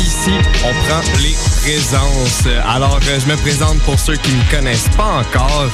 Ici, 0.00 0.30
on 0.64 0.72
prend 0.88 1.02
les 1.20 1.36
présences. 1.60 2.46
Alors, 2.66 2.98
euh, 3.08 3.18
je 3.20 3.26
me 3.30 3.36
présente 3.36 3.78
pour 3.80 3.98
ceux 3.98 4.16
qui 4.16 4.32
me 4.32 4.50
connaissent 4.50 4.88
pas 4.96 5.20
encore. 5.20 5.70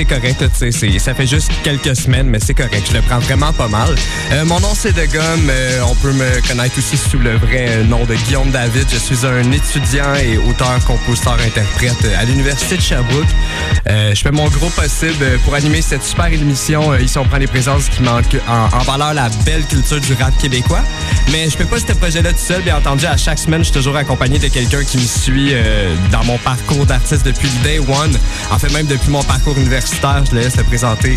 Euh, 0.00 0.04
c'est 0.04 0.04
correct, 0.04 0.98
ça 0.98 1.14
fait 1.14 1.26
juste 1.26 1.50
quelques 1.62 1.96
semaines, 1.96 2.28
mais 2.28 2.38
c'est 2.40 2.54
correct. 2.54 2.86
Je 2.88 2.94
le 2.94 3.02
prends 3.02 3.18
vraiment 3.18 3.52
pas 3.52 3.68
mal. 3.68 3.94
Euh, 4.32 4.44
mon 4.44 4.60
nom, 4.60 4.72
c'est 4.74 4.92
De. 4.92 5.00
Euh, 5.00 5.80
on 5.86 5.94
peut 5.96 6.12
me 6.12 6.46
connaître 6.46 6.78
aussi 6.78 6.96
sous 6.96 7.18
le 7.18 7.36
vrai 7.36 7.84
nom 7.84 8.04
de 8.04 8.14
Guillaume 8.14 8.50
David. 8.50 8.86
Je 8.90 8.98
suis 8.98 9.26
un 9.26 9.50
étudiant 9.52 10.14
et 10.14 10.38
auteur, 10.38 10.78
compositeur, 10.86 11.38
interprète 11.44 12.04
à 12.18 12.24
l'Université 12.24 12.76
de 12.76 12.82
Sherbrooke. 12.82 13.26
Euh, 13.88 14.14
je 14.14 14.20
fais 14.20 14.30
mon 14.30 14.48
gros 14.48 14.68
possible 14.70 15.24
pour 15.44 15.54
animer 15.54 15.82
cette 15.82 16.02
super 16.02 16.32
émission. 16.32 16.92
Euh, 16.92 17.00
ici, 17.00 17.18
on 17.18 17.24
prend 17.24 17.38
les 17.38 17.46
présences 17.46 17.88
qui 17.88 18.02
manquent 18.02 18.36
en, 18.48 18.78
valeur 18.78 19.14
la 19.14 19.28
belle 19.44 19.64
culture 19.64 20.00
du 20.00 20.12
rap 20.14 20.36
québécois. 20.38 20.82
Mais 21.32 21.44
je 21.48 21.56
fais 21.56 21.64
pas 21.64 21.78
ce 21.78 21.92
projet-là 21.92 22.32
tout 22.32 22.38
seul. 22.38 22.62
Bien 22.62 22.76
entendu, 22.76 23.06
à 23.06 23.16
chaque 23.16 23.38
semaine, 23.38 23.60
je 23.60 23.64
suis 23.64 23.74
toujours 23.74 23.96
accompagné 23.96 24.38
de 24.38 24.48
quelqu'un 24.48 24.84
qui 24.84 24.98
me 24.98 25.06
suit 25.06 25.50
euh, 25.52 25.94
dans 26.12 26.24
mon 26.24 26.38
parcours 26.38 26.86
d'artiste 26.86 27.24
depuis 27.24 27.48
le 27.48 27.64
day 27.64 27.78
one. 27.78 28.16
En 28.50 28.58
fait, 28.58 28.72
même 28.72 28.86
depuis 28.86 29.10
mon 29.10 29.22
parcours 29.22 29.56
universitaire, 29.56 29.89
je 30.24 30.34
laisse 30.34 30.56
présenter. 30.66 31.14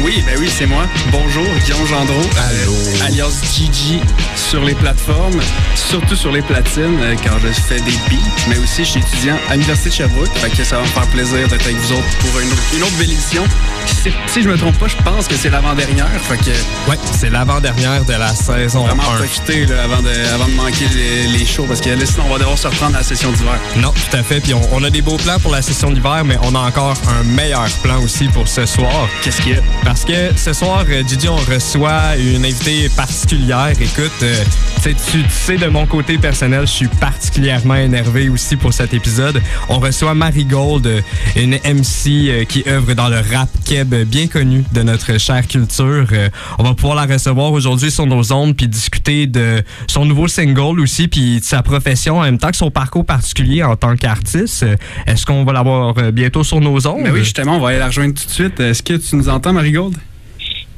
Oui, 0.00 0.22
ben 0.24 0.36
oui, 0.38 0.48
c'est 0.56 0.66
moi. 0.66 0.84
Bonjour, 1.10 1.44
Guillaume 1.64 1.86
Gendreau, 1.88 2.22
Allô. 2.48 2.72
euh, 2.72 3.04
alias 3.06 3.42
Gigi 3.52 4.00
sur 4.36 4.64
les 4.64 4.74
plateformes, 4.74 5.40
surtout 5.74 6.14
sur 6.14 6.30
les 6.30 6.40
platines, 6.42 6.98
euh, 7.00 7.16
car 7.22 7.38
je 7.40 7.48
fais 7.48 7.80
des 7.80 7.90
beats, 8.08 8.46
mais 8.48 8.58
aussi 8.58 8.84
je 8.84 8.90
suis 8.92 9.00
étudiant 9.00 9.36
à 9.50 9.54
l'Université 9.54 9.88
de 9.90 9.94
Sherbrooke, 9.94 10.30
fait 10.36 10.50
que 10.50 10.62
ça 10.62 10.76
va 10.76 10.82
me 10.82 10.86
faire 10.88 11.06
plaisir 11.08 11.48
d'être 11.48 11.64
avec 11.64 11.76
vous 11.76 11.92
autres 11.92 12.18
pour 12.20 12.38
une, 12.40 12.48
une 12.76 12.82
autre 12.84 12.96
belle 12.96 13.10
émission. 13.10 13.42
Si, 13.86 14.10
si 14.28 14.42
je 14.42 14.48
me 14.48 14.56
trompe 14.56 14.78
pas, 14.78 14.86
je 14.86 14.96
pense 15.02 15.26
que 15.26 15.34
c'est 15.34 15.50
l'avant-dernière, 15.50 16.08
fait 16.28 16.36
que 16.38 16.50
Ouais, 16.88 16.96
c'est 17.18 17.30
l'avant-dernière 17.30 18.04
de 18.04 18.12
la 18.12 18.34
saison 18.34 18.84
vraiment 18.84 19.02
1. 19.14 19.16
profiter 19.16 19.66
là, 19.66 19.82
avant, 19.82 20.00
de, 20.02 20.10
avant 20.34 20.46
de 20.46 20.52
manquer 20.54 20.86
les, 20.94 21.26
les 21.38 21.44
shows, 21.46 21.64
parce 21.66 21.80
que 21.80 21.90
là, 21.90 22.06
sinon 22.06 22.24
on 22.28 22.32
va 22.34 22.38
devoir 22.38 22.56
se 22.56 22.68
reprendre 22.68 22.94
à 22.94 22.98
la 22.98 23.04
session 23.04 23.32
d'hiver. 23.32 23.58
Non, 23.76 23.90
tout 23.92 24.16
à 24.16 24.22
fait. 24.22 24.40
Puis 24.40 24.54
on, 24.54 24.60
on 24.72 24.84
a 24.84 24.90
des 24.90 25.02
beaux 25.02 25.16
plans 25.16 25.40
pour 25.40 25.50
la 25.50 25.60
session 25.62 25.90
d'hiver, 25.90 26.22
mais 26.24 26.36
on 26.42 26.54
a 26.54 26.60
encore 26.60 26.94
un 27.18 27.24
meilleur 27.24 27.68
plan 27.82 28.00
aussi 28.00 28.28
pour 28.28 28.46
ce 28.46 28.64
soir. 28.66 29.08
Qu'est-ce 29.22 29.40
qu'il 29.42 29.52
y 29.52 29.56
a? 29.56 29.57
Parce 29.84 30.04
que 30.04 30.36
ce 30.36 30.52
soir, 30.52 30.84
euh, 30.88 31.02
Gigi, 31.06 31.28
on 31.28 31.36
reçoit 31.36 32.16
une 32.16 32.44
invitée 32.44 32.88
particulière. 32.90 33.72
Écoute, 33.80 34.12
euh, 34.22 34.44
tu 34.82 34.94
sais, 35.30 35.56
de 35.56 35.66
mon 35.66 35.86
côté 35.86 36.18
personnel, 36.18 36.62
je 36.62 36.72
suis 36.72 36.88
particulièrement 36.88 37.76
énervé 37.76 38.28
aussi 38.28 38.56
pour 38.56 38.72
cet 38.72 38.94
épisode. 38.94 39.40
On 39.68 39.78
reçoit 39.78 40.14
Marie 40.14 40.44
Gold, 40.44 40.86
euh, 40.86 41.00
une 41.36 41.54
MC 41.54 42.46
qui 42.46 42.64
œuvre 42.66 42.94
dans 42.94 43.08
le 43.08 43.18
rap 43.18 43.48
keb 43.68 43.94
bien 44.06 44.28
connu 44.28 44.64
de 44.72 44.82
notre 44.82 45.18
chère 45.20 45.46
culture. 45.46 46.06
Euh, 46.12 46.30
on 46.58 46.62
va 46.62 46.72
pouvoir 46.72 46.94
la 47.06 47.12
recevoir 47.12 47.52
aujourd'hui 47.52 47.90
sur 47.90 48.06
nos 48.06 48.32
ondes 48.32 48.56
puis 48.56 48.66
discuter 48.66 49.26
de 49.26 49.62
son 49.86 50.06
nouveau 50.06 50.26
single 50.26 50.80
aussi 50.80 51.06
puis 51.06 51.40
de 51.40 51.44
sa 51.44 51.62
profession 51.62 52.18
en 52.18 52.22
même 52.22 52.38
temps 52.38 52.50
que 52.50 52.56
son 52.56 52.70
parcours 52.70 53.04
particulier 53.04 53.62
en 53.62 53.76
tant 53.76 53.94
qu'artiste. 53.94 54.62
Euh, 54.62 54.76
Est-ce 55.06 55.26
qu'on 55.26 55.44
va 55.44 55.52
l'avoir 55.52 55.94
euh, 55.98 56.10
bientôt 56.10 56.44
sur 56.44 56.60
nos 56.60 56.86
ondes? 56.86 57.04
Ben 57.04 57.12
oui, 57.12 57.20
justement, 57.20 57.56
on 57.56 57.60
va 57.60 57.68
aller 57.68 57.78
la 57.78 57.88
rejoindre 57.88 58.14
tout 58.14 58.24
de 58.24 58.30
suite. 58.30 58.58
Est-ce 58.58 58.82
que 58.82 58.94
tu 58.94 59.16
nous 59.16 59.28
entends, 59.28 59.52
Marigold? 59.52 59.96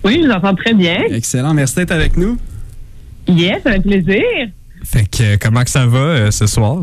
Oui, 0.02 0.18
je 0.20 0.26
vous 0.26 0.32
entends 0.32 0.54
très 0.56 0.74
bien. 0.74 0.98
Excellent, 1.10 1.54
merci 1.54 1.76
d'être 1.76 1.92
avec 1.92 2.16
nous. 2.16 2.38
Yes, 3.28 3.62
ça 3.62 3.72
fait 3.72 3.80
plaisir. 3.80 4.24
Fait 4.84 5.04
que 5.08 5.22
euh, 5.22 5.36
comment 5.40 5.62
que 5.62 5.70
ça 5.70 5.86
va 5.86 5.98
euh, 5.98 6.30
ce 6.32 6.46
soir? 6.46 6.82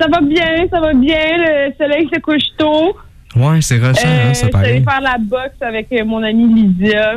Ça 0.00 0.06
va 0.08 0.20
bien, 0.22 0.66
ça 0.70 0.80
va 0.80 0.94
bien. 0.94 1.36
Le 1.36 1.72
soleil 1.76 2.08
se 2.12 2.20
couche 2.20 2.42
tôt. 2.56 2.96
Ouais, 3.36 3.60
c'est 3.60 3.76
rushant, 3.76 4.00
Euh, 4.06 4.30
hein, 4.30 4.34
ça 4.34 4.46
je 4.46 4.48
suis 4.48 4.56
allée 4.56 4.80
paraît. 4.80 5.00
faire 5.00 5.00
la 5.02 5.18
boxe 5.18 5.60
avec 5.60 5.88
euh, 5.92 6.04
mon 6.04 6.22
amie 6.22 6.52
Lydia, 6.54 7.16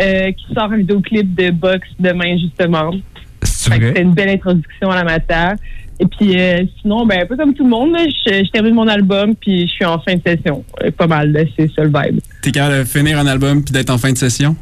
euh, 0.00 0.32
qui 0.32 0.54
sort 0.54 0.72
un 0.72 0.76
vidéoclip 0.78 1.34
de 1.34 1.50
boxe 1.50 1.88
demain, 1.98 2.36
justement. 2.38 2.90
C'était 3.42 4.02
une 4.02 4.12
belle 4.12 4.30
introduction 4.30 4.90
à 4.90 4.96
la 4.96 5.04
matière. 5.04 5.54
Et 6.00 6.06
puis, 6.06 6.36
euh, 6.40 6.64
sinon, 6.80 7.06
ben, 7.06 7.20
un 7.22 7.26
peu 7.26 7.36
comme 7.36 7.54
tout 7.54 7.62
le 7.62 7.70
monde, 7.70 7.94
je, 7.96 8.44
je 8.44 8.50
termine 8.50 8.74
mon 8.74 8.88
album, 8.88 9.36
puis 9.36 9.68
je 9.68 9.72
suis 9.72 9.84
en 9.84 10.00
fin 10.00 10.14
de 10.16 10.20
session. 10.26 10.64
Pas 10.96 11.06
mal, 11.06 11.30
là, 11.30 11.42
c'est 11.56 11.70
ça 11.72 11.84
le 11.84 11.88
vibe. 11.94 12.18
T'es 12.42 12.50
capable 12.50 12.78
de 12.80 12.84
finir 12.84 13.18
un 13.20 13.26
album 13.26 13.62
puis 13.62 13.72
d'être 13.72 13.90
en 13.90 13.98
fin 13.98 14.10
de 14.10 14.18
session? 14.18 14.56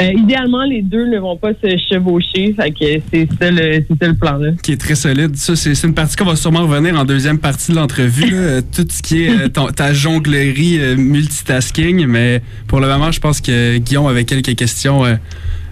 Euh, 0.00 0.12
idéalement, 0.12 0.64
les 0.64 0.82
deux 0.82 1.06
ne 1.06 1.18
vont 1.18 1.36
pas 1.36 1.52
se 1.52 1.68
chevaucher. 1.88 2.52
Fait 2.54 2.70
que 2.72 3.00
c'est 3.12 3.28
ça 3.40 3.50
le, 3.50 3.84
c'est 3.88 3.98
ça 4.00 4.08
le 4.08 4.14
plan, 4.14 4.36
là. 4.38 4.50
qui 4.62 4.72
est 4.72 4.76
très 4.80 4.96
solide. 4.96 5.36
Ça, 5.36 5.54
c'est 5.54 5.74
c'est 5.74 5.86
une 5.86 5.94
partie 5.94 6.16
qu'on 6.16 6.24
va 6.24 6.34
sûrement 6.36 6.62
revenir 6.66 6.98
en 6.98 7.04
deuxième 7.04 7.38
partie 7.38 7.70
de 7.70 7.76
l'entrevue. 7.76 8.34
Tout 8.74 8.86
ce 8.90 9.02
qui 9.02 9.22
est 9.24 9.30
euh, 9.30 9.48
ton- 9.48 9.68
ta 9.68 9.92
jonglerie 9.92 10.78
euh, 10.80 10.96
multitasking. 10.96 12.06
Mais 12.06 12.42
pour 12.66 12.80
le 12.80 12.88
moment, 12.88 13.12
je 13.12 13.20
pense 13.20 13.40
que 13.40 13.78
Guillaume 13.78 14.06
avait 14.06 14.24
quelques 14.24 14.56
questions 14.56 15.04
euh, 15.04 15.14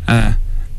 à, 0.06 0.30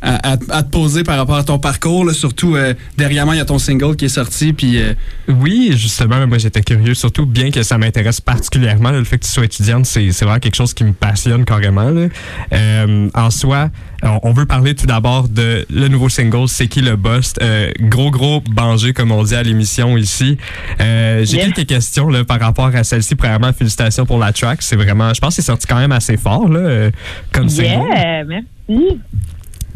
à- 0.03 0.33
à- 0.33 0.37
à 0.57 0.63
te 0.63 0.69
poser 0.69 1.03
par 1.03 1.17
rapport 1.17 1.37
à 1.37 1.43
ton 1.43 1.57
parcours. 1.59 2.05
là. 2.05 2.13
Surtout, 2.13 2.55
euh, 2.55 2.73
derrière 2.97 3.25
moi, 3.25 3.35
il 3.35 3.37
y 3.37 3.41
a 3.41 3.45
ton 3.45 3.57
single 3.59 3.95
qui 3.95 4.05
est 4.05 4.09
sorti. 4.09 4.53
Puis, 4.53 4.77
euh, 4.81 4.93
Oui, 5.27 5.71
justement, 5.75 6.27
moi 6.27 6.37
j'étais 6.37 6.61
curieux, 6.61 6.93
surtout 6.93 7.25
bien 7.25 7.49
que 7.51 7.63
ça 7.63 7.77
m'intéresse 7.77 8.19
particulièrement, 8.21 8.91
là, 8.91 8.99
le 8.99 9.05
fait 9.05 9.17
que 9.17 9.25
tu 9.25 9.31
sois 9.31 9.45
étudiante, 9.45 9.85
c'est 9.85 10.11
c'est 10.11 10.25
vraiment 10.25 10.39
quelque 10.39 10.55
chose 10.55 10.73
qui 10.73 10.83
me 10.83 10.93
passionne 10.93 11.45
carrément. 11.45 11.89
là. 11.89 12.07
Euh, 12.53 13.09
en 13.13 13.29
soi, 13.31 13.69
on, 14.23 14.33
veut 14.33 14.45
parler 14.45 14.75
tout 14.75 14.85
d'abord 14.85 15.29
de 15.29 15.65
le 15.69 15.87
nouveau 15.87 16.09
single, 16.09 16.47
C'est 16.49 16.67
qui 16.67 16.81
le 16.81 16.97
boss? 16.97 17.33
Euh, 17.41 17.71
gros, 17.79 18.11
gros 18.11 18.41
banger, 18.41 18.91
comme 18.91 19.11
on 19.13 19.23
dit 19.23 19.33
à 19.35 19.43
l'émission 19.43 19.97
ici. 19.97 20.37
Euh, 20.81 21.23
J'ai 21.25 21.37
quelques 21.39 21.65
questions 21.65 22.09
là, 22.09 22.25
par 22.25 22.39
rapport 22.41 22.71
à 22.75 22.83
celle-ci. 22.83 23.15
Premièrement, 23.15 23.53
félicitations 23.53 24.05
pour 24.05 24.19
la 24.19 24.33
track. 24.33 24.61
C'est 24.61 24.75
vraiment, 24.75 25.13
je 25.13 25.21
pense 25.21 25.35
que 25.37 25.41
c'est 25.41 25.45
sorti 25.47 25.65
quand 25.67 25.79
même 25.79 25.93
assez 25.93 26.17
fort 26.17 26.49
là, 26.49 26.89
comme 27.31 27.47
single. 27.47 28.25
Merci. 28.27 28.99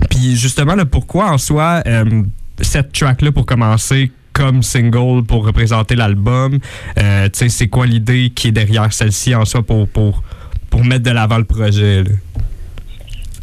Puis 0.09 0.35
justement, 0.35 0.75
là, 0.75 0.85
pourquoi 0.85 1.31
en 1.31 1.38
soi 1.38 1.81
euh, 1.85 2.24
cette 2.62 2.91
track-là 2.91 3.31
pour 3.31 3.46
commencer 3.46 4.12
comme 4.34 4.62
single 4.62 5.24
pour 5.24 5.46
représenter 5.46 5.96
l'album? 5.96 6.59
Euh, 7.00 7.30
c'est 7.34 7.68
quoi 7.68 7.85
l'idée 7.85 8.31
qui 8.34 8.50
est 8.50 8.52
derrière 8.52 8.91
celle-ci 8.94 9.34
en 9.35 9.46
soi 9.46 9.63
pour, 9.63 9.88
mettre 10.84 11.03
de 11.03 11.12
l'avant 11.12 11.40
le 11.40 11.44
projet? 11.44 12.03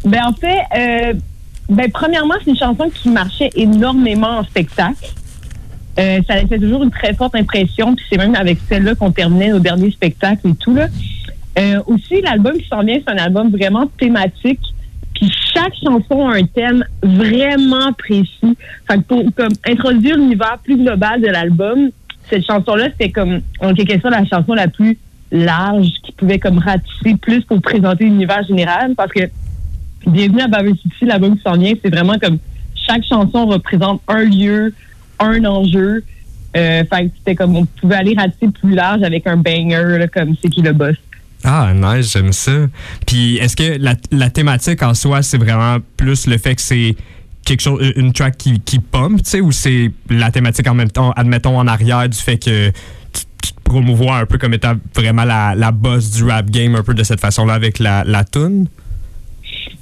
Ben 0.05 0.21
en 0.25 0.33
fait, 0.33 0.61
euh, 0.77 1.13
ben 1.67 1.91
premièrement, 1.91 2.35
c'est 2.43 2.51
une 2.51 2.57
chanson 2.57 2.89
qui 2.89 3.09
marchait 3.09 3.49
énormément 3.55 4.39
en 4.39 4.43
spectacle. 4.43 5.13
Ça 5.97 6.35
laissait 6.35 6.59
toujours 6.59 6.83
une 6.83 6.91
très 6.91 7.13
forte 7.13 7.35
impression, 7.35 7.95
puis 7.95 8.05
c'est 8.09 8.17
même 8.17 8.35
avec 8.35 8.57
celle-là 8.69 8.95
qu'on 8.95 9.11
terminait 9.11 9.49
nos 9.49 9.59
derniers 9.59 9.91
spectacles 9.91 10.49
et 10.49 10.55
tout 10.55 10.75
là. 10.75 10.87
Aussi, 11.87 12.21
l'album 12.21 12.57
qui 12.57 12.67
s'en 12.67 12.83
vient, 12.83 12.97
c'est 13.05 13.13
un 13.13 13.17
album 13.17 13.49
vraiment 13.49 13.87
thématique. 13.97 14.74
Puis 15.15 15.31
chaque 15.53 15.73
chanson 15.83 16.27
a 16.27 16.35
un 16.35 16.43
thème 16.45 16.85
vraiment 17.01 17.93
précis. 17.93 18.57
Fait 18.87 18.97
que 18.97 19.03
pour 19.03 19.23
comme 19.35 19.53
introduire 19.67 20.17
l'univers 20.17 20.59
plus 20.63 20.77
global 20.77 21.21
de 21.21 21.27
l'album, 21.27 21.89
cette 22.29 22.45
chanson-là, 22.45 22.89
c'était 22.91 23.11
comme 23.11 23.41
en 23.59 23.73
quelque 23.73 24.01
sorte 24.01 24.13
la 24.13 24.25
chanson 24.25 24.53
la 24.53 24.67
plus 24.67 24.97
large 25.31 25.87
qui 26.03 26.11
pouvait 26.11 26.39
comme 26.39 26.59
ratisser 26.59 27.15
plus 27.21 27.41
pour 27.41 27.61
présenter 27.61 28.05
l'univers 28.05 28.43
général. 28.43 28.93
Parce 28.95 29.11
que 29.11 29.29
Bienvenue 30.07 30.41
à 30.41 30.47
Baver 30.47 30.73
City, 30.73 31.05
l'album 31.05 31.35
qui 31.35 31.41
s'en 31.41 31.57
vient, 31.57 31.73
c'est 31.81 31.89
vraiment 31.89 32.19
comme 32.19 32.37
chaque 32.75 33.03
chanson 33.03 33.47
représente 33.47 34.01
un 34.07 34.23
lieu, 34.23 34.71
un 35.19 35.43
enjeu. 35.45 36.03
Euh, 36.55 36.83
fait 36.85 37.05
que 37.07 37.11
c'était 37.17 37.35
comme 37.35 37.55
on 37.55 37.65
pouvait 37.65 37.95
aller 37.95 38.13
ratisser 38.15 38.49
plus 38.49 38.75
large 38.75 39.01
avec 39.01 39.25
un 39.25 39.35
banger 39.35 39.97
là, 39.97 40.07
comme 40.07 40.35
c'est 40.39 40.49
qui 40.49 40.61
le 40.61 40.73
boss. 40.73 40.95
Ah, 41.45 41.71
nice, 41.73 42.11
j'aime 42.11 42.33
ça. 42.33 42.67
Puis 43.05 43.37
est-ce 43.37 43.55
que 43.55 43.77
la, 43.79 43.93
la 44.11 44.29
thématique 44.29 44.81
en 44.83 44.93
soi, 44.93 45.21
c'est 45.21 45.37
vraiment 45.37 45.77
plus 45.95 46.25
le 46.27 46.37
fait 46.39 46.55
que 46.55 46.61
c'est 46.61 46.95
quelque 47.45 47.61
chose, 47.61 47.93
une 47.95 48.11
track 48.11 48.35
qui, 48.37 48.59
qui 48.59 48.79
pompe, 48.79 49.17
tu 49.23 49.29
sais, 49.29 49.41
ou 49.41 49.51
c'est 49.51 49.91
la 50.09 50.31
thématique 50.31 50.67
en 50.67 50.73
même 50.73 50.89
temps, 50.89 51.11
admettons 51.11 51.57
en 51.59 51.67
arrière 51.67 52.09
du 52.09 52.17
fait 52.17 52.37
que 52.39 52.69
tu, 52.69 53.21
tu 53.43 53.51
te 53.53 53.61
promouvois 53.63 54.17
un 54.17 54.25
peu 54.25 54.39
comme 54.39 54.55
étant 54.55 54.73
vraiment 54.95 55.23
la, 55.25 55.53
la 55.53 55.71
boss 55.71 56.09
du 56.11 56.23
rap 56.23 56.49
game, 56.49 56.73
un 56.75 56.81
peu 56.81 56.95
de 56.95 57.03
cette 57.03 57.19
façon-là 57.19 57.53
avec 57.53 57.77
la, 57.77 58.03
la 58.03 58.23
tune? 58.23 58.67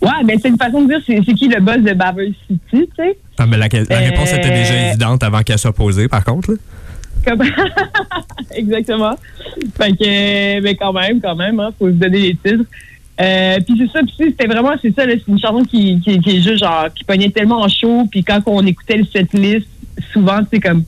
Ouais, 0.02 0.10
ben 0.26 0.38
c'est 0.42 0.50
une 0.50 0.58
façon 0.58 0.82
de 0.82 0.88
dire 0.90 1.00
c'est 1.08 1.34
qui 1.34 1.48
le 1.48 1.62
boss 1.62 1.78
de 1.78 1.94
Baver 1.94 2.34
City, 2.48 2.60
tu 2.72 2.88
sais? 2.98 3.18
Ah, 3.38 3.46
mais 3.46 3.56
la, 3.58 3.68
la 3.72 3.80
Euh, 3.80 4.10
réponse 4.10 4.34
était 4.34 4.50
déjà 4.50 4.90
évidente 4.90 5.24
avant 5.24 5.42
qu'elle 5.44 5.58
soit 5.58 5.72
posée, 5.74 6.10
par 6.10 6.26
contre. 6.26 6.52
là. 6.52 6.58
Exactement. 8.56 9.16
Fait 9.78 9.92
que, 9.92 10.62
mais 10.62 10.76
quand 10.76 10.94
même, 10.94 11.22
quand 11.22 11.36
même, 11.36 11.60
hein, 11.60 11.72
faut 11.78 11.88
se 11.88 11.94
donner 11.94 12.20
les 12.20 12.36
titres. 12.36 12.66
Euh, 13.22 13.60
puis 13.66 13.76
c'est 13.78 13.92
ça, 13.92 14.00
puis 14.00 14.16
c'était 14.18 14.48
vraiment, 14.48 14.74
c'est 14.82 14.94
ça, 14.94 15.04
une 15.06 15.40
chanson 15.40 15.64
qui, 15.64 16.00
qui, 16.02 16.12
est 16.16 16.42
juste 16.42 16.58
genre, 16.58 16.88
qui 16.94 17.04
pognait 17.04 17.30
tellement 17.30 17.62
en 17.62 17.70
chaud, 17.70 18.08
puis 18.10 18.24
quand 18.24 18.42
on 18.48 18.66
écoutait 18.66 18.98
le 18.98 19.06
setlist, 19.06 19.68
souvent, 20.12 20.40
c'est 20.52 20.60
comme, 20.60 20.84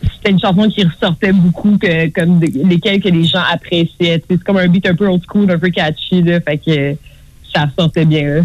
c'était 0.00 0.30
une 0.30 0.38
chanson 0.38 0.68
qui 0.68 0.84
ressortait 0.84 1.32
beaucoup, 1.32 1.76
que, 1.76 2.08
comme 2.10 2.40
lesquelles 2.40 3.00
que 3.00 3.08
les 3.08 3.24
gens 3.24 3.42
appréciaient. 3.52 4.22
C'est 4.30 4.44
comme 4.44 4.58
un 4.58 4.68
beat 4.68 4.86
un 4.86 4.94
peu 4.94 5.08
old 5.08 5.22
school, 5.28 5.50
un 5.50 5.58
peu 5.58 5.70
catchy, 5.70 6.22
là, 6.22 6.40
fait 6.40 6.58
que 6.58 6.96
ça 7.52 7.64
ressortait 7.66 8.04
bien, 8.04 8.28
là. 8.28 8.40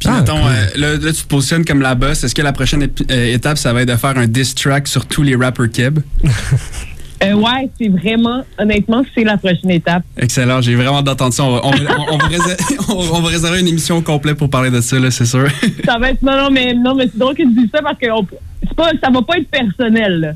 Puis 0.00 0.08
Ah, 0.10 0.20
mettons, 0.20 0.40
cool. 0.40 0.50
euh, 0.50 0.66
là, 0.76 0.96
là, 0.96 1.12
tu 1.12 1.22
te 1.22 1.26
positionnes 1.28 1.64
comme 1.64 1.80
la 1.80 1.94
boss. 1.94 2.22
Est-ce 2.24 2.34
que 2.34 2.42
la 2.42 2.52
prochaine 2.52 2.88
euh, 3.10 3.34
étape, 3.34 3.58
ça 3.58 3.72
va 3.72 3.82
être 3.82 3.88
de 3.88 3.96
faire 3.96 4.16
un 4.16 4.26
diss 4.26 4.54
track 4.54 4.86
sur 4.88 5.06
tous 5.06 5.22
les 5.22 5.34
rappers 5.36 5.70
keb? 5.70 5.98
Euh, 7.20 7.32
ouais, 7.32 7.68
c'est 7.76 7.88
vraiment, 7.88 8.44
honnêtement, 8.60 9.02
c'est 9.12 9.24
la 9.24 9.36
prochaine 9.36 9.72
étape. 9.72 10.04
Excellent, 10.16 10.60
j'ai 10.62 10.76
vraiment 10.76 10.98
hâte 10.98 11.04
d'entendre 11.06 11.34
ça. 11.34 11.42
On 11.42 11.50
va, 11.52 11.60
on 11.64 11.70
va- 11.72 11.96
on- 11.98 12.14
on 12.14 12.16
va 12.16 12.26
réserver, 12.28 12.54
on- 12.90 13.16
on 13.16 13.20
va 13.22 13.28
réserver 13.28 13.58
une 13.58 13.66
émission 13.66 14.00
complète 14.02 14.36
pour 14.36 14.48
parler 14.48 14.70
de 14.70 14.80
ça, 14.80 15.00
là, 15.00 15.10
c'est 15.10 15.24
sûr. 15.26 15.48
ça 15.84 15.98
va 15.98 16.10
être 16.10 16.22
non 16.22 16.36
non 16.44 16.50
mais 16.52 16.74
non 16.74 16.94
mais 16.94 17.06
c'est 17.10 17.18
drôle 17.18 17.34
que 17.34 17.42
tu 17.42 17.54
dis 17.54 17.68
ça 17.74 17.82
parce 17.82 17.98
que 17.98 18.08
on- 18.12 18.24
c'est 18.62 18.74
pas 18.76 18.90
ça 19.02 19.10
va 19.10 19.20
pas 19.22 19.36
être 19.36 19.48
personnel 19.50 20.20
là. 20.20 20.32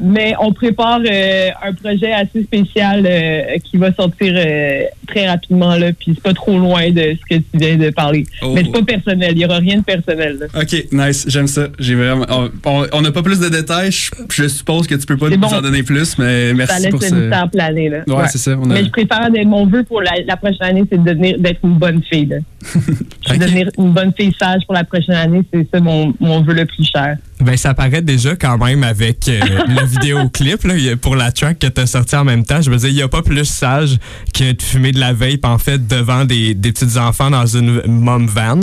Mais 0.00 0.34
on 0.40 0.52
prépare 0.52 1.00
euh, 1.08 1.48
un 1.62 1.72
projet 1.72 2.12
assez 2.12 2.42
spécial 2.42 3.06
euh, 3.08 3.42
qui 3.64 3.76
va 3.76 3.92
sortir 3.94 4.34
euh, 4.36 4.82
très 5.06 5.28
rapidement 5.28 5.76
là 5.76 5.92
puis 5.92 6.12
c'est 6.14 6.22
pas 6.22 6.32
trop 6.34 6.58
loin 6.58 6.90
de 6.90 7.14
ce 7.18 7.34
que 7.36 7.40
tu 7.40 7.44
viens 7.54 7.76
de 7.76 7.90
parler 7.90 8.24
Oh. 8.42 8.52
mais 8.54 8.62
c'est 8.64 8.72
pas 8.72 8.82
personnel 8.82 9.32
il 9.36 9.38
y 9.38 9.44
aura 9.44 9.58
rien 9.58 9.78
de 9.78 9.82
personnel 9.84 10.38
là. 10.40 10.60
Ok, 10.60 10.84
nice, 10.92 11.24
j'aime 11.28 11.46
ça. 11.46 11.68
J'ai 11.78 11.94
vraiment. 11.94 12.26
On- 12.64 13.00
n'a 13.00 13.12
pas 13.12 13.22
plus 13.22 13.38
de 13.40 13.48
détails. 13.48 13.90
Je, 13.92 14.10
je 14.30 14.48
suppose 14.48 14.86
que 14.86 14.94
tu 14.94 15.06
peux 15.06 15.16
pas 15.16 15.28
nous 15.30 15.36
bon. 15.38 15.46
en 15.48 15.60
donner 15.62 15.82
plus, 15.82 16.18
mais 16.18 16.48
ça 16.48 16.54
merci 16.54 16.82
laisse 16.82 16.90
pour 16.90 17.02
ça. 17.02 17.46
planer 17.52 17.88
là 17.88 17.98
Ouais, 18.06 18.14
Ouais. 18.14 18.28
c'est 18.28 18.38
ça. 18.38 18.56
On 18.60 18.70
a... 18.70 18.74
mais 18.74 18.84
je 18.84 18.90
préfère 18.90 19.28
mon 19.46 19.66
vœu 19.66 19.84
pour 19.84 20.00
la, 20.02 20.12
la 20.26 20.36
prochaine 20.36 20.62
année 20.62 20.84
c'est 20.90 20.98
de 21.02 21.04
devenir 21.08 21.38
d'être 21.38 21.60
une 21.64 21.74
bonne 21.78 22.02
fille 22.02 22.26
là. 22.26 22.36
Devenir 23.38 23.68
une 23.78 23.92
bonne 23.92 24.12
fille 24.18 24.32
sage 24.38 24.62
pour 24.66 24.74
la 24.74 24.84
prochaine 24.84 25.14
année 25.16 25.42
c'est 25.52 25.66
ça 25.72 25.80
mon, 25.80 26.14
mon 26.20 26.42
vœu 26.42 26.54
le 26.54 26.64
plus 26.66 26.84
cher 26.84 27.16
Ben, 27.44 27.58
ça 27.58 27.74
paraît 27.74 28.00
déjà 28.00 28.36
quand 28.36 28.56
même 28.56 28.82
avec 28.82 29.28
euh, 29.28 29.38
le 29.68 29.84
vidéoclip 29.86 30.64
là, 30.64 30.74
pour 30.96 31.14
la 31.14 31.30
track 31.30 31.58
que 31.58 31.66
tu 31.66 31.78
as 31.78 31.86
sorti 31.86 32.16
en 32.16 32.24
même 32.24 32.42
temps. 32.44 32.62
Je 32.62 32.70
veux 32.70 32.78
dire, 32.78 32.88
il 32.88 32.94
n'y 32.94 33.02
a 33.02 33.08
pas 33.08 33.20
plus 33.20 33.44
sage 33.44 33.98
que 34.32 34.52
de 34.52 34.62
fumer 34.62 34.92
de 34.92 34.98
la 34.98 35.12
vape, 35.12 35.44
en 35.44 35.58
fait, 35.58 35.86
devant 35.86 36.24
des, 36.24 36.54
des 36.54 36.72
petits 36.72 36.96
enfants 36.96 37.30
dans 37.30 37.44
une 37.44 37.82
mom 37.86 38.26
van. 38.26 38.60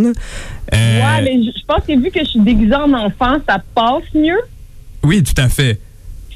Euh, 0.73 0.99
ouais 0.99 1.21
mais 1.21 1.43
je 1.43 1.65
pense 1.67 1.85
que 1.85 1.93
vu 2.01 2.09
que 2.09 2.21
je 2.21 2.29
suis 2.29 2.39
déguisée 2.39 2.75
en 2.75 2.93
enfant 2.93 3.37
ça 3.45 3.61
passe 3.75 4.03
mieux 4.15 4.39
Oui, 5.03 5.21
tout 5.21 5.39
à 5.39 5.49
fait. 5.49 5.79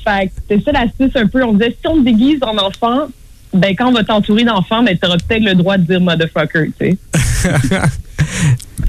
Fait 0.04 0.28
que 0.28 0.34
c'est 0.48 0.64
ça 0.64 0.72
l'astuce 0.74 1.16
un 1.16 1.26
peu. 1.26 1.44
On 1.44 1.54
disait, 1.54 1.76
si 1.80 1.88
on 1.88 1.98
te 1.98 2.06
déguise 2.06 2.40
en 2.44 2.58
enfant, 2.58 3.08
ben 3.54 3.76
quand 3.76 3.88
on 3.88 3.94
va 3.94 4.04
t'entourer 4.04 4.44
d'enfants, 4.44 4.84
ben 4.84 4.96
t'auras 4.98 5.18
peut-être 5.18 5.44
le 5.44 5.56
droit 5.56 5.78
de 5.78 5.84
dire 5.84 6.02
motherfucker, 6.02 6.72
tu 6.80 6.92
sais. 6.92 6.98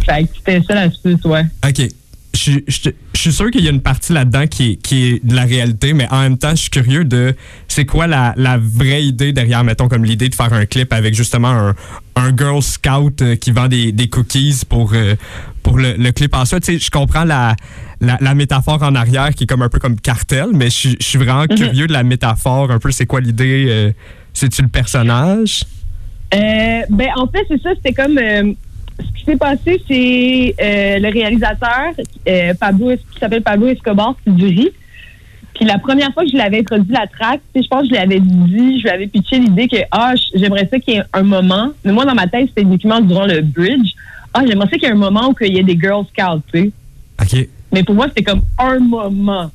fait 0.05 0.25
que 0.25 0.29
c'était 0.37 0.62
ça 0.62 0.75
l'astuce, 0.75 1.25
ouais. 1.25 1.44
OK. 1.67 1.88
Je, 2.36 2.42
suis- 2.42 2.64
je, 2.68 2.90
je 3.14 3.20
suis 3.20 3.32
sûr 3.32 3.50
qu'il 3.50 3.64
y 3.64 3.68
a 3.68 3.70
une 3.70 3.80
partie 3.80 4.12
là-dedans 4.12 4.46
qui 4.46 4.72
est, 4.72 4.76
qui 4.76 5.04
est 5.06 5.24
de 5.24 5.34
la 5.34 5.44
réalité, 5.44 5.94
mais 5.94 6.06
en 6.10 6.20
même 6.20 6.36
temps, 6.36 6.50
je 6.50 6.56
suis 6.62 6.70
curieux 6.70 7.04
de 7.04 7.34
c'est 7.66 7.86
quoi 7.86 8.06
la, 8.06 8.34
la 8.36 8.58
vraie 8.58 9.04
idée 9.04 9.32
derrière, 9.32 9.64
mettons, 9.64 9.88
comme 9.88 10.04
l'idée 10.04 10.28
de 10.28 10.34
faire 10.34 10.52
un 10.52 10.66
clip 10.66 10.92
avec 10.92 11.14
justement 11.14 11.48
un, 11.48 11.74
un 12.16 12.36
Girl 12.36 12.62
Scout 12.62 13.22
euh, 13.22 13.36
qui 13.36 13.52
vend 13.52 13.68
des, 13.68 13.90
des 13.92 14.08
cookies 14.08 14.62
pour, 14.68 14.92
euh, 14.94 15.14
pour 15.62 15.78
le, 15.78 15.94
le 15.94 16.12
clip 16.12 16.34
en 16.34 16.44
soi. 16.44 16.60
Tu 16.60 16.74
sais, 16.74 16.78
je 16.78 16.90
comprends 16.90 17.24
la, 17.24 17.56
la, 18.02 18.18
la 18.20 18.34
métaphore 18.34 18.82
en 18.82 18.94
arrière 18.94 19.30
qui 19.34 19.44
est 19.44 19.46
comme 19.46 19.62
un 19.62 19.70
peu 19.70 19.78
comme 19.78 19.98
cartel, 19.98 20.48
mais 20.52 20.66
je, 20.66 20.76
suis- 20.76 20.96
je 21.00 21.06
suis 21.06 21.18
vraiment 21.18 21.46
curieux 21.46 21.86
de 21.86 21.92
la 21.94 22.02
métaphore, 22.02 22.70
un 22.70 22.78
peu 22.78 22.90
c'est 22.90 23.06
quoi 23.06 23.20
l'idée. 23.20 23.66
euh, 23.68 23.92
C'est-tu 24.34 24.60
le 24.60 24.68
personnage? 24.68 25.64
Euh, 26.34 26.80
ben 26.90 27.08
en 27.16 27.28
fait, 27.28 27.46
c'est 27.48 27.62
ça, 27.62 27.70
c'était 27.76 27.92
comme 27.94 28.18
euh, 28.18 28.52
s'est 29.26 29.37
passé, 29.37 29.82
c'est 29.87 30.55
euh, 30.61 30.99
le 30.99 31.12
réalisateur, 31.12 31.93
euh, 32.28 32.55
Pablo, 32.55 32.93
qui 33.12 33.19
s'appelle 33.19 33.43
Pablo 33.43 33.69
Escobar, 33.69 34.17
c'est 34.25 34.34
du 34.34 34.46
riz. 34.46 34.70
Puis 35.55 35.64
la 35.64 35.78
première 35.78 36.12
fois 36.12 36.25
que 36.25 36.31
je 36.31 36.37
l'avais 36.37 36.61
introduit 36.61 36.93
la 36.93 37.06
track, 37.06 37.40
je 37.55 37.67
pense 37.69 37.82
que 37.82 37.87
je 37.87 37.90
lui 37.93 37.99
avais 37.99 38.20
dit, 38.20 38.78
je 38.78 38.82
lui 38.82 38.90
avais 38.90 39.06
pitché 39.06 39.38
l'idée 39.38 39.69
que 39.69 39.78
ah, 39.90 40.12
j'aimerais 40.34 40.69
ça 40.70 40.78
qu'il 40.78 40.94
y 40.94 40.96
ait 40.99 41.05
un 41.14 41.23
moment. 41.23 41.70
Mais 41.84 41.93
moi, 41.93 42.05
dans 42.05 42.14
ma 42.14 42.26
tête, 42.26 42.49
c'était 42.49 42.62
uniquement 42.62 43.00
durant 43.00 43.26
le 43.26 43.40
bridge. 43.40 43.93
Ah, 44.34 44.43
j'aimerais 44.46 44.69
ça 44.69 44.76
qu'il 44.76 44.82
y 44.82 44.87
ait 44.87 44.94
un 44.94 44.96
moment 44.96 45.31
où 45.31 45.34
il 45.40 45.55
y 45.55 45.58
ait 45.58 45.64
des 45.64 45.79
Girl 45.79 46.05
Scouts, 46.06 46.43
tu 46.52 46.61
sais. 46.61 47.43
OK. 47.43 47.49
Mais 47.72 47.82
pour 47.82 47.94
moi, 47.94 48.06
c'était 48.08 48.22
comme 48.22 48.43
un 48.58 48.79
moment. 48.79 49.50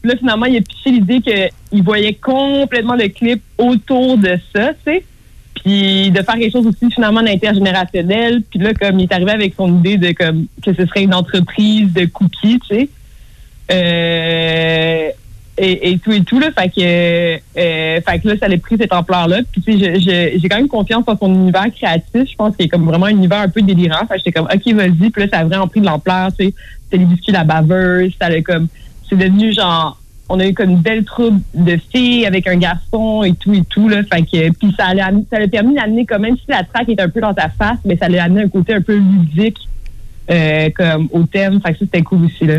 Puis 0.00 0.10
Là, 0.10 0.16
finalement, 0.16 0.46
il 0.46 0.58
a 0.58 0.60
piché 0.60 0.90
l'idée 0.90 1.20
qu'il 1.20 1.82
voyait 1.82 2.14
complètement 2.14 2.94
le 2.94 3.08
clip 3.08 3.42
autour 3.58 4.18
de 4.18 4.38
ça, 4.54 4.68
tu 4.68 4.78
sais. 4.84 5.04
Puis 5.54 6.10
de 6.10 6.22
faire 6.22 6.36
quelque 6.36 6.52
chose 6.52 6.66
aussi 6.66 6.90
finalement 6.90 7.22
d'intergénérationnel. 7.22 8.42
Puis 8.50 8.58
là, 8.58 8.72
comme 8.74 8.98
il 8.98 9.04
est 9.04 9.12
arrivé 9.12 9.32
avec 9.32 9.54
son 9.54 9.78
idée 9.78 9.98
de 9.98 10.12
comme 10.12 10.46
que 10.64 10.72
ce 10.72 10.86
serait 10.86 11.02
une 11.02 11.14
entreprise 11.14 11.92
de 11.92 12.06
cookies, 12.06 12.60
tu 12.60 12.76
sais. 12.76 12.88
Euh, 13.72 15.10
et, 15.58 15.90
et 15.90 15.98
tout 15.98 16.12
et 16.12 16.22
tout, 16.22 16.38
là. 16.38 16.50
Fait 16.52 16.68
que, 16.68 16.80
euh, 16.80 18.00
fait 18.00 18.18
que 18.20 18.28
là, 18.28 18.34
ça 18.40 18.46
a 18.46 18.56
pris 18.56 18.76
cette 18.78 18.92
ampleur-là. 18.92 19.40
Puis 19.52 19.60
tu 19.60 19.78
sais, 19.78 20.00
j'ai 20.00 20.48
quand 20.48 20.56
même 20.56 20.68
confiance 20.68 21.04
en 21.06 21.16
son 21.18 21.32
univers 21.34 21.66
créatif. 21.74 22.30
Je 22.30 22.36
pense 22.36 22.56
qu'il 22.56 22.66
est 22.66 22.68
comme 22.68 22.86
vraiment 22.86 23.06
un 23.06 23.10
univers 23.10 23.40
un 23.40 23.48
peu 23.48 23.60
délirant. 23.60 24.06
Fait 24.06 24.14
que 24.14 24.18
j'étais 24.18 24.32
comme, 24.32 24.48
OK, 24.52 24.72
vas-y. 24.72 25.10
Puis 25.10 25.22
là, 25.22 25.28
ça 25.30 25.38
a 25.40 25.44
vraiment 25.44 25.68
pris 25.68 25.80
de 25.80 25.86
l'ampleur, 25.86 26.30
tu 26.38 26.46
sais. 26.46 26.54
C'était 26.84 26.96
les 26.96 27.04
biscuits 27.04 27.32
la 27.32 27.44
baveuse. 27.44 28.12
Ça 28.18 28.26
a 28.26 28.40
comme, 28.40 28.68
c'est 29.08 29.16
devenu 29.16 29.52
genre, 29.52 30.00
on 30.30 30.38
a 30.38 30.46
eu 30.46 30.54
comme 30.54 30.70
une 30.70 30.80
belle 30.80 31.04
troupe 31.04 31.42
de 31.54 31.76
filles 31.92 32.24
avec 32.24 32.46
un 32.46 32.56
garçon 32.56 33.24
et 33.24 33.34
tout 33.34 33.52
et 33.52 33.64
tout, 33.68 33.88
là. 33.88 34.02
Puis 34.08 34.74
ça 34.78 34.86
a, 34.86 34.94
ça 34.94 35.36
a 35.42 35.48
permis 35.48 35.74
d'amener, 35.74 36.06
comme 36.06 36.22
même 36.22 36.36
si 36.36 36.44
la 36.48 36.62
track 36.62 36.88
est 36.88 37.00
un 37.00 37.08
peu 37.08 37.20
dans 37.20 37.34
ta 37.34 37.48
face, 37.48 37.78
mais 37.84 37.96
ça 37.96 38.08
l'a 38.08 38.24
amené 38.24 38.44
un 38.44 38.48
côté 38.48 38.72
un 38.72 38.80
peu 38.80 38.96
ludique, 38.96 39.58
euh, 40.30 40.70
comme 40.74 41.08
au 41.10 41.24
thème. 41.24 41.60
Fait 41.60 41.72
que 41.72 41.80
ça, 41.80 41.84
c'était 41.84 42.02
cool 42.02 42.26
aussi, 42.26 42.46
là. 42.46 42.58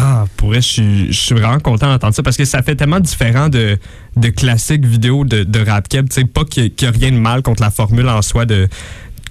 Ah, 0.00 0.26
pour 0.36 0.50
vrai, 0.50 0.60
je 0.60 0.68
suis, 0.68 1.06
je 1.12 1.18
suis 1.18 1.34
vraiment 1.34 1.58
content 1.58 1.88
d'entendre 1.88 2.14
ça 2.14 2.22
parce 2.22 2.36
que 2.36 2.44
ça 2.44 2.62
fait 2.62 2.76
tellement 2.76 3.00
différent 3.00 3.48
de, 3.48 3.76
de 4.16 4.28
classiques 4.28 4.86
vidéos 4.86 5.24
de, 5.24 5.42
de 5.42 5.58
rap 5.58 5.88
keb. 5.88 6.08
Tu 6.08 6.20
sais, 6.20 6.24
pas 6.24 6.44
qu'il 6.44 6.70
n'y 6.80 6.86
a 6.86 6.90
rien 6.92 7.10
de 7.10 7.16
mal 7.16 7.42
contre 7.42 7.62
la 7.62 7.70
formule 7.70 8.08
en 8.08 8.22
soi 8.22 8.46
de 8.46 8.68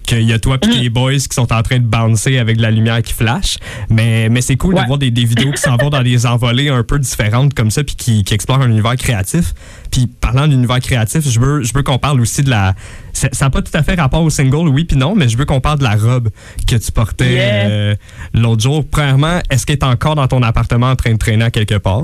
qu'il 0.08 0.24
y 0.24 0.34
a 0.34 0.40
toi 0.40 0.56
et 0.56 0.68
tes 0.68 0.90
boys 0.90 1.14
qui 1.14 1.28
sont 1.36 1.54
en 1.54 1.62
train 1.62 1.78
de 1.78 1.86
bouncer 1.86 2.40
avec 2.40 2.58
de 2.58 2.62
la 2.64 2.72
lumière 2.72 3.02
qui 3.04 3.14
flash. 3.14 3.58
Mais, 3.92 4.30
mais 4.30 4.42
c'est 4.42 4.56
cool 4.56 4.74
Ouais. 4.74 4.82
de 4.82 4.88
voir 4.88 4.98
des, 4.98 5.12
des 5.12 5.26
vidéos 5.26 5.52
qui 5.52 5.62
s'en 5.62 5.76
vont 5.78 5.90
dans 5.92 6.02
des 6.02 6.26
envolées 6.26 6.70
un 6.70 6.84
peu 6.84 6.98
différentes 6.98 7.54
comme 7.54 7.70
ça 7.70 7.84
puis 7.84 7.96
qui, 7.96 8.24
qui 8.24 8.34
explorent 8.34 8.62
un 8.62 8.70
univers 8.70 8.96
créatif. 8.96 9.54
Puis 9.92 10.08
parlant 10.08 10.48
d'univers 10.48 10.80
créatif, 10.80 11.22
je 11.30 11.40
veux, 11.40 11.62
je 11.62 11.72
veux 11.76 11.84
qu'on 11.84 12.00
parle 12.00 12.20
aussi 12.22 12.42
de 12.42 12.50
la... 12.50 12.74
Ça 13.14 13.30
n'a 13.42 13.50
pas 13.50 13.62
tout 13.62 13.72
à 13.76 13.84
fait 13.84 13.96
rapport 13.96 14.22
au 14.22 14.30
single, 14.30 14.68
oui 14.70 14.86
puis 14.86 14.96
non, 14.98 15.16
mais 15.16 15.28
je 15.30 15.38
veux 15.38 15.46
qu'on 15.46 15.60
parle 15.62 15.80
de 15.80 15.84
la 15.84 15.96
robe 15.96 16.30
que 16.68 16.76
tu 16.76 16.92
portais 16.92 17.28
Yeah. 17.34 17.68
euh, 17.70 17.96
l'autre 18.34 18.62
jour. 18.64 18.86
Premièrement, 18.90 19.40
est-ce 19.50 19.66
qu'elle 19.66 19.78
est 19.78 19.84
encore 19.84 20.16
dans 20.16 20.28
ton 20.28 20.42
appartement 20.44 20.90
en 20.92 20.96
train 20.96 21.12
de 21.14 21.18
traîner 21.18 21.46
à 21.46 21.52
quelque 21.52 21.76
part? 21.78 22.04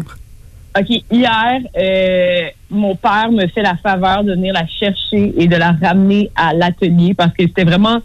OK, 0.80 1.04
hier, 1.12 1.60
euh, 1.78 2.50
mon 2.72 2.96
père 2.96 3.32
me 3.32 3.46
fait 3.48 3.62
la 3.62 3.76
faveur 3.76 4.24
de 4.24 4.32
venir 4.34 4.54
la 4.54 4.66
chercher 4.66 5.34
et 5.38 5.48
de 5.48 5.56
la 5.56 5.72
ramener 5.74 6.32
à 6.36 6.54
l'atelier 6.54 7.14
parce 7.14 7.32
que 7.34 7.44
c'était 7.44 7.64
vraiment, 7.64 8.00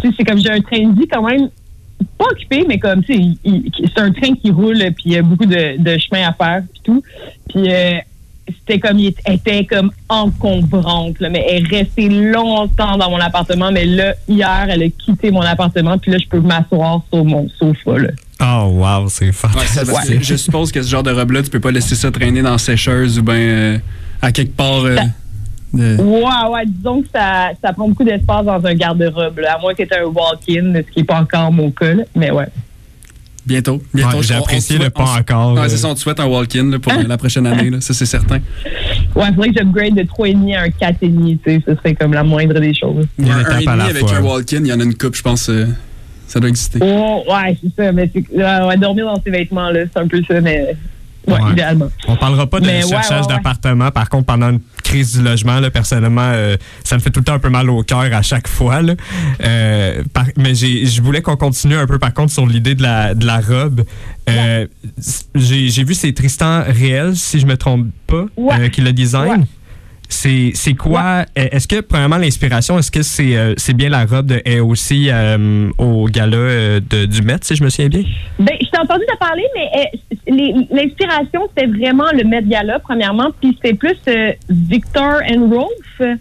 tu 0.00 0.08
sais, 0.08 0.14
c'est 0.18 0.24
comme 0.24 0.38
j'ai 0.38 0.50
un 0.50 0.60
train 0.60 0.86
de 0.88 0.98
vie 1.00 1.08
quand 1.08 1.22
même 1.22 1.48
pas 2.18 2.26
occupé, 2.30 2.64
mais 2.68 2.78
comme, 2.78 3.02
tu 3.02 3.14
sais, 3.14 3.62
c'est 3.94 4.00
un 4.00 4.12
train 4.12 4.34
qui 4.34 4.50
roule 4.52 4.78
puis 4.94 5.04
il 5.06 5.12
y 5.12 5.16
a 5.16 5.22
beaucoup 5.22 5.46
de, 5.46 5.76
de 5.82 5.98
chemin 5.98 6.28
à 6.28 6.32
faire 6.32 6.62
puis 6.72 6.80
tout. 6.84 7.02
Puis 7.48 7.72
euh, 7.72 7.98
c'était 8.48 8.78
comme, 8.78 8.98
il 9.00 9.06
était- 9.26 9.64
comme 9.64 9.90
encombrante, 10.08 11.20
mais 11.20 11.44
elle 11.48 11.64
est 11.64 11.76
restée 11.78 12.08
longtemps 12.08 12.96
dans 12.98 13.10
mon 13.10 13.20
appartement, 13.20 13.70
mais 13.72 13.84
là, 13.84 14.14
hier, 14.28 14.66
elle 14.68 14.82
a 14.84 14.88
quitté 14.90 15.30
mon 15.30 15.40
appartement 15.42 15.98
puis 15.98 16.12
là, 16.12 16.18
je 16.18 16.28
peux 16.28 16.40
m'asseoir 16.40 17.02
sur 17.12 17.24
mon 17.24 17.48
sofa, 17.48 17.98
là. 17.98 18.08
Oh, 18.44 18.70
wow, 18.74 19.08
c'est 19.08 19.26
Ouais, 19.26 19.32
ça, 19.32 19.48
fantastique. 19.48 19.86
parce 19.92 20.08
que 20.08 20.22
Je 20.22 20.34
suppose 20.36 20.72
que 20.72 20.82
ce 20.82 20.88
genre 20.88 21.02
de 21.02 21.12
robe-là, 21.12 21.42
tu 21.42 21.50
peux 21.50 21.60
pas 21.60 21.70
laisser 21.70 21.94
ça 21.94 22.10
traîner 22.10 22.42
dans 22.42 22.52
la 22.52 22.58
sécheuse 22.58 23.18
ou 23.18 23.22
bien 23.22 23.34
euh, 23.36 23.78
à 24.20 24.32
quelque 24.32 24.56
part. 24.56 24.84
euh, 24.84 24.96
de- 25.72 25.96
Ouais, 26.02 26.50
ouais, 26.52 26.64
disons 26.66 27.02
que 27.02 27.08
ça, 27.14 27.50
ça 27.62 27.72
prend 27.72 27.88
beaucoup 27.88 28.04
d'espace 28.04 28.44
dans 28.44 28.64
un 28.64 28.74
garde-robe, 28.74 29.38
là, 29.38 29.54
à 29.56 29.58
moins 29.60 29.74
que 29.74 29.82
tu 29.84 29.94
un 29.94 30.04
walk-in, 30.04 30.74
ce 30.74 30.80
qui 30.92 30.98
n'est 30.98 31.04
pas 31.04 31.20
encore 31.20 31.52
mon 31.52 31.70
cas, 31.70 31.94
là, 31.94 32.02
mais 32.16 32.30
ouais. 32.30 32.46
Bientôt. 33.44 33.82
bientôt 33.92 34.18
Ouais, 34.18 34.22
J'ai 34.22 34.34
apprécié 34.34 34.78
le 34.78 34.90
pas 34.90 35.16
encore. 35.18 35.54
Ouais, 35.54 35.60
euh, 35.62 35.68
c'est 35.68 35.76
ça, 35.78 35.88
on 35.88 35.94
te 35.94 35.98
souhaite 36.00 36.20
un 36.20 36.26
walk-in 36.26 36.78
pour 36.78 36.92
la 36.92 37.16
prochaine 37.18 37.46
année, 37.46 37.70
là, 37.70 37.80
ça 37.80 37.92
c'est 37.94 38.06
certain. 38.06 38.36
Ouais, 39.16 39.24
il 39.28 39.34
faudrait 39.34 39.48
que 39.50 39.60
j'upgrade 39.60 39.94
de 39.94 40.02
3,5 40.02 40.56
à 40.56 40.62
un 40.62 40.68
4,5, 40.68 41.38
tu 41.44 41.50
sais, 41.50 41.62
ce 41.66 41.74
serait 41.74 41.94
comme 41.94 42.12
la 42.12 42.22
moindre 42.22 42.58
des 42.60 42.74
choses. 42.74 43.04
Une 43.18 43.30
un, 43.30 43.40
étape 43.40 43.52
un 43.54 43.58
et 43.60 43.68
à 43.68 43.72
demi 43.76 43.90
avec 43.90 44.08
fois. 44.08 44.16
un 44.18 44.22
walk-in, 44.22 44.58
il 44.60 44.66
y 44.66 44.72
en 44.72 44.78
a 44.80 44.84
une 44.84 44.94
coupe, 44.94 45.14
je 45.16 45.22
pense. 45.22 45.48
euh, 45.48 45.66
ça 46.32 46.40
doit 46.40 46.48
exister. 46.48 46.78
Oh, 46.82 47.22
ouais, 47.28 47.56
c'est 47.62 47.82
ça, 47.84 47.92
mais 47.92 48.10
c'est, 48.12 48.24
ouais, 48.36 48.76
dormir 48.78 49.06
dans 49.06 49.20
ses 49.22 49.30
vêtements, 49.30 49.70
là, 49.70 49.80
c'est 49.92 50.00
un 50.00 50.06
peu 50.08 50.22
ça, 50.26 50.40
mais 50.40 50.76
Ouais, 51.24 51.34
Ouais. 51.40 51.52
idéalement. 51.52 51.88
On 52.08 52.16
parlera 52.16 52.48
pas 52.48 52.58
de 52.58 52.66
Mais 52.66 52.82
cherchage 52.82 53.28
d'appartement. 53.28 53.92
Par 53.92 54.08
contre, 54.08 54.26
pendant 54.26 54.50
une 54.50 54.58
crise 54.82 55.16
du 55.18 55.22
logement, 55.22 55.60
là, 55.60 55.70
personnellement, 55.70 56.32
euh, 56.34 56.56
ça 56.82 56.96
me 56.96 57.00
fait 57.00 57.10
tout 57.10 57.20
le 57.20 57.24
temps 57.24 57.34
un 57.34 57.38
peu 57.38 57.48
mal 57.48 57.70
au 57.70 57.84
cœur 57.84 58.00
à 58.12 58.22
chaque 58.22 58.48
fois. 58.48 58.82
là. 58.82 58.94
Euh, 59.44 60.02
par- 60.12 60.26
mais 60.36 60.56
j'ai- 60.56 60.84
je 60.84 61.00
voulais 61.00 61.22
qu'on 61.22 61.36
continue 61.36 61.76
un 61.76 61.86
peu, 61.86 62.00
par 62.00 62.12
contre, 62.12 62.32
sur 62.32 62.44
l'idée 62.44 62.74
de 62.74 62.82
la, 62.82 63.14
de 63.14 63.24
la 63.24 63.38
robe. 63.38 63.82
Euh, 64.28 64.66
J'ai 65.36 65.68
j'ai 65.68 65.84
vu 65.84 65.94
c'est 65.94 66.12
Tristan 66.12 66.64
Réel, 66.66 67.14
si 67.14 67.38
je 67.38 67.46
me 67.46 67.56
trompe 67.56 67.86
pas, 68.08 68.24
euh, 68.58 68.68
qui 68.68 68.80
le 68.80 68.92
design. 68.92 69.46
C'est 70.12 70.50
c'est 70.54 70.74
quoi? 70.74 71.24
euh, 71.38 71.48
Est-ce 71.52 71.66
que, 71.66 71.80
premièrement, 71.80 72.18
l'inspiration, 72.18 72.78
est-ce 72.78 72.90
que 72.90 73.02
c'est 73.02 73.34
euh, 73.34 73.54
c'est 73.56 73.72
bien 73.72 73.88
la 73.88 74.04
robe 74.04 74.26
de 74.26 74.60
aussi 74.60 75.08
au 75.78 76.06
gala 76.08 76.36
euh, 76.36 76.80
de, 76.90 77.06
du 77.06 77.22
Met, 77.22 77.38
si 77.42 77.56
je 77.56 77.64
me 77.64 77.70
souviens 77.70 77.88
bien? 77.88 78.02
Ben, 78.38 78.54
je 78.60 78.66
t'ai 78.68 78.78
entendu 78.78 79.04
te 79.10 79.16
parler, 79.18 79.44
mais 79.56 79.70
euh, 79.74 80.34
les- 80.36 80.54
l'inspiration, 80.70 81.48
c'était 81.48 81.66
vraiment 81.66 82.10
le 82.12 82.24
Met 82.24 82.42
Gala, 82.42 82.78
premièrement, 82.80 83.30
puis 83.40 83.56
c'était 83.56 83.74
plus 83.74 83.96
euh, 84.08 84.32
Victor 84.50 85.20
and 85.30 85.48
Rolf 85.50 86.00
euh, 86.02 86.14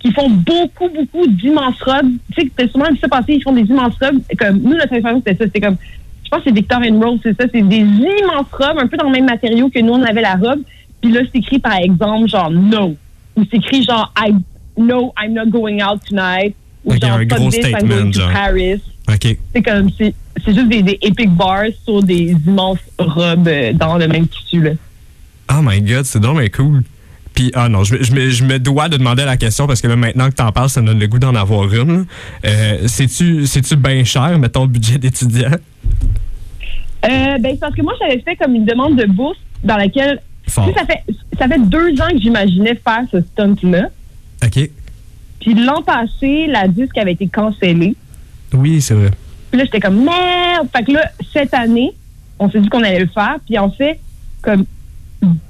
qui 0.00 0.10
font 0.12 0.30
beaucoup, 0.30 0.88
beaucoup 0.88 1.26
d'immenses 1.26 1.80
robes. 1.82 2.10
Tu 2.34 2.42
sais, 2.44 2.50
t'as 2.56 2.68
souvent 2.68 2.88
vu 2.90 2.96
ça 2.98 3.08
passer, 3.08 3.34
ils 3.34 3.42
font 3.42 3.52
des 3.52 3.62
immenses 3.62 3.94
robes. 4.00 4.20
Comme, 4.38 4.58
nous, 4.62 4.70
notre 4.74 4.92
inspiration, 4.94 5.22
c'était 5.24 5.36
ça. 5.36 5.44
C'était 5.44 5.60
comme, 5.60 5.76
je 6.24 6.28
pense 6.30 6.38
que 6.40 6.44
c'est 6.48 6.54
Victor 6.54 6.80
and 6.82 6.98
Rolf, 6.98 7.20
c'est 7.22 7.36
ça. 7.38 7.46
C'est 7.52 7.60
des 7.68 7.76
immenses 7.76 8.46
robes, 8.52 8.78
un 8.78 8.86
peu 8.86 8.96
dans 8.96 9.04
le 9.06 9.12
même 9.12 9.26
matériau 9.26 9.68
que 9.68 9.80
nous, 9.80 9.92
on 9.92 10.02
avait 10.02 10.22
la 10.22 10.34
robe. 10.36 10.62
Puis 11.02 11.12
là, 11.12 11.20
c'est 11.30 11.38
écrit, 11.40 11.58
par 11.58 11.76
exemple, 11.76 12.26
genre, 12.28 12.50
no. 12.50 12.96
Ou 13.38 13.44
c'est 13.50 13.56
écrit, 13.58 13.84
genre, 13.84 14.12
I, 14.18 14.34
no, 14.76 15.12
I'm 15.18 15.32
not 15.32 15.46
going 15.50 15.80
out 15.82 16.00
tonight. 16.08 16.54
Ou 16.84 16.92
Ok, 16.94 17.00
genre, 17.00 17.12
un 17.18 17.24
gros 17.24 17.50
this, 17.50 17.58
I'm 17.58 17.62
statement, 17.70 17.88
going 17.88 18.10
to 18.12 18.20
genre. 18.20 18.32
Paris. 18.32 18.80
C'est 19.54 19.62
comme, 19.62 19.88
c'est 19.98 20.14
juste 20.46 20.68
des, 20.68 20.82
des 20.82 20.98
epic 21.00 21.30
bars 21.30 21.64
sur 21.84 22.02
des 22.02 22.32
immenses 22.46 22.78
robes 22.98 23.48
euh, 23.48 23.72
dans 23.72 23.96
le 23.96 24.06
même 24.06 24.26
tissu, 24.28 24.60
là. 24.62 24.72
Oh 25.50 25.60
my 25.62 25.80
god, 25.80 26.04
c'est 26.04 26.20
mais 26.34 26.50
cool. 26.50 26.82
Puis, 27.34 27.50
ah 27.54 27.68
non, 27.70 27.84
je, 27.84 27.94
me- 27.94 28.02
je 28.02 28.30
je 28.30 28.44
me 28.44 28.58
dois 28.58 28.88
de 28.90 28.96
demander 28.98 29.24
la 29.24 29.36
question 29.38 29.66
parce 29.66 29.80
que 29.80 29.86
là, 29.88 29.96
maintenant 29.96 30.28
que 30.28 30.34
t'en 30.34 30.52
parles, 30.52 30.68
ça 30.68 30.82
me 30.82 30.88
donne 30.88 30.98
le 30.98 31.06
goût 31.06 31.18
d'en 31.20 31.34
avoir 31.36 31.72
une. 31.72 32.04
Euh, 32.44 32.78
C'est-tu 32.86 33.46
c'est-tu 33.46 33.76
bien 33.76 34.04
cher, 34.04 34.38
mettons, 34.38 34.62
le 34.62 34.68
budget 34.68 34.98
d'étudiant? 34.98 35.52
Euh, 37.04 37.38
ben, 37.38 37.42
c'est 37.52 37.60
parce 37.60 37.74
que 37.74 37.82
moi, 37.82 37.94
j'avais 38.00 38.20
fait 38.20 38.36
comme 38.36 38.54
une 38.54 38.64
demande 38.64 38.96
de 38.96 39.06
bourse 39.06 39.38
dans 39.64 39.76
laquelle, 39.76 40.20
Fort. 40.48 40.70
ça 40.74 40.84
fait, 40.84 41.04
ça 41.38 41.46
fait 41.46 41.60
deux 41.60 42.00
ans 42.00 42.08
que 42.10 42.18
j'imaginais 42.18 42.74
faire 42.74 43.04
ce 43.10 43.20
stunt-là. 43.20 43.90
OK. 44.44 44.70
Puis 45.40 45.54
l'an 45.54 45.82
passé, 45.82 46.46
la 46.48 46.66
disque 46.68 46.98
avait 46.98 47.12
été 47.12 47.28
cancellée. 47.28 47.94
Oui, 48.52 48.80
c'est 48.80 48.94
vrai. 48.94 49.10
Puis 49.50 49.58
là, 49.58 49.64
j'étais 49.64 49.80
comme 49.80 50.04
merde. 50.04 50.68
Fait 50.74 50.84
que 50.84 50.92
là, 50.92 51.10
cette 51.32 51.54
année, 51.54 51.92
on 52.38 52.50
s'est 52.50 52.60
dit 52.60 52.68
qu'on 52.68 52.82
allait 52.82 53.00
le 53.00 53.08
faire. 53.08 53.36
Puis 53.46 53.58
en 53.58 53.70
fait, 53.70 54.00
comme 54.42 54.64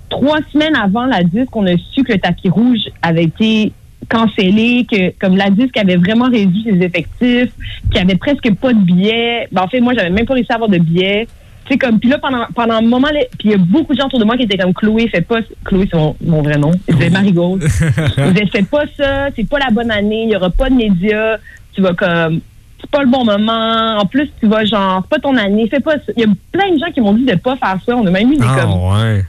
trois 0.09 0.39
semaines 0.53 0.77
avant 0.77 1.07
la 1.07 1.23
disque, 1.23 1.55
on 1.55 1.67
a 1.67 1.77
su 1.93 2.03
que 2.05 2.13
le 2.13 2.19
tapis 2.19 2.49
rouge 2.49 2.89
avait 3.03 3.25
été 3.25 3.73
cancellé, 4.09 4.87
que 4.91 5.11
comme 5.19 5.37
la 5.37 5.51
disque 5.51 5.77
avait 5.77 5.97
vraiment 5.97 6.29
réduit 6.29 6.65
ses 6.65 6.83
effectifs, 6.83 7.53
qu'il 7.91 7.97
y 7.97 7.99
avait 7.99 8.17
presque 8.17 8.53
pas 8.55 8.73
de 8.73 8.79
billets. 8.79 9.49
Ben, 9.53 9.63
en 9.63 9.69
fait, 9.69 9.81
moi, 9.81 9.95
j'avais 9.95 10.11
même 10.11 10.27
pas 10.27 10.35
réussi 10.35 10.51
à 10.53 10.55
avoir 10.55 10.71
de 10.71 10.79
billets. 10.79 11.29
Tu 11.69 11.75
sais, 11.75 11.79
comme, 11.79 12.01
puis 12.01 12.09
là, 12.09 12.17
pendant, 12.19 12.47
pendant 12.55 12.75
un 12.77 12.81
moment, 12.81 13.09
puis 13.39 13.49
il 13.49 13.51
y 13.51 13.55
a 13.55 13.59
beaucoup 13.59 13.93
de 13.93 14.01
gens 14.01 14.07
autour 14.07 14.19
de 14.21 14.25
moi 14.25 14.39
qui 14.39 14.45
étaient 14.45 14.57
comme 14.57 14.73
Chloé, 14.73 15.07
fais 15.09 15.21
pas, 15.21 15.41
Chloé, 15.65 15.87
c'est 15.91 15.99
mon, 15.99 16.17
mon 16.25 16.41
vrai 16.41 16.57
nom. 16.57 16.71
C'est 16.89 17.11
Marigold. 17.11 17.63
Ils 17.63 18.33
disaient, 18.33 18.47
fais 18.47 18.63
pas 18.63 18.85
ça, 18.97 19.29
c'est 19.37 19.47
pas 19.47 19.59
la 19.59 19.71
bonne 19.71 19.91
année, 19.91 20.25
il 20.25 20.31
y 20.31 20.37
aura 20.37 20.49
pas 20.49 20.71
de 20.71 20.75
médias, 20.75 21.37
tu 21.75 21.83
vas 21.83 21.93
comme, 21.93 22.41
c'est 22.81 22.91
pas 22.91 23.03
le 23.03 23.11
bon 23.11 23.25
moment, 23.25 23.99
en 23.99 24.07
plus, 24.07 24.31
tu 24.41 24.47
vas 24.47 24.65
genre, 24.65 25.03
c'est 25.03 25.11
pas 25.11 25.19
ton 25.21 25.37
année, 25.37 25.69
fais 25.69 25.81
pas 25.81 25.97
ça. 25.97 26.13
Il 26.17 26.23
y 26.23 26.25
a 26.25 26.29
plein 26.53 26.73
de 26.73 26.79
gens 26.79 26.91
qui 26.93 27.01
m'ont 27.03 27.13
dit 27.13 27.25
de 27.27 27.35
pas 27.35 27.57
faire 27.57 27.77
ça. 27.85 27.95
On 27.97 28.07
a 28.07 28.11
même 28.11 28.33
eu 28.33 28.37
des 28.37 28.45
Ah, 28.49 28.61
comme, 28.63 28.93
ouais. 28.93 29.25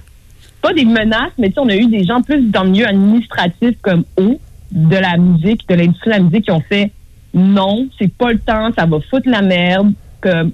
pas 0.61 0.71
des 0.73 0.85
menaces, 0.85 1.33
mais 1.37 1.47
tu 1.49 1.55
sais, 1.55 1.59
on 1.59 1.67
a 1.67 1.75
eu 1.75 1.87
des 1.87 2.05
gens 2.05 2.21
plus 2.21 2.41
dans 2.49 2.63
le 2.63 2.69
milieu 2.69 2.87
administratif 2.87 3.75
comme 3.81 4.05
eux, 4.19 4.37
de 4.71 4.95
la 4.95 5.17
musique, 5.17 5.67
de 5.67 5.75
l'industrie 5.75 6.11
de 6.11 6.15
la 6.15 6.21
musique, 6.21 6.45
qui 6.45 6.51
ont 6.51 6.61
fait 6.61 6.91
non, 7.33 7.87
c'est 7.99 8.11
pas 8.13 8.31
le 8.31 8.39
temps, 8.39 8.69
ça 8.77 8.85
va 8.85 8.99
foutre 9.09 9.27
la 9.29 9.41
merde. 9.41 9.91
Comme, 10.21 10.51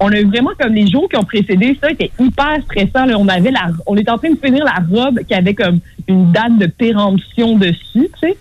on 0.00 0.10
a 0.10 0.18
eu 0.18 0.24
vraiment 0.24 0.50
comme 0.58 0.72
les 0.72 0.86
jours 0.86 1.08
qui 1.08 1.16
ont 1.16 1.24
précédé, 1.24 1.78
ça 1.80 1.90
était 1.90 2.10
hyper 2.18 2.62
stressant. 2.64 3.04
là. 3.04 3.18
On 3.18 3.28
avait 3.28 3.50
la, 3.50 3.68
on 3.86 3.96
était 3.96 4.10
en 4.10 4.18
train 4.18 4.30
de 4.30 4.38
finir 4.42 4.64
la 4.64 4.82
robe 4.90 5.20
qui 5.24 5.34
avait 5.34 5.54
comme 5.54 5.80
une 6.08 6.32
date 6.32 6.58
de 6.58 6.66
péremption 6.66 7.56
dessus, 7.56 7.78
tu 7.94 8.10
sais. 8.20 8.36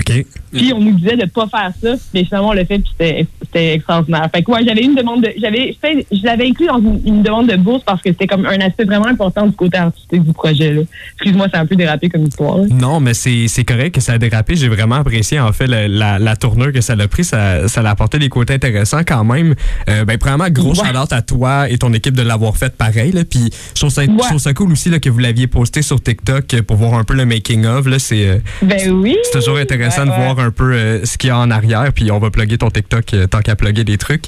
OK. 0.00 0.24
Puis 0.52 0.72
on 0.74 0.80
nous 0.80 0.92
disait 0.92 1.16
de 1.16 1.26
pas 1.26 1.46
faire 1.46 1.70
ça, 1.82 1.94
mais 2.14 2.24
finalement 2.24 2.48
on 2.48 2.52
l'a 2.52 2.64
fait, 2.64 2.78
puis 2.80 2.90
c'était 2.98 3.74
extraordinaire. 3.74 4.28
Fait 4.34 4.42
que 4.42 4.50
ouais, 4.50 4.64
j'avais 4.66 4.82
une 4.82 4.94
demande 4.94 5.22
de, 5.22 5.32
j'avais 5.40 5.76
fait, 5.80 6.06
je 6.10 6.24
l'avais 6.24 6.46
inclus 6.48 6.66
dans 6.66 6.78
une, 6.78 7.00
une 7.06 7.22
demande 7.22 7.48
de 7.50 7.56
bourse 7.56 7.82
parce 7.84 8.02
que 8.02 8.10
c'était 8.10 8.26
comme 8.26 8.46
un 8.46 8.58
aspect 8.60 8.84
vraiment 8.84 9.06
important 9.06 9.46
du 9.46 9.52
côté 9.54 9.78
artistique 9.78 10.22
du 10.24 10.32
projet. 10.32 10.72
là. 10.72 10.82
Excuse-moi, 11.14 11.46
c'est 11.52 11.58
un 11.58 11.66
peu 11.66 11.76
dérapé 11.76 12.08
comme 12.08 12.24
histoire. 12.24 12.58
là. 12.58 12.64
Non, 12.70 12.98
mais 13.00 13.14
c'est 13.14 13.64
correct 13.64 13.94
que 13.94 14.00
ça 14.00 14.14
a 14.14 14.18
dérapé. 14.18 14.56
J'ai 14.56 14.68
vraiment 14.68 14.96
apprécié, 14.96 15.38
en 15.38 15.52
fait, 15.52 15.66
la, 15.66 15.86
la, 15.88 16.18
la 16.18 16.36
tournure 16.36 16.72
que 16.72 16.80
ça 16.80 16.94
a 16.98 17.08
pris. 17.08 17.24
Ça, 17.24 17.68
ça 17.68 17.80
a 17.82 17.90
apporté 17.90 18.18
des 18.18 18.28
côtés 18.28 18.54
intéressants 18.54 19.02
quand 19.06 19.24
même. 19.24 19.54
Euh, 19.88 20.04
ben, 20.04 20.18
premièrement, 20.18 20.48
gros 20.50 20.70
Ouais. 20.70 20.88
à 21.10 21.22
toi 21.22 21.68
et 21.68 21.78
ton 21.78 21.92
équipe 21.92 22.14
de 22.14 22.22
l'avoir 22.22 22.56
fait 22.56 22.74
pareil. 22.76 23.12
Là. 23.12 23.22
Puis, 23.28 23.50
je 23.74 23.80
trouve, 23.80 23.90
ça, 23.90 24.02
je 24.04 24.10
trouve 24.28 24.38
ça 24.38 24.54
cool 24.54 24.72
aussi 24.72 24.88
là, 24.90 24.98
que 24.98 25.10
vous 25.10 25.18
l'aviez 25.18 25.46
posté 25.46 25.82
sur 25.82 26.00
TikTok 26.02 26.62
pour 26.62 26.76
voir 26.76 26.94
un 26.94 27.04
peu 27.04 27.14
le 27.14 27.24
making-of. 27.26 27.86
là. 27.86 27.98
C'est 27.98 28.26
euh, 28.28 28.38
Ben 28.62 28.90
oui. 28.90 29.16
c'est 29.24 29.38
toujours 29.38 29.56
intéressant 29.58 29.89
Ouais, 29.98 30.06
de 30.06 30.10
voir 30.10 30.38
un 30.38 30.50
peu 30.50 30.72
euh, 30.72 31.04
ce 31.04 31.18
qu'il 31.18 31.28
y 31.28 31.30
a 31.30 31.38
en 31.38 31.50
arrière. 31.50 31.92
Puis, 31.94 32.10
on 32.10 32.18
va 32.18 32.30
plugger 32.30 32.58
ton 32.58 32.70
TikTok 32.70 33.14
euh, 33.14 33.26
tant 33.26 33.40
qu'à 33.40 33.56
plugger 33.56 33.84
des 33.84 33.98
trucs. 33.98 34.24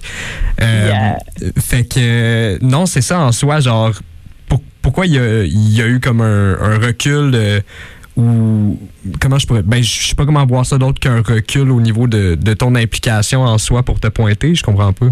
Euh, 0.61 0.91
Yeah. 0.91 1.19
Fait 1.61 1.85
que, 1.85 2.59
non, 2.65 2.87
c'est 2.87 3.01
ça 3.03 3.21
en 3.21 3.33
soi. 3.33 3.61
Genre, 3.61 3.93
pour- 4.49 4.63
pourquoi 4.81 5.07
il 5.07 5.13
y 5.15 5.19
a, 5.19 5.45
il 5.45 5.77
y 5.77 5.81
a 5.83 5.87
eu 5.87 6.01
comme 6.01 6.21
un, 6.21 6.59
un 6.61 6.79
recul 6.79 7.31
de- 7.31 7.63
ou 8.15 8.79
comment 9.21 9.39
je 9.39 9.47
pourrais 9.47 9.63
ben 9.63 9.83
je 9.83 10.09
sais 10.09 10.15
pas 10.15 10.27
comment 10.27 10.45
voir 10.45 10.67
ça 10.67 10.77
d'autre 10.77 11.01
qu'un 11.01 11.23
recul 11.23 11.71
au 11.71 11.81
niveau 11.81 12.07
de, 12.07 12.35
de 12.35 12.53
ton 12.53 12.75
implication 12.75 13.41
en 13.43 13.57
soi 13.57 13.83
pour 13.85 14.01
te 14.01 14.09
pointer 14.09 14.55
je 14.55 14.63
comprends 14.63 14.93
pas 14.93 15.07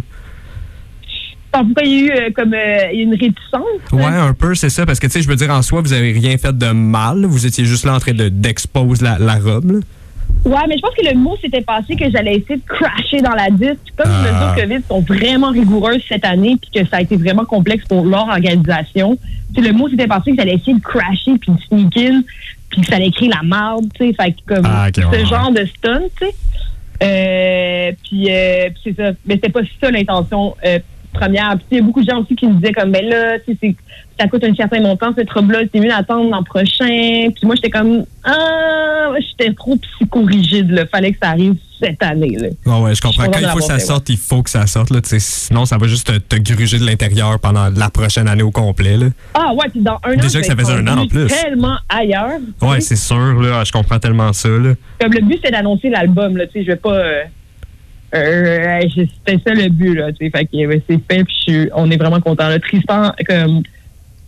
Alors, 1.55 1.65
pourquoi 1.67 1.83
il 1.85 1.91
y 1.93 1.95
a 1.95 2.05
eu 2.05 2.11
euh, 2.11 2.31
comme 2.37 2.53
euh, 2.53 2.93
une 2.93 3.13
réticence? 3.13 3.93
ouais 3.93 4.05
un 4.05 4.35
peu 4.35 4.55
c'est 4.55 4.69
ça 4.69 4.85
parce 4.85 5.01
que 5.01 5.07
tu 5.07 5.15
sais 5.15 5.23
je 5.23 5.29
veux 5.29 5.37
dire 5.37 5.51
en 5.51 5.63
soi 5.63 5.81
vous 5.81 5.95
avez 5.95 6.13
rien 6.13 6.37
fait 6.37 6.57
de 6.57 6.71
mal 6.73 7.25
vous 7.25 7.47
étiez 7.47 7.65
juste 7.65 7.87
là 7.87 7.95
en 7.95 8.01
train 8.01 8.13
de 8.13 8.29
d'exposer 8.29 9.03
la, 9.03 9.19
la 9.19 9.37
robe 9.37 9.71
là. 9.73 9.79
Ouais, 10.45 10.61
mais 10.69 10.77
je 10.77 10.81
pense 10.83 10.95
que 10.95 11.05
le 11.07 11.15
mot 11.19 11.37
s'était 11.41 11.61
passé 11.61 11.95
que 11.97 12.11
j'allais 12.11 12.37
essayer 12.37 12.57
de 12.57 12.63
crasher 12.67 13.21
dans 13.21 13.35
la 13.35 13.51
disque. 13.51 13.93
Comme 13.97 14.11
les 14.11 14.31
Ah. 14.31 14.53
mesures 14.55 14.63
COVID 14.63 14.83
sont 14.89 15.01
vraiment 15.03 15.51
rigoureuses 15.51 16.03
cette 16.09 16.25
année, 16.25 16.57
puis 16.61 16.83
que 16.83 16.89
ça 16.89 16.97
a 16.97 17.01
été 17.03 17.17
vraiment 17.17 17.45
complexe 17.45 17.85
pour 17.87 18.05
leur 18.07 18.29
organisation. 18.29 19.19
Le 19.57 19.73
mot 19.73 19.89
s'était 19.89 20.07
passé 20.07 20.31
que 20.31 20.37
j'allais 20.39 20.55
essayer 20.55 20.75
de 20.75 20.81
crasher 20.81 21.37
puis 21.39 21.53
de 21.53 21.61
sneak 21.69 21.97
in, 21.97 22.23
puis 22.71 22.81
que 22.81 22.87
ça 22.87 22.97
allait 22.97 23.09
écrire 23.09 23.31
la 23.35 23.43
marde, 23.47 23.87
tu 23.95 24.07
sais. 24.07 24.15
Fait 24.15 24.33
que 24.33 24.55
comme 24.55 24.65
Ah, 24.67 24.89
ce 24.95 25.01
ouais, 25.03 25.27
genre 25.27 25.51
de 25.53 25.65
stunt, 25.67 26.09
tu 26.19 26.27
sais. 26.27 26.35
Euh, 27.03 27.93
puis 28.05 28.27
euh, 28.31 28.69
c'est 28.85 28.95
ça. 28.97 29.13
Mais 29.27 29.35
c'était 29.35 29.49
pas 29.51 29.61
ça 29.81 29.91
l'intention 29.91 30.55
euh, 30.65 30.79
première. 31.13 31.57
Puis 31.57 31.67
il 31.73 31.77
y 31.79 31.81
a 31.81 31.83
beaucoup 31.83 32.03
de 32.03 32.11
gens 32.11 32.21
aussi 32.21 32.35
qui 32.35 32.47
me 32.47 32.55
disaient 32.55 32.73
comme, 32.73 32.93
ben 32.93 33.05
là, 33.07 33.37
ça 34.19 34.27
coûte 34.29 34.45
un 34.45 34.55
certain 34.55 34.81
montant, 34.81 35.13
cette 35.17 35.31
robe-là, 35.31 35.61
c'est 35.73 35.81
mieux 35.81 35.89
d'attendre 35.89 36.31
l'an 36.31 36.43
prochain. 36.43 37.29
Puis 37.35 37.45
moi, 37.45 37.55
j'étais 37.55 37.71
comme, 37.71 38.05
ah, 38.25 39.13
j'étais 39.19 39.53
trop 39.55 39.77
psychorigide, 39.77 40.71
là. 40.71 40.85
Fallait 40.87 41.13
que 41.13 41.19
ça 41.23 41.31
arrive 41.31 41.55
cette 41.83 42.03
année, 42.03 42.37
là. 42.39 42.49
Ouais, 42.67 42.83
ouais, 42.83 42.95
je 42.95 43.01
comprends. 43.01 43.25
Quand 43.31 43.39
il 43.41 43.49
faut 43.49 43.59
que 43.59 43.65
ça 43.65 43.79
sorte, 43.79 44.09
il 44.11 44.19
faut 44.19 44.43
que 44.43 44.51
ça 44.51 44.67
sorte. 44.67 44.91
Là, 44.91 45.01
sinon, 45.03 45.65
ça 45.65 45.79
va 45.79 45.87
juste 45.87 46.07
te, 46.07 46.37
te 46.37 46.53
gruger 46.53 46.79
de 46.79 46.85
l'intérieur 46.85 47.39
pendant 47.41 47.71
la 47.71 47.89
prochaine 47.89 48.29
année 48.29 48.43
au 48.43 48.51
complet. 48.51 48.97
Là. 48.99 49.07
Ah 49.35 49.53
ouais, 49.55 49.67
puis 49.71 49.81
dans 49.81 49.99
un 50.05 50.13
an, 50.13 50.21
Déjà 50.21 50.41
que 50.41 50.47
ça 50.47 50.57
faisait 50.57 50.75
un 50.75 50.87
an 50.87 50.99
en 50.99 51.07
plus. 51.07 51.27
tellement 51.27 51.77
ailleurs. 51.89 52.39
Ouais, 52.61 52.81
c'est 52.81 52.97
sûr. 52.97 53.41
Là, 53.41 53.65
je 53.65 53.73
comprends 53.73 53.99
tellement 53.99 54.33
ça. 54.33 54.49
Là. 54.49 54.75
Comme 55.01 55.13
le 55.13 55.23
but, 55.23 55.41
c'est 55.43 55.51
d'annoncer 55.51 55.89
l'album, 55.89 56.37
là. 56.37 56.47
Tu 56.47 56.53
sais, 56.53 56.63
je 56.63 56.67
vais 56.69 56.77
pas. 56.77 56.95
Euh, 56.95 57.23
euh, 58.15 58.81
c'était 59.27 59.41
ça 59.47 59.55
le 59.55 59.69
but, 59.69 59.95
là. 59.95 60.13
Tu 60.13 60.27
sais, 60.27 60.31
fait 60.31 60.45
que 60.47 60.83
c'est 60.89 61.01
fait, 61.11 61.25
puis 61.25 61.37
je 61.49 61.69
on 61.75 61.91
est 61.91 61.97
vraiment 61.97 62.21
content. 62.21 62.49
Tristan, 62.61 63.13
comme. 63.29 63.63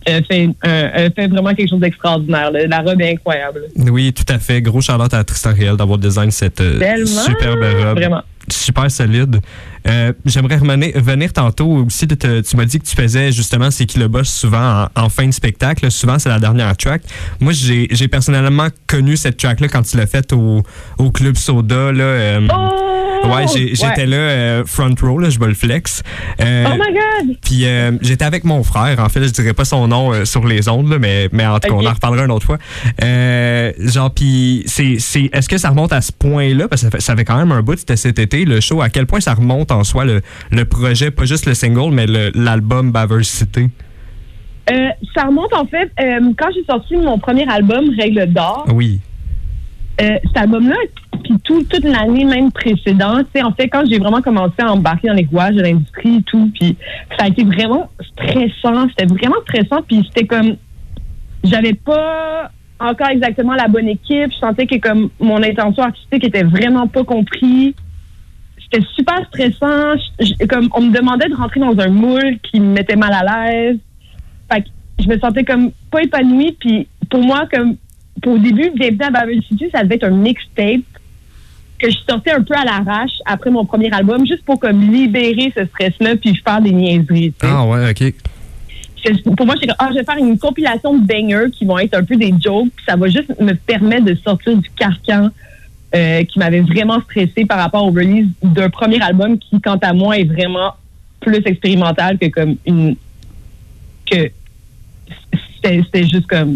euh, 0.09 0.21
fait, 0.29 0.49
euh, 0.65 1.09
fait 1.15 1.27
vraiment 1.27 1.53
quelque 1.53 1.69
chose 1.69 1.79
d'extraordinaire. 1.79 2.51
La 2.67 2.79
robe 2.81 2.99
est 3.01 3.13
incroyable. 3.13 3.61
Oui, 3.77 4.11
tout 4.13 4.25
à 4.33 4.37
fait. 4.39 4.61
Gros 4.61 4.81
Charlotte 4.81 5.13
à 5.13 5.23
Tristan 5.23 5.53
Riel 5.53 5.77
d'avoir 5.77 5.97
design 5.97 6.29
cette 6.31 6.59
euh, 6.61 7.05
superbe 7.05 7.63
robe. 7.63 7.97
Vraiment. 7.97 8.21
Super 8.49 8.91
solide. 8.91 9.39
Euh, 9.87 10.11
J'aimerais 10.25 10.57
revenir, 10.57 10.91
venir 11.01 11.31
tantôt 11.31 11.67
aussi. 11.85 12.05
de 12.05 12.15
te- 12.15 12.41
tu 12.41 12.57
m'as 12.57 12.65
dit 12.65 12.77
que 12.79 12.85
tu 12.85 12.93
faisais 12.93 13.31
justement 13.31 13.71
C'est 13.71 13.85
qui 13.85 13.97
le 13.99 14.09
boss 14.09 14.27
souvent 14.29 14.87
en, 14.97 15.03
en 15.03 15.07
fin 15.09 15.25
de 15.25 15.31
spectacle. 15.31 15.89
Souvent, 15.89 16.19
c'est 16.19 16.27
la 16.27 16.39
dernière 16.39 16.75
track. 16.75 17.03
Moi, 17.39 17.53
j'ai 17.53 18.07
personnellement 18.09 18.67
connu 18.87 19.15
cette 19.15 19.37
track-là 19.37 19.69
quand 19.69 19.83
tu 19.83 19.95
l'as 19.95 20.07
faite 20.07 20.33
au, 20.33 20.61
au 20.97 21.11
Club 21.11 21.37
Soda. 21.37 21.93
Là, 21.93 22.39
Oh! 22.53 22.89
Ouais, 23.27 23.45
j'ai- 23.53 23.75
j'étais 23.75 24.01
Ouais. 24.01 24.05
là, 24.05 24.17
euh, 24.17 24.63
front 24.65 24.93
row, 25.01 25.19
là, 25.19 25.29
je 25.29 25.39
vais 25.39 25.47
le 25.47 25.53
flex. 25.53 26.03
Euh, 26.41 26.65
Oh 26.67 26.73
my 26.73 26.93
God! 27.27 27.37
puis 27.41 27.65
euh, 27.65 27.91
j'étais 28.01 28.25
avec 28.25 28.43
mon 28.43 28.63
frère. 28.63 28.99
En 28.99 29.09
fait, 29.09 29.23
je 29.23 29.29
dirais 29.31 29.53
pas 29.53 29.65
son 29.65 29.87
nom 29.87 30.13
euh, 30.13 30.25
sur 30.25 30.45
les 30.47 30.67
ondes, 30.69 30.89
là, 30.89 30.99
mais, 30.99 31.29
mais 31.31 31.45
en 31.45 31.59
tout 31.59 31.69
cas, 31.69 31.73
on 31.75 31.85
en 31.85 31.93
reparlera 31.93 32.25
une 32.25 32.31
autre 32.31 32.45
fois. 32.45 32.57
Genre, 33.79 34.11
puis 34.13 34.63
c'est, 34.65 34.97
c'est, 34.99 35.29
est-ce 35.33 35.47
que 35.49 35.57
ça 35.57 35.69
remonte 35.69 35.93
à 35.93 36.01
ce 36.01 36.11
point-là? 36.11 36.67
Parce 36.67 36.81
que 36.83 36.87
ça 36.87 36.91
fait, 36.91 37.01
ça 37.01 37.15
fait 37.15 37.25
quand 37.25 37.37
même 37.37 37.51
un 37.51 37.61
bout, 37.61 37.77
c'était 37.77 37.95
cet 37.95 38.19
été, 38.19 38.45
le 38.45 38.59
show. 38.59 38.81
À 38.81 38.89
quel 38.89 39.05
point 39.05 39.19
ça 39.19 39.33
remonte 39.33 39.71
en 39.71 39.83
soi, 39.83 40.05
le, 40.05 40.21
le 40.51 40.65
projet, 40.65 41.11
pas 41.11 41.25
juste 41.25 41.45
le 41.45 41.53
single, 41.53 41.91
mais 41.93 42.05
le- 42.05 42.31
l'album 42.35 42.91
Baver 42.91 43.23
City? 43.23 43.69
Ça 45.15 45.23
remonte 45.25 45.53
en 45.53 45.65
fait 45.65 45.91
quand 45.97 46.47
j'ai 46.55 46.63
sorti 46.65 46.95
mon 46.95 47.17
premier 47.19 47.45
album 47.49 47.83
Règle 47.99 48.27
d'or. 48.33 48.65
Oui. 48.73 49.01
Euh, 50.01 50.17
cet 50.25 50.37
album-là, 50.37 50.75
puis 51.23 51.35
tout, 51.43 51.63
toute 51.65 51.83
l'année 51.83 52.25
même 52.25 52.51
précédente, 52.51 53.27
en 53.35 53.51
fait, 53.51 53.67
quand 53.67 53.83
j'ai 53.87 53.99
vraiment 53.99 54.23
commencé 54.23 54.55
à 54.57 54.71
embarquer 54.71 55.07
dans 55.07 55.13
les 55.13 55.27
rouages 55.31 55.53
de 55.53 55.61
l'industrie 55.61 56.17
et 56.17 56.23
tout, 56.23 56.51
puis 56.59 56.75
ça 57.17 57.25
a 57.25 57.27
été 57.27 57.43
vraiment 57.43 57.91
stressant. 58.11 58.87
C'était 58.89 59.05
vraiment 59.05 59.35
stressant, 59.43 59.83
puis 59.87 60.03
c'était 60.07 60.25
comme, 60.25 60.55
j'avais 61.43 61.73
pas 61.73 62.51
encore 62.79 63.09
exactement 63.09 63.53
la 63.53 63.67
bonne 63.67 63.87
équipe. 63.87 64.31
Je 64.31 64.37
sentais 64.39 64.65
que 64.65 64.77
comme 64.77 65.09
mon 65.19 65.41
intention 65.43 65.83
artistique 65.83 66.25
était 66.25 66.43
vraiment 66.43 66.87
pas 66.87 67.03
compris. 67.03 67.75
C'était 68.57 68.85
super 68.95 69.25
stressant. 69.27 69.93
Comme 70.49 70.69
on 70.73 70.81
me 70.81 70.91
demandait 70.91 71.29
de 71.29 71.35
rentrer 71.35 71.59
dans 71.59 71.77
un 71.79 71.89
moule 71.89 72.39
qui 72.39 72.59
me 72.59 72.73
mettait 72.73 72.95
mal 72.95 73.13
à 73.13 73.51
l'aise. 73.51 73.77
Fait 74.51 74.61
que 74.61 74.67
je 74.99 75.07
me 75.07 75.19
sentais 75.19 75.43
comme 75.43 75.71
pas 75.91 76.01
épanouie. 76.01 76.57
Puis 76.59 76.87
pour 77.09 77.21
moi, 77.21 77.47
comme 77.51 77.77
au 78.25 78.37
début, 78.37 78.71
Bienvenue 78.75 79.03
à 79.03 79.09
Babel 79.11 79.41
City, 79.43 79.65
ça 79.73 79.83
devait 79.83 79.95
être 79.95 80.05
un 80.05 80.11
mixtape 80.11 80.81
que 81.79 81.89
je 81.91 81.97
sortais 82.07 82.31
un 82.31 82.41
peu 82.41 82.53
à 82.55 82.63
l'arrache 82.63 83.11
après 83.25 83.49
mon 83.49 83.65
premier 83.65 83.91
album, 83.91 84.25
juste 84.25 84.45
pour 84.45 84.59
comme 84.59 84.79
libérer 84.91 85.51
ce 85.55 85.65
stress-là 85.65 86.15
puis 86.15 86.35
faire 86.35 86.61
des 86.61 86.71
niaiseries. 86.71 87.33
tu 87.37 87.45
sais. 87.45 87.53
Ah 87.53 87.65
ouais, 87.65 87.89
ok. 87.91 88.13
Je- 89.05 89.29
pour 89.35 89.45
moi, 89.45 89.55
comme, 89.55 89.75
ah, 89.79 89.89
je 89.91 89.95
vais 89.97 90.03
faire 90.05 90.17
une 90.17 90.39
compilation 90.39 90.97
de 90.97 91.05
bangers 91.05 91.51
qui 91.51 91.65
vont 91.65 91.77
être 91.79 91.93
un 91.95 92.03
peu 92.05 92.15
des 92.15 92.33
jokes, 92.39 92.69
puis 92.73 92.85
ça 92.87 92.95
va 92.95 93.07
juste 93.09 93.37
me 93.41 93.53
permettre 93.53 94.05
de 94.05 94.15
sortir 94.15 94.55
du 94.55 94.69
carcan 94.77 95.29
euh, 95.93 96.23
qui 96.23 96.39
m'avait 96.39 96.61
vraiment 96.61 97.01
stressé 97.01 97.43
par 97.45 97.59
rapport 97.59 97.83
au 97.85 97.91
release 97.91 98.27
d'un 98.41 98.69
premier 98.69 99.01
album 99.01 99.37
qui, 99.37 99.59
quant 99.59 99.77
à 99.81 99.91
moi, 99.93 100.17
est 100.17 100.23
vraiment 100.23 100.73
plus 101.19 101.41
expérimental 101.45 102.17
que 102.17 102.27
comme 102.27 102.55
une. 102.65 102.95
que 104.09 104.31
c'était 105.55 106.03
juste 106.07 106.27
comme. 106.27 106.55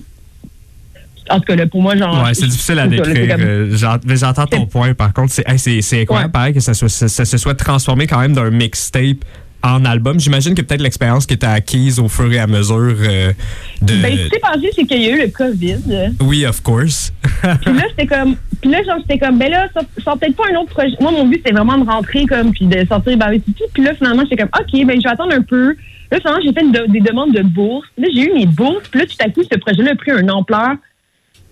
En 1.30 1.40
tout 1.40 1.46
cas, 1.46 1.56
là, 1.56 1.68
pour 1.68 1.82
moi, 1.82 1.96
genre. 1.96 2.24
Ouais, 2.24 2.34
c'est 2.34 2.48
difficile 2.48 2.80
à 2.80 2.88
décrire. 2.88 3.28
comme- 3.36 3.42
euh, 3.46 3.78
mais 4.06 4.16
J'entends 4.18 4.46
ton 4.46 4.66
point, 4.66 4.94
par 4.94 5.14
contre. 5.14 5.32
C'est 5.34 5.44
hey, 5.48 5.80
incroyable, 6.02 6.28
Ouais. 6.28 6.32
pareil, 6.32 6.54
que 6.54 6.60
ça, 6.60 6.74
soit, 6.74 6.90
ça, 6.90 7.08
ça 7.08 7.26
se 7.26 7.38
soit 7.38 7.56
transformé 7.56 8.08
quand 8.08 8.20
même 8.20 8.34
d'un 8.34 8.50
mixtape 8.50 9.18
en 9.64 9.84
album. 9.86 10.20
J'imagine 10.20 10.54
que 10.54 10.62
peut-être 10.62 10.82
l'expérience 10.82 11.26
qui 11.26 11.34
était 11.34 11.48
acquise 11.48 12.00
au 12.00 12.08
fur 12.08 12.32
et 12.32 12.38
à 12.40 12.46
mesure 12.48 12.78
euh, 13.02 13.34
de... 13.82 13.94
Ben, 14.02 14.16
ce 14.16 14.24
qui 14.24 14.30
s'est 14.30 14.40
passé, 14.40 14.70
c'est 14.76 14.84
qu'il 14.86 15.02
y 15.02 15.08
a 15.08 15.16
eu 15.16 15.22
le 15.22 15.28
COVID. 15.30 15.78
oui, 16.22 16.46
of 16.46 16.62
course. 16.62 17.12
Puis 17.42 17.74
là, 17.74 17.84
c'était 17.90 18.06
comme. 18.08 18.36
Puis 18.62 18.72
là, 18.72 18.84
genre, 18.84 18.98
j'étais 19.00 19.18
comme, 19.20 19.38
ben 19.38 19.52
là, 19.52 19.68
sort, 19.74 19.84
sort 20.04 20.18
peut-être 20.20 20.36
pas 20.36 20.44
un 20.54 20.58
autre 20.60 20.70
projet. 20.74 20.96
Moi, 21.02 21.12
mon 21.12 21.26
but, 21.28 21.38
c'était 21.44 21.52
vraiment 21.56 21.78
de 21.78 21.86
rentrer, 21.90 22.26
comme, 22.26 22.52
puis 22.52 22.66
de 22.66 22.86
sortir 22.88 23.18
Barry 23.18 23.42
City. 23.46 23.64
Puis 23.74 23.84
là, 23.84 23.94
finalement, 23.96 24.24
j'étais 24.24 24.38
comme, 24.44 24.50
OK, 24.60 24.86
ben, 24.86 24.98
je 25.00 25.04
vais 25.04 25.10
attendre 25.10 25.34
un 25.34 25.42
peu. 25.42 25.76
Là, 26.12 26.20
finalement, 26.20 26.40
j'ai 26.44 26.54
fait 26.54 26.72
de- 26.72 26.92
des 26.92 27.02
demandes 27.02 27.34
de 27.34 27.42
bourse. 27.42 27.88
Là, 27.98 28.08
j'ai 28.14 28.22
eu 28.30 28.34
mes 28.34 28.46
bourses. 28.46 28.88
Puis 28.90 29.02
là, 29.02 29.06
tout 29.06 29.16
à 29.26 29.30
coup, 29.30 29.42
ce 29.44 29.58
projet-là 29.58 29.92
a 29.92 29.96
pris 29.96 30.12
une 30.12 30.32
ampleur 30.32 30.76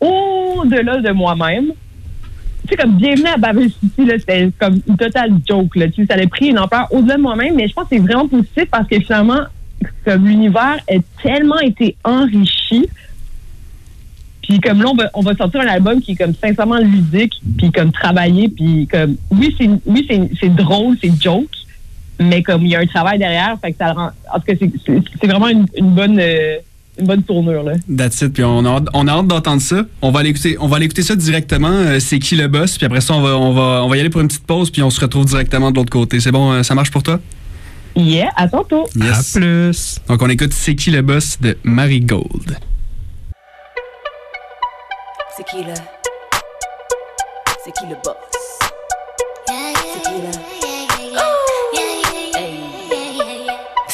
au-delà 0.05 1.01
de 1.01 1.11
moi-même. 1.11 1.67
Tu 2.67 2.69
sais, 2.69 2.75
comme, 2.77 2.97
bienvenue 2.97 3.27
à 3.27 3.37
Babel 3.37 3.69
City, 3.69 4.07
c'était 4.19 4.49
comme 4.59 4.79
une 4.87 4.97
totale 4.97 5.31
joke, 5.47 5.75
là. 5.75 5.87
Tu 5.89 6.05
sais, 6.05 6.13
ça 6.15 6.19
a 6.21 6.27
pris 6.27 6.47
une 6.47 6.59
ampleur 6.59 6.87
au-delà 6.91 7.15
de 7.17 7.21
moi-même. 7.21 7.55
Mais 7.55 7.67
je 7.67 7.73
pense 7.73 7.83
que 7.87 7.95
c'est 7.95 8.01
vraiment 8.01 8.27
positif 8.27 8.65
parce 8.71 8.87
que 8.87 8.99
finalement, 8.99 9.41
comme 10.03 10.25
l'univers 10.27 10.79
a 10.89 10.95
tellement 11.21 11.59
été 11.59 11.95
enrichi. 12.03 12.87
Puis 14.41 14.59
comme 14.59 14.81
là, 14.81 14.89
on 14.89 14.95
va, 14.95 15.09
on 15.15 15.21
va 15.21 15.35
sortir 15.35 15.61
un 15.61 15.67
album 15.67 16.01
qui 16.01 16.11
est 16.11 16.15
comme 16.15 16.33
sincèrement 16.35 16.77
ludique, 16.77 17.33
puis 17.57 17.71
comme 17.71 17.91
travaillé, 17.91 18.47
puis 18.49 18.87
comme 18.87 19.15
oui, 19.31 19.55
c'est 19.59 19.69
oui, 19.85 20.07
drôle, 20.49 20.97
c'est 21.01 21.11
joke, 21.19 21.49
mais 22.19 22.43
comme 22.43 22.63
il 22.63 22.71
y 22.71 22.75
a 22.75 22.79
un 22.79 22.85
travail 22.85 23.17
derrière, 23.17 23.57
fait 23.59 23.71
que 23.71 23.77
ça 23.79 23.93
rend. 23.93 24.09
En 24.31 24.39
tout 24.39 24.45
cas, 24.45 24.53
c'est- 24.59 25.25
vraiment 25.27 25.47
une, 25.47 25.65
une 25.75 25.89
bonne 25.89 26.19
euh, 26.19 26.57
une 26.97 27.05
bonne 27.07 27.23
tournure 27.23 27.63
là. 27.63 27.73
That's 27.97 28.21
it. 28.21 28.33
Puis 28.33 28.43
on 28.43 28.63
a, 28.65 28.69
hâte- 28.77 28.87
on 28.93 29.07
a 29.07 29.11
hâte 29.11 29.27
d'entendre 29.27 29.61
ça. 29.61 29.83
On 30.01 30.11
va 30.11 30.21
aller 30.21 30.29
écouter, 30.29 30.55
on 30.59 30.67
va 30.67 30.77
aller 30.77 30.85
écouter 30.85 31.03
ça 31.03 31.15
directement. 31.15 31.69
Euh, 31.71 31.99
c'est 31.99 32.19
qui 32.19 32.35
le 32.35 32.47
boss? 32.47 32.77
Puis 32.77 32.85
après 32.85 33.01
ça, 33.01 33.13
on 33.13 33.21
va, 33.21 33.37
on, 33.37 33.53
va, 33.53 33.83
on 33.83 33.89
va 33.89 33.97
y 33.97 33.99
aller 33.99 34.09
pour 34.09 34.21
une 34.21 34.27
petite 34.27 34.45
pause, 34.47 34.69
puis 34.71 34.81
on 34.81 34.89
se 34.89 34.99
retrouve 35.01 35.25
directement 35.25 35.71
de 35.71 35.75
l'autre 35.77 35.89
côté. 35.91 36.19
C'est 36.19 36.31
bon? 36.31 36.51
euh, 36.51 36.63
ça 36.63 36.73
marche 36.75 36.91
pour 36.91 37.03
toi? 37.03 37.19
Yeah, 37.97 38.29
à 38.35 38.47
tantôt. 38.47 38.85
À 39.01 39.19
plus. 39.33 39.99
Donc 40.07 40.21
on 40.21 40.29
écoute 40.29 40.51
C'est 40.53 40.75
qui 40.75 40.91
le 40.91 41.01
boss 41.01 41.39
de 41.39 41.57
Marie 41.63 42.01
Gold. 42.01 42.57
C'est 45.37 45.45
qui 45.45 45.63
le. 45.63 45.73
C'est 47.63 47.71
qui 47.73 47.85
le 47.89 47.95
boss? 48.03 48.15
C'est 49.47 50.01
qui 50.01 50.15
le. 50.21 50.31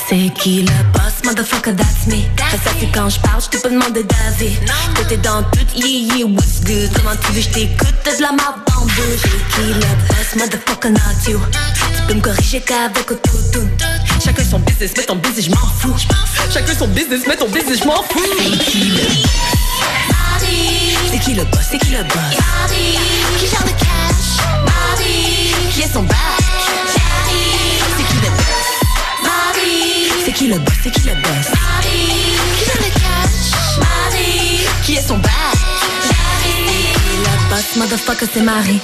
C'est 0.08 0.34
qui 0.34 0.62
le 0.63 0.91
boss, 0.93 1.11
motherfucker, 1.41 1.75
that's 1.75 2.08
me. 2.08 2.21
Ça, 2.38 2.58
ça 2.63 2.71
quand 2.93 3.10
je 3.10 3.19
parle, 3.19 3.41
je 3.41 3.49
t'ai 3.49 3.58
pas 3.58 3.69
demandé 3.69 4.04
d'avis. 4.04 4.58
Côté 4.95 5.17
dans 5.17 5.43
tout, 5.43 5.65
yeah, 5.75 6.15
yeah, 6.15 6.25
what's 6.25 6.62
good? 6.63 6.89
Comment 6.95 7.15
tu 7.25 7.32
veux, 7.32 7.41
je 7.41 7.49
t'écoute, 7.49 7.93
t'as 8.04 8.15
de 8.15 8.21
la 8.21 8.32
marde 8.32 8.62
dans 8.67 8.86
le 8.86 8.91
qui 8.91 9.73
le 9.73 9.80
boss, 9.80 10.36
motherfucker, 10.38 10.89
not 10.89 11.30
you. 11.30 11.39
Tu 11.95 12.01
peux 12.08 12.13
me 12.13 12.21
corriger 12.21 12.62
qu'avec 12.62 13.10
autotune. 13.10 13.69
Chacun 14.23 14.43
son 14.43 14.60
business, 14.60 14.91
mais 14.97 15.04
ton 15.04 15.15
business, 15.15 15.45
je 15.45 15.51
m'en 15.51 15.67
fous. 15.80 15.95
Chacun 16.54 16.75
son 16.77 16.88
business, 16.88 17.21
mais 17.27 17.36
ton 17.36 17.47
business, 17.47 17.80
je 17.80 17.86
m'en 17.86 18.04
fous. 18.04 18.19
C'est 18.39 18.58
qui 18.60 18.91
le 18.91 19.04
C'est 21.12 21.19
qui 21.19 21.34
le 21.34 21.43
boss, 21.43 21.62
c'est 21.71 21.77
qui 21.80 21.91
le 21.91 22.04
boss 22.04 22.38
Qui 23.39 23.47
gère 23.47 23.65
le 23.65 23.71
cash 23.71 24.38
Qui 25.73 25.82
est 25.82 25.93
son 25.93 26.04
back 26.04 26.41
qui 30.41 30.47
le 30.47 30.58
boss, 30.58 30.73
c'est 30.84 30.89
qui 30.89 31.01
le 31.01 31.13
boss 31.13 31.51
Qui 31.84 32.65
gère 32.65 32.77
le 32.77 32.89
cash 32.99 33.41
Qui 34.84 34.93
est 34.95 35.08
son 35.08 35.17
Le 35.17 35.21
boss, 37.49 37.75
motherfucker, 37.77 38.25
c'est 38.34 38.41
Marie. 38.41 38.80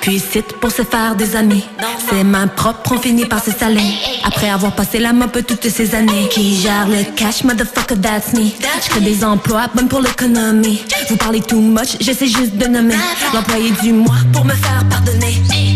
Puis 0.00 0.22
c'est 0.32 0.46
pour 0.60 0.70
se 0.70 0.82
faire 0.82 1.16
des 1.16 1.34
amis. 1.34 1.64
C'est 2.08 2.22
main 2.22 2.46
propre, 2.46 2.92
on 2.92 3.00
finit 3.00 3.26
par 3.26 3.42
se 3.44 3.50
saler. 3.50 3.94
Après 4.22 4.48
avoir 4.48 4.72
passé 4.76 5.00
la 5.00 5.12
peu 5.12 5.42
toutes 5.42 5.68
ces 5.68 5.96
années. 5.96 6.28
Qui 6.30 6.60
gère 6.60 6.86
le 6.86 7.02
cash, 7.16 7.42
motherfucker, 7.42 7.96
that's 8.00 8.32
me. 8.32 8.44
Je 8.44 8.90
crée 8.90 9.00
des 9.00 9.24
emplois, 9.24 9.66
bonnes 9.74 9.88
pour 9.88 10.00
l'économie. 10.00 10.84
Vous 11.08 11.16
parlez 11.16 11.40
too 11.40 11.60
much, 11.60 11.96
j'essaie 12.00 12.28
juste 12.28 12.56
de 12.56 12.68
nommer. 12.68 12.94
L'employé 13.32 13.72
du 13.82 13.92
mois 13.92 14.22
pour 14.32 14.44
me 14.44 14.54
faire 14.54 14.84
pardonner. 14.88 15.73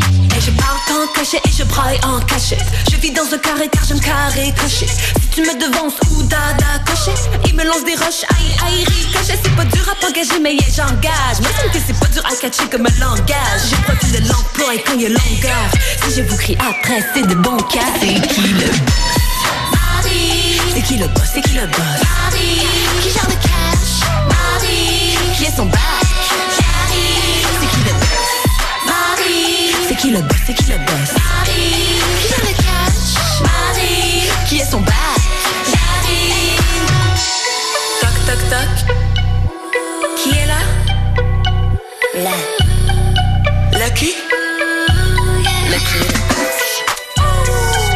Cachet 1.07 1.41
et 1.45 1.53
je 1.57 1.63
braille 1.63 1.99
en 2.03 2.19
cachette. 2.21 2.65
Je 2.91 2.97
vis 2.97 3.13
dans 3.13 3.23
un 3.33 3.39
carré 3.39 3.69
car 3.69 3.85
j'aime 3.85 4.01
carré 4.01 4.53
coché. 4.61 4.87
Si 4.87 5.29
tu 5.33 5.43
me 5.43 5.55
devances 5.55 5.95
ou 6.11 6.23
dada 6.25 6.79
coché, 6.85 7.13
il 7.47 7.55
me 7.55 7.65
lance 7.65 7.85
des 7.85 7.95
roches, 7.95 8.25
aïe 8.31 8.57
aïe 8.67 8.85
ricochet. 8.85 9.39
C'est 9.43 9.55
pas 9.55 9.65
dur 9.65 9.89
à 9.89 9.95
t'engager, 10.05 10.41
mais 10.43 10.55
yeah, 10.55 10.67
j'engage. 10.75 11.37
Semble 11.37 11.71
que 11.73 11.79
c'est 11.87 11.99
pas 11.99 12.07
dur 12.07 12.23
à 12.27 12.35
catcher 12.35 12.69
comme 12.69 12.87
un 12.87 13.01
langage. 13.01 13.71
Je 13.71 13.77
profite 13.83 14.13
de 14.13 14.29
l'emploi 14.29 14.75
et 14.75 14.83
quand 14.83 14.95
il 14.95 15.03
y 15.03 15.07
a 15.07 15.11
longueur. 15.11 15.71
Si 16.05 16.17
je 16.17 16.23
vous 16.23 16.37
crie 16.37 16.57
après, 16.59 17.05
c'est 17.15 17.27
de 17.27 17.35
bon 17.35 17.57
cas. 17.59 17.81
C'est 18.01 18.21
qui 18.35 18.41
le 18.43 18.71
C'est 20.75 20.83
qui 20.83 20.97
le 20.97 21.07
boss, 21.07 21.29
c'est 21.33 21.43
qui 21.43 21.55
le 21.55 21.67
boss? 21.67 22.01
Qui 23.03 23.11
gère 23.11 23.29
le 23.29 23.35
cash 23.35 24.03
Qui 25.37 25.45
est 25.45 25.57
son 25.57 25.67
back 25.67 25.98
qui 29.99 30.11
le 30.11 30.21
boss, 30.21 30.39
c'est 30.47 30.55
qui 30.55 30.71
le 30.71 30.79
boss 30.79 31.11
Qui 31.45 32.29
gère 32.29 32.45
le 32.45 32.53
cash 32.63 33.11
Qui 34.49 34.59
est 34.61 34.65
son 34.65 34.81
back 34.81 34.95
Toc 38.01 38.11
toc 38.27 38.39
toc. 38.49 38.71
Qui 40.17 40.31
est 40.31 40.47
là? 40.47 40.61
Là 42.23 42.37
Lucky 43.79 44.15
Lucky 45.71 46.03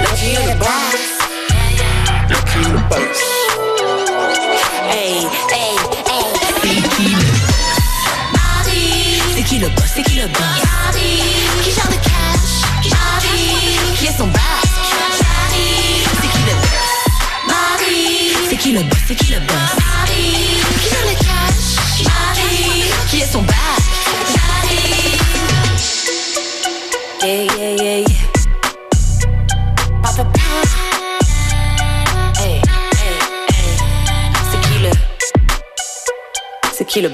Lucky 0.02 0.30
le 0.46 0.54
boss. 0.58 1.02
Lucky 2.28 2.58
le 2.70 2.78
boss. 2.88 3.18
Hey, 4.90 5.26
hey, 5.52 5.74
hey. 6.06 6.24
C'est 6.64 6.82
qui 6.96 7.04
le 7.08 7.26
C'est 9.34 9.42
qui 9.44 9.58
le 9.58 9.68
boss, 9.68 9.90
c'est 9.94 10.02
qui 10.02 10.16
le 10.16 10.26
boss? 10.26 10.42
Qui 11.62 11.70
qui 18.72 18.78
le 18.78 18.84
c'est 19.06 19.14
qui 19.14 19.32
le 19.32 19.40
boss 19.40 19.56
Qui 20.06 22.04
le 22.04 22.08
Qui 23.10 23.20
est 23.20 23.30
son 23.30 23.42
back 23.42 23.56
Yeah, 27.22 27.44
yeah, 27.44 27.72
yeah, 27.82 27.98
yeah. 27.98 28.06
Papa 30.02 30.24
Hey, 32.38 32.54
hey, 32.54 33.76
C'est 34.50 34.60
qui 34.60 34.78
le 34.78 34.90
C'est 36.72 36.86
qui 36.86 37.00
le 37.02 37.10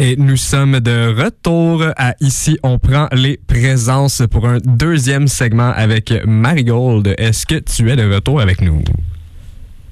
Et 0.00 0.14
nous 0.16 0.36
sommes 0.36 0.78
de 0.78 1.12
retour 1.12 1.84
à 1.96 2.14
Ici, 2.20 2.56
on 2.62 2.78
prend 2.78 3.08
les 3.10 3.36
présences 3.36 4.22
pour 4.30 4.46
un 4.46 4.58
deuxième 4.58 5.26
segment 5.26 5.72
avec 5.74 6.14
Marigold. 6.24 7.16
Est-ce 7.18 7.44
que 7.44 7.56
tu 7.56 7.90
es 7.90 7.96
de 7.96 8.14
retour 8.14 8.40
avec 8.40 8.60
nous? 8.60 8.80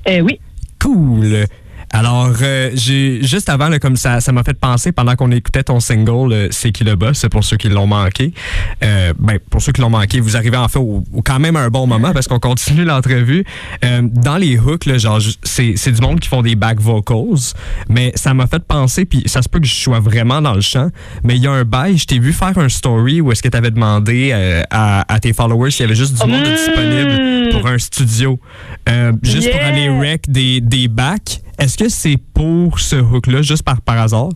Eh 0.07 0.21
oui. 0.21 0.38
Cool. 0.81 1.47
Alors, 1.97 2.35
euh, 2.43 2.71
j'ai 2.75 3.23
juste 3.23 3.49
avant, 3.49 3.71
là, 3.71 3.79
comme 3.79 3.97
ça, 3.97 4.21
ça 4.21 4.31
m'a 4.31 4.45
fait 4.45 4.59
penser 4.59 4.93
pendant 4.93 5.17
qu'on 5.17 5.31
écoutait 5.31 5.63
ton 5.63 5.81
single, 5.81 6.31
euh, 6.31 6.49
c'est 6.51 6.71
qui 6.71 6.85
le 6.85 6.95
boss, 6.95 7.25
pour 7.31 7.43
ceux 7.43 7.57
qui 7.57 7.71
l'ont 7.71 7.87
manqué. 7.87 8.35
Euh, 8.85 9.15
ben, 9.19 9.39
pour 9.49 9.63
ceux 9.63 9.73
qui 9.73 9.81
l'ont 9.81 9.89
manqué, 9.89 10.21
vous 10.21 10.37
arrivez 10.37 10.59
en 10.59 10.69
fait 10.69 10.79
au, 10.79 11.03
au 11.11 11.23
quand 11.23 11.39
même 11.39 11.57
un 11.57 11.71
bon 11.71 11.87
moment 11.87 12.13
parce 12.13 12.29
qu'on 12.29 12.39
continue 12.39 12.85
l'entrevue. 12.85 13.47
Euh, 13.83 14.03
dans 14.03 14.37
les 14.37 14.59
hooks, 14.59 14.85
là, 14.85 14.99
genre, 14.99 15.21
c'est 15.43 15.73
c'est 15.77 15.91
du 15.91 16.03
monde 16.03 16.21
qui 16.21 16.29
font 16.29 16.43
des 16.43 16.55
back 16.55 16.81
vocals, 16.81 17.55
mais 17.89 18.13
ça 18.15 18.35
m'a 18.35 18.47
fait 18.47 18.63
penser, 18.63 19.07
puis 19.07 19.23
ça 19.25 19.41
se 19.41 19.49
peut 19.49 19.59
que 19.59 19.67
je 19.67 19.75
sois 19.75 20.01
vraiment 20.01 20.43
dans 20.43 20.53
le 20.53 20.61
champ, 20.61 20.91
mais 21.25 21.37
il 21.37 21.43
y 21.43 21.47
a 21.47 21.53
un 21.53 21.65
bail, 21.65 21.97
je 21.97 22.05
t'ai 22.05 22.19
vu 22.19 22.35
faire 22.35 22.59
un 22.59 22.69
story 22.69 23.23
où 23.23 23.33
est-ce 23.33 23.43
que 23.43 23.49
tu 23.49 23.57
avais 23.57 23.71
demandé 23.71 24.33
euh, 24.35 24.63
à, 24.71 25.11
à 25.11 25.19
tes 25.19 25.33
followers 25.33 25.71
s'il 25.71 25.85
y 25.85 25.87
avait 25.87 25.95
juste 25.95 26.13
du 26.13 26.31
monde 26.31 26.43
disponible 26.43 27.49
pour 27.53 27.67
un 27.67 27.79
studio, 27.79 28.39
euh, 28.91 29.13
juste 29.23 29.51
pour 29.51 29.63
aller 29.63 29.89
rec 29.89 30.25
des, 30.29 30.61
des 30.61 30.89
backs. 30.89 31.41
Est-ce 31.59 31.79
que 31.79 31.88
c'est 31.88 32.19
pour 32.35 32.79
ce 32.79 32.97
hook-là, 32.97 33.42
juste 33.42 33.62
par, 33.62 33.81
par 33.81 33.99
hasard? 33.99 34.29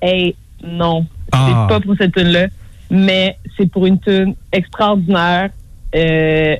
Hey, 0.00 0.34
non. 0.64 1.06
Ah. 1.32 1.66
C'est 1.68 1.74
pas 1.74 1.80
pour 1.80 1.96
cette 1.96 2.14
tune-là, 2.14 2.46
mais 2.90 3.36
c'est 3.56 3.70
pour 3.70 3.86
une 3.86 3.98
tune 3.98 4.34
extraordinaire. 4.52 5.50
Euh, 5.94 6.56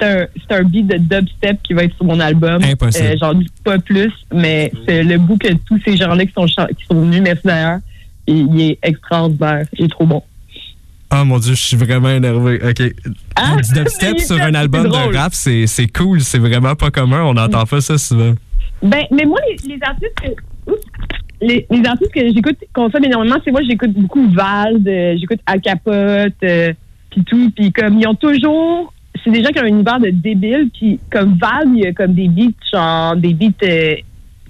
c'est 0.00 0.06
un, 0.06 0.26
un 0.56 0.62
beat 0.64 0.86
de 0.86 0.98
dubstep 0.98 1.62
qui 1.62 1.72
va 1.72 1.84
être 1.84 1.96
sur 1.96 2.04
mon 2.04 2.20
album. 2.20 2.62
Impossible. 2.62 3.06
Euh, 3.06 3.16
J'en 3.18 3.34
dis 3.34 3.46
pas 3.64 3.78
plus, 3.78 4.12
mais 4.32 4.70
c'est 4.86 5.02
le 5.02 5.18
bout 5.18 5.38
que 5.38 5.52
tous 5.66 5.80
ces 5.84 5.96
gens-là 5.96 6.26
qui 6.26 6.32
sont, 6.32 6.44
qui 6.46 6.84
sont 6.86 7.00
venus, 7.00 7.22
merci 7.22 7.42
d'ailleurs, 7.46 7.78
il 8.26 8.60
est 8.60 8.78
extraordinaire. 8.82 9.64
Il 9.78 9.86
est 9.86 9.88
trop 9.88 10.06
bon. 10.06 10.22
Oh 11.12 11.24
mon 11.24 11.38
dieu, 11.38 11.54
je 11.54 11.60
suis 11.60 11.76
vraiment 11.76 12.10
énervé. 12.10 12.60
OK. 12.62 12.82
Ah, 13.34 13.56
du 13.56 13.72
dubstep 13.72 14.18
mais 14.18 14.24
sur 14.24 14.40
un 14.40 14.54
album 14.54 14.84
de 14.84 15.16
rap, 15.16 15.34
c'est 15.34 15.66
c'est 15.66 15.88
cool, 15.88 16.20
c'est 16.20 16.38
vraiment 16.38 16.76
pas 16.76 16.90
commun, 16.90 17.24
on 17.24 17.34
n'entend 17.34 17.64
pas 17.64 17.80
ça 17.80 17.98
souvent. 17.98 18.34
Ben, 18.82 19.04
mais 19.10 19.24
moi, 19.24 19.38
les, 19.48 19.74
les 19.74 19.82
artistes 19.82 20.14
que. 20.20 20.70
oups, 20.70 20.80
les, 21.42 21.66
les 21.70 21.86
artistes 21.86 22.12
que 22.12 22.20
j'écoute, 22.20 22.58
consomme 22.74 23.04
énormément, 23.04 23.36
c'est 23.44 23.50
moi, 23.50 23.62
j'écoute 23.62 23.92
beaucoup 23.92 24.28
Vald, 24.28 24.86
euh, 24.86 25.16
j'écoute 25.18 25.40
Al 25.46 25.60
Capote, 25.60 26.34
euh, 26.42 26.72
puis 27.10 27.24
tout. 27.24 27.50
Puis 27.54 27.72
comme, 27.72 27.98
ils 27.98 28.06
ont 28.06 28.14
toujours. 28.14 28.92
C'est 29.24 29.30
des 29.30 29.42
gens 29.42 29.50
qui 29.50 29.58
ont 29.58 29.64
un 29.64 29.68
univers 29.68 30.00
de 30.00 30.10
débile. 30.10 30.70
Puis 30.72 31.00
comme 31.10 31.36
Vald, 31.38 31.74
il 31.74 31.84
y 31.84 31.86
a 31.86 31.92
comme 31.92 32.14
des 32.14 32.28
beats, 32.28 32.52
genre, 32.72 33.16
des 33.16 33.34
beats 33.34 33.64
euh, 33.64 33.94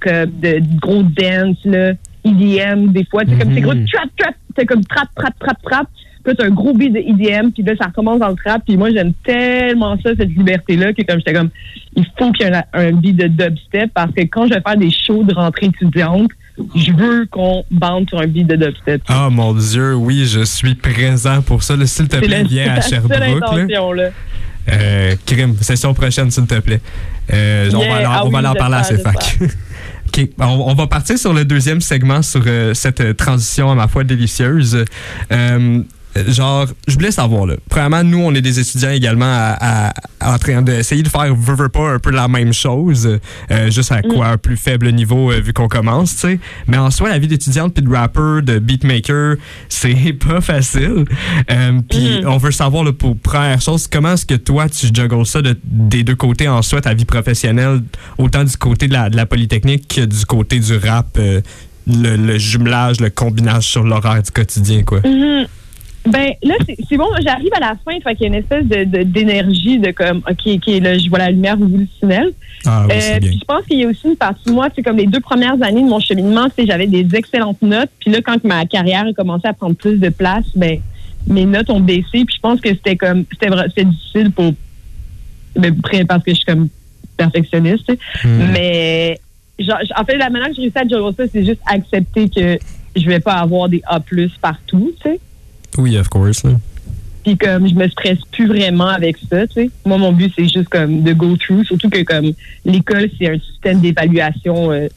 comme 0.01 0.31
de, 0.41 0.59
de 0.59 0.81
gros 0.81 1.03
dance, 1.03 1.65
là, 1.65 1.93
EDM, 2.25 2.93
des 2.93 3.05
fois. 3.05 3.23
Sais, 3.25 3.37
comme 3.39 3.55
c'est 3.55 3.61
gros 3.61 3.75
trap, 3.75 4.09
trap, 4.17 4.35
c'est 4.57 4.67
comme 4.67 4.85
trap, 4.85 5.09
trap, 5.15 5.39
trap, 5.39 5.63
trap. 5.63 5.89
Puis 6.25 6.35
un 6.39 6.51
gros 6.51 6.75
beat 6.75 6.93
de 6.93 6.99
EDM, 6.99 7.51
puis 7.51 7.63
là, 7.63 7.73
ça 7.81 7.87
recommence 7.87 8.19
dans 8.21 8.29
le 8.29 8.37
trap. 8.37 8.63
Puis 8.67 8.77
moi, 8.77 8.91
j'aime 8.93 9.13
tellement 9.25 9.97
ça, 10.03 10.11
cette 10.17 10.29
liberté-là, 10.31 10.93
que 10.93 11.03
comme 11.03 11.19
j'étais 11.19 11.33
comme, 11.33 11.51
il 11.97 12.07
faut 12.19 12.31
qu'il 12.33 12.47
y 12.47 12.51
ait 12.51 12.55
un, 12.55 12.63
un 12.73 12.93
beat 12.93 13.17
de 13.17 13.27
dubstep, 13.29 13.91
parce 13.95 14.13
que 14.13 14.23
quand 14.23 14.47
je 14.47 14.55
vais 14.55 14.61
faire 14.61 14.77
des 14.77 14.91
shows 14.91 15.25
de 15.25 15.35
rentrée 15.35 15.67
étudiante, 15.67 16.31
je 16.77 16.93
veux 16.93 17.27
qu'on 17.31 17.65
bande 17.71 18.09
sur 18.09 18.19
un 18.21 18.27
beat 18.27 18.47
de 18.47 18.57
dubstep. 18.57 19.03
Oh 19.09 19.31
mon 19.31 19.55
dieu, 19.55 19.95
oui, 19.95 20.27
je 20.27 20.45
suis 20.45 20.75
présent 20.75 21.41
pour 21.43 21.63
ça. 21.63 21.75
S'il 21.87 22.09
te 22.09 22.17
plaît, 22.17 22.29
la, 22.29 22.43
viens 22.43 22.75
à 22.75 22.81
Sherbrooke. 22.83 23.97
là. 23.97 24.11
Euh, 24.71 25.15
crime, 25.27 25.55
session 25.61 25.95
prochaine, 25.95 26.31
s'il 26.31 26.47
te 26.47 26.61
plaît. 26.61 26.81
Euh, 27.33 27.71
on 27.75 27.79
va, 27.79 27.95
aller- 27.97 28.05
ah 28.07 28.21
on 28.25 28.29
va 28.29 28.39
oui, 28.41 28.45
aller 28.45 28.49
en 28.49 28.55
parler 28.55 28.77
à 28.77 28.83
j'espère, 28.83 29.15
CFAC. 29.15 29.39
OK, 30.09 30.29
on, 30.39 30.45
on 30.71 30.75
va 30.75 30.87
partir 30.87 31.17
sur 31.19 31.33
le 31.33 31.45
deuxième 31.45 31.81
segment 31.81 32.21
sur 32.23 32.43
euh, 32.47 32.75
cette 32.75 33.01
euh, 33.01 33.15
transition 33.15 33.71
à 33.71 33.75
ma 33.75 33.89
foi 33.89 34.05
délicieuse. 34.05 34.85
Euh, 35.33 35.83
genre, 36.29 36.67
je 36.89 36.95
voulais 36.95 37.11
savoir, 37.11 37.47
là. 37.47 37.55
Premièrement, 37.69 38.03
nous, 38.05 38.19
on 38.19 38.35
est 38.35 38.41
des 38.41 38.59
étudiants 38.59 38.91
également 38.91 39.25
à, 39.33 39.89
à- 39.89 39.93
en 40.35 40.39
train 40.39 40.61
d'essayer 40.63 41.03
de 41.03 41.09
faire, 41.09 41.35
veux, 41.35 41.55
veux 41.55 41.69
pas, 41.69 41.93
un 41.95 41.99
peu 41.99 42.11
la 42.11 42.29
même 42.29 42.53
chose, 42.53 43.19
euh, 43.51 43.71
juste 43.71 43.91
à 43.93 44.03
quoi, 44.03 44.27
un 44.29 44.37
plus 44.37 44.57
faible 44.57 44.91
niveau 44.93 45.31
euh, 45.33 45.41
vu 45.41 45.53
qu'on 45.53 45.69
commence, 45.69 46.13
tu 46.15 46.21
sais. 46.21 46.41
Mais 46.67 46.77
en 46.77 46.91
soi, 46.91 47.09
la 47.09 47.19
vie 47.19 47.29
d'étudiante 47.29 47.75
puis 47.75 47.83
de 47.83 47.91
rapper, 47.91 48.43
de 48.43 48.59
beatmaker, 48.59 49.37
c'est 49.69 50.13
pas 50.13 50.41
facile. 50.41 51.05
Euh, 51.51 51.81
puis 51.89 52.23
on 52.27 52.37
veut 52.39 52.51
savoir, 52.51 52.85
là, 52.85 52.93
pour 52.93 53.17
première 53.17 53.61
chose, 53.61 53.87
comment 53.87 54.13
est-ce 54.13 54.27
que 54.27 54.35
toi, 54.35 54.69
tu 54.69 54.89
juggles 54.93 55.25
ça 55.27 55.41
de- 55.43 55.59
des 55.65 56.03
deux 56.05 56.17
côtés 56.17 56.49
en 56.49 56.61
soi, 56.63 56.81
ta 56.81 56.93
vie 56.93 57.05
professionnelle, 57.05 57.83
autant 58.19 58.45
du 58.45 58.57
côté 58.57 58.89
de 58.89 58.93
la, 58.93 59.09
de 59.11 59.17
la 59.17 59.27
polytechnique 59.27 59.87
que 59.97 60.05
du 60.05 60.27
côté 60.27 60.59
du 60.59 60.77
rap, 60.77 61.07
euh, 61.19 61.41
le, 61.87 62.17
le 62.17 62.37
jumelage, 62.39 63.01
le 63.01 63.11
combinage 63.11 63.65
sur 63.69 63.83
l'horaire 63.85 64.23
du 64.23 64.31
quotidien, 64.31 64.83
quoi? 64.83 65.01
Mhm. 65.05 65.47
Ben 66.07 66.33
là, 66.43 66.55
c'est 66.89 66.97
bon, 66.97 67.07
j'arrive 67.23 67.51
à 67.55 67.61
la 67.61 67.75
fin, 67.85 67.93
fait 68.01 68.15
qu'il 68.15 68.23
y 68.23 68.25
a 68.25 68.29
une 68.29 68.35
espèce 68.35 68.65
de 68.65 68.85
de- 68.85 69.03
d'énergie 69.03 69.79
de, 69.79 69.91
comme, 69.91 70.19
OK, 70.19 70.47
OK, 70.47 70.67
là, 70.83 70.97
je 70.97 71.09
vois 71.11 71.19
la 71.19 71.31
lumière 71.31 71.55
au 71.61 71.67
bout 71.67 71.77
du 71.79 71.89
tunnel. 72.01 72.33
Ah 72.65 72.87
oui, 72.89 72.95
Euh, 72.95 73.19
puis 73.21 73.39
je 73.39 73.45
pense 73.45 73.65
qu'il 73.67 73.79
y 73.81 73.85
a 73.85 73.89
aussi 73.89 74.07
une 74.07 74.17
partie 74.17 74.45
de 74.47 74.53
moi, 74.53 74.69
c'est 74.75 74.83
comme 74.83 74.97
les 74.97 75.07
deux 75.07 75.21
premières 75.21 75.63
années 75.63 75.83
de 75.83 75.89
mon 75.89 76.01
cheminement, 76.01 76.47
c'est 76.57 76.67
j'avais 76.67 76.87
des 76.87 77.07
excellentes 77.15 77.61
notes. 77.61 77.91
Puis 78.01 78.11
là, 78.11 78.21
quand 78.23 78.43
ma 78.45 78.65
carrière 78.65 79.05
a 79.07 79.13
commencé 79.13 79.47
à 79.47 79.53
prendre 79.53 79.77
plus 79.77 79.99
de 79.99 80.09
place, 80.09 80.45
ben 80.57 80.81
mes 81.27 81.45
notes 81.45 81.69
ont 81.69 81.81
baissé. 81.81 82.25
Puis 82.25 82.35
je 82.37 82.41
pense 82.41 82.61
que 82.61 82.71
c'était 82.71 82.97
comme 82.97 83.25
c'était 83.31 83.85
difficile 83.85 84.31
pour 84.33 84.53
ben, 85.55 85.75
parce 86.09 86.25
que 86.25 86.31
je 86.31 86.37
suis 86.37 86.45
comme 86.47 86.69
perfectionniste. 87.17 87.93
Hmm. 88.25 88.51
Mais 88.53 89.21
genre, 89.59 89.79
en 89.97 90.05
fait, 90.05 90.17
la 90.17 90.31
manière 90.31 90.49
que 90.49 90.55
j'ai 90.55 90.63
réussi 90.63 90.79
à 90.79 90.89
gérer 90.89 91.13
ça, 91.17 91.25
c'est 91.31 91.45
juste 91.45 91.61
accepter 91.67 92.29
que 92.31 92.59
je 92.97 93.07
vais 93.07 93.21
pas 93.21 93.35
avoir 93.35 93.69
des 93.69 93.83
A 93.87 94.01
partout, 94.41 94.93
tu 95.03 95.11
sais. 95.11 95.21
Oui, 95.81 95.97
of 95.99 96.09
course. 96.09 96.45
là. 96.45 96.53
Puis 97.25 97.37
comme 97.37 97.69
je 97.69 97.75
me 97.75 97.87
stresse 97.89 98.19
plus 98.33 98.47
vraiment 98.47 98.87
avec 98.89 99.17
ça, 99.31 99.47
tu 99.47 99.55
sais. 99.55 99.71
Moi, 99.85 99.99
mon 99.99 100.13
but, 100.13 100.33
c'est 100.37 100.49
juste 100.49 100.69
comme 100.71 101.03
de 101.03 101.13
go 101.13 101.37
through. 101.37 101.65
Surtout 101.65 101.91
que 101.91 102.03
comme 102.03 102.33
l'école, 102.65 103.11
c'est 103.19 103.29
un 103.29 103.39
système 103.39 103.81
d'évaluation 103.81 104.73
euh, 104.73 104.89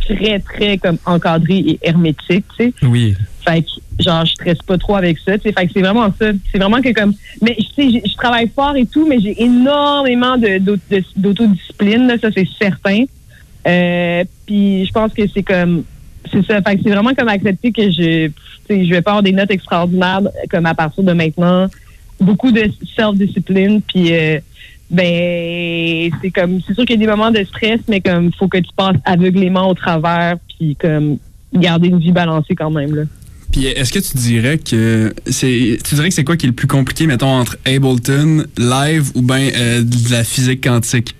très, 0.00 0.40
très 0.40 0.76
comme 0.78 0.98
encadré 1.06 1.58
et 1.58 1.78
hermétique, 1.82 2.44
tu 2.58 2.64
sais. 2.66 2.72
Oui. 2.82 3.14
Fait 3.46 3.62
que, 3.62 3.68
genre, 4.02 4.24
je 4.26 4.32
stresse 4.32 4.58
pas 4.66 4.76
trop 4.76 4.96
avec 4.96 5.18
ça, 5.20 5.38
tu 5.38 5.44
sais. 5.48 5.52
Fait 5.52 5.66
que 5.66 5.72
c'est 5.72 5.80
vraiment 5.80 6.12
ça. 6.18 6.32
C'est 6.50 6.58
vraiment 6.58 6.82
que 6.82 6.92
comme... 6.92 7.14
Mais, 7.42 7.56
tu 7.76 7.90
sais, 7.92 8.02
je 8.04 8.14
travaille 8.16 8.48
fort 8.54 8.74
et 8.76 8.84
tout, 8.86 9.06
mais 9.08 9.20
j'ai 9.20 9.40
énormément 9.42 10.36
de- 10.36 10.58
d'aut- 10.58 10.76
de- 10.90 11.04
d'autodiscipline, 11.16 12.08
là, 12.08 12.16
ça, 12.20 12.28
c'est 12.34 12.48
certain. 12.58 13.04
Euh, 13.66 14.24
puis 14.46 14.84
je 14.84 14.90
pense 14.92 15.12
que 15.12 15.22
c'est 15.32 15.42
comme... 15.44 15.84
C'est 16.30 16.44
ça. 16.44 16.60
Fait 16.62 16.80
c'est 16.82 16.90
vraiment 16.90 17.14
comme 17.14 17.28
accepter 17.28 17.72
que 17.72 17.90
je... 17.90 18.30
Je 18.70 18.90
vais 18.90 19.00
pas 19.00 19.12
avoir 19.12 19.22
des 19.22 19.32
notes 19.32 19.50
extraordinaires 19.50 20.20
comme 20.50 20.66
à 20.66 20.74
partir 20.74 21.02
de 21.02 21.12
maintenant. 21.12 21.68
Beaucoup 22.20 22.52
de 22.52 22.70
self-discipline, 22.96 23.80
puis... 23.82 24.12
euh, 24.12 24.38
ben 24.90 26.10
c'est 26.22 26.30
comme 26.30 26.60
c'est 26.66 26.74
sûr 26.74 26.84
qu'il 26.84 26.98
y 26.98 27.02
a 27.02 27.06
des 27.06 27.10
moments 27.10 27.30
de 27.30 27.44
stress 27.44 27.80
mais 27.88 28.00
comme 28.00 28.32
faut 28.32 28.48
que 28.48 28.58
tu 28.58 28.70
passes 28.74 28.96
aveuglément 29.04 29.68
au 29.68 29.74
travers 29.74 30.36
puis 30.48 30.76
comme 30.76 31.18
garder 31.52 31.88
une 31.88 31.98
vie 31.98 32.12
balancée 32.12 32.54
quand 32.54 32.70
même 32.70 32.94
là. 32.94 33.02
Puis 33.52 33.66
est-ce 33.66 33.92
que 33.92 33.98
tu 33.98 34.16
dirais 34.16 34.58
que 34.58 35.12
c'est 35.26 35.78
tu 35.84 35.94
dirais 35.94 36.08
que 36.08 36.14
c'est 36.14 36.24
quoi 36.24 36.36
qui 36.36 36.46
est 36.46 36.48
le 36.48 36.54
plus 36.54 36.66
compliqué 36.66 37.06
mettons 37.06 37.26
entre 37.28 37.58
Ableton 37.66 38.44
live 38.56 39.10
ou 39.14 39.22
euh, 39.30 39.82
de 39.82 40.10
la 40.10 40.24
physique 40.24 40.64
quantique? 40.64 41.14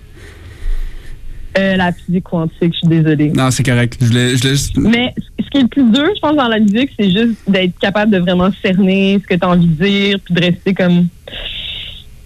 Euh, 1.57 1.75
la 1.77 1.91
physique 1.91 2.25
quantique, 2.25 2.73
je 2.73 2.77
suis 2.77 2.87
désolée. 2.87 3.31
Non, 3.31 3.49
c'est 3.49 3.63
correct. 3.63 3.97
Je 3.99 4.05
voulais, 4.07 4.29
je 4.35 4.41
voulais 4.41 4.49
juste 4.51 4.77
Mais 4.77 5.13
ce 5.39 5.49
qui 5.49 5.57
est 5.57 5.61
le 5.63 5.67
plus 5.67 5.83
dur, 5.91 6.05
je 6.15 6.19
pense, 6.21 6.35
dans 6.35 6.47
la 6.47 6.59
musique, 6.59 6.91
c'est 6.97 7.09
juste 7.09 7.37
d'être 7.47 7.77
capable 7.79 8.11
de 8.11 8.19
vraiment 8.19 8.49
cerner 8.63 9.19
ce 9.21 9.27
que 9.27 9.33
tu 9.39 9.43
as 9.45 9.49
envie 9.49 9.65
de 9.65 9.83
dire, 9.83 10.17
puis 10.23 10.33
de 10.35 10.41
rester 10.41 10.73
comme 10.75 11.07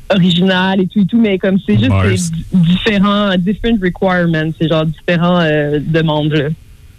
original 0.10 0.82
et 0.82 0.88
tout 0.88 1.00
et 1.00 1.06
tout, 1.06 1.20
mais 1.20 1.38
comme 1.40 1.58
c'est 1.66 1.78
juste 1.78 1.90
des 2.52 2.60
différents, 2.60 3.36
different 3.38 3.80
requirements, 3.82 4.52
c'est 4.60 4.68
genre 4.68 4.86
différents 4.86 5.40
euh, 5.40 5.80
demandes. 5.82 6.34
Là. 6.34 6.50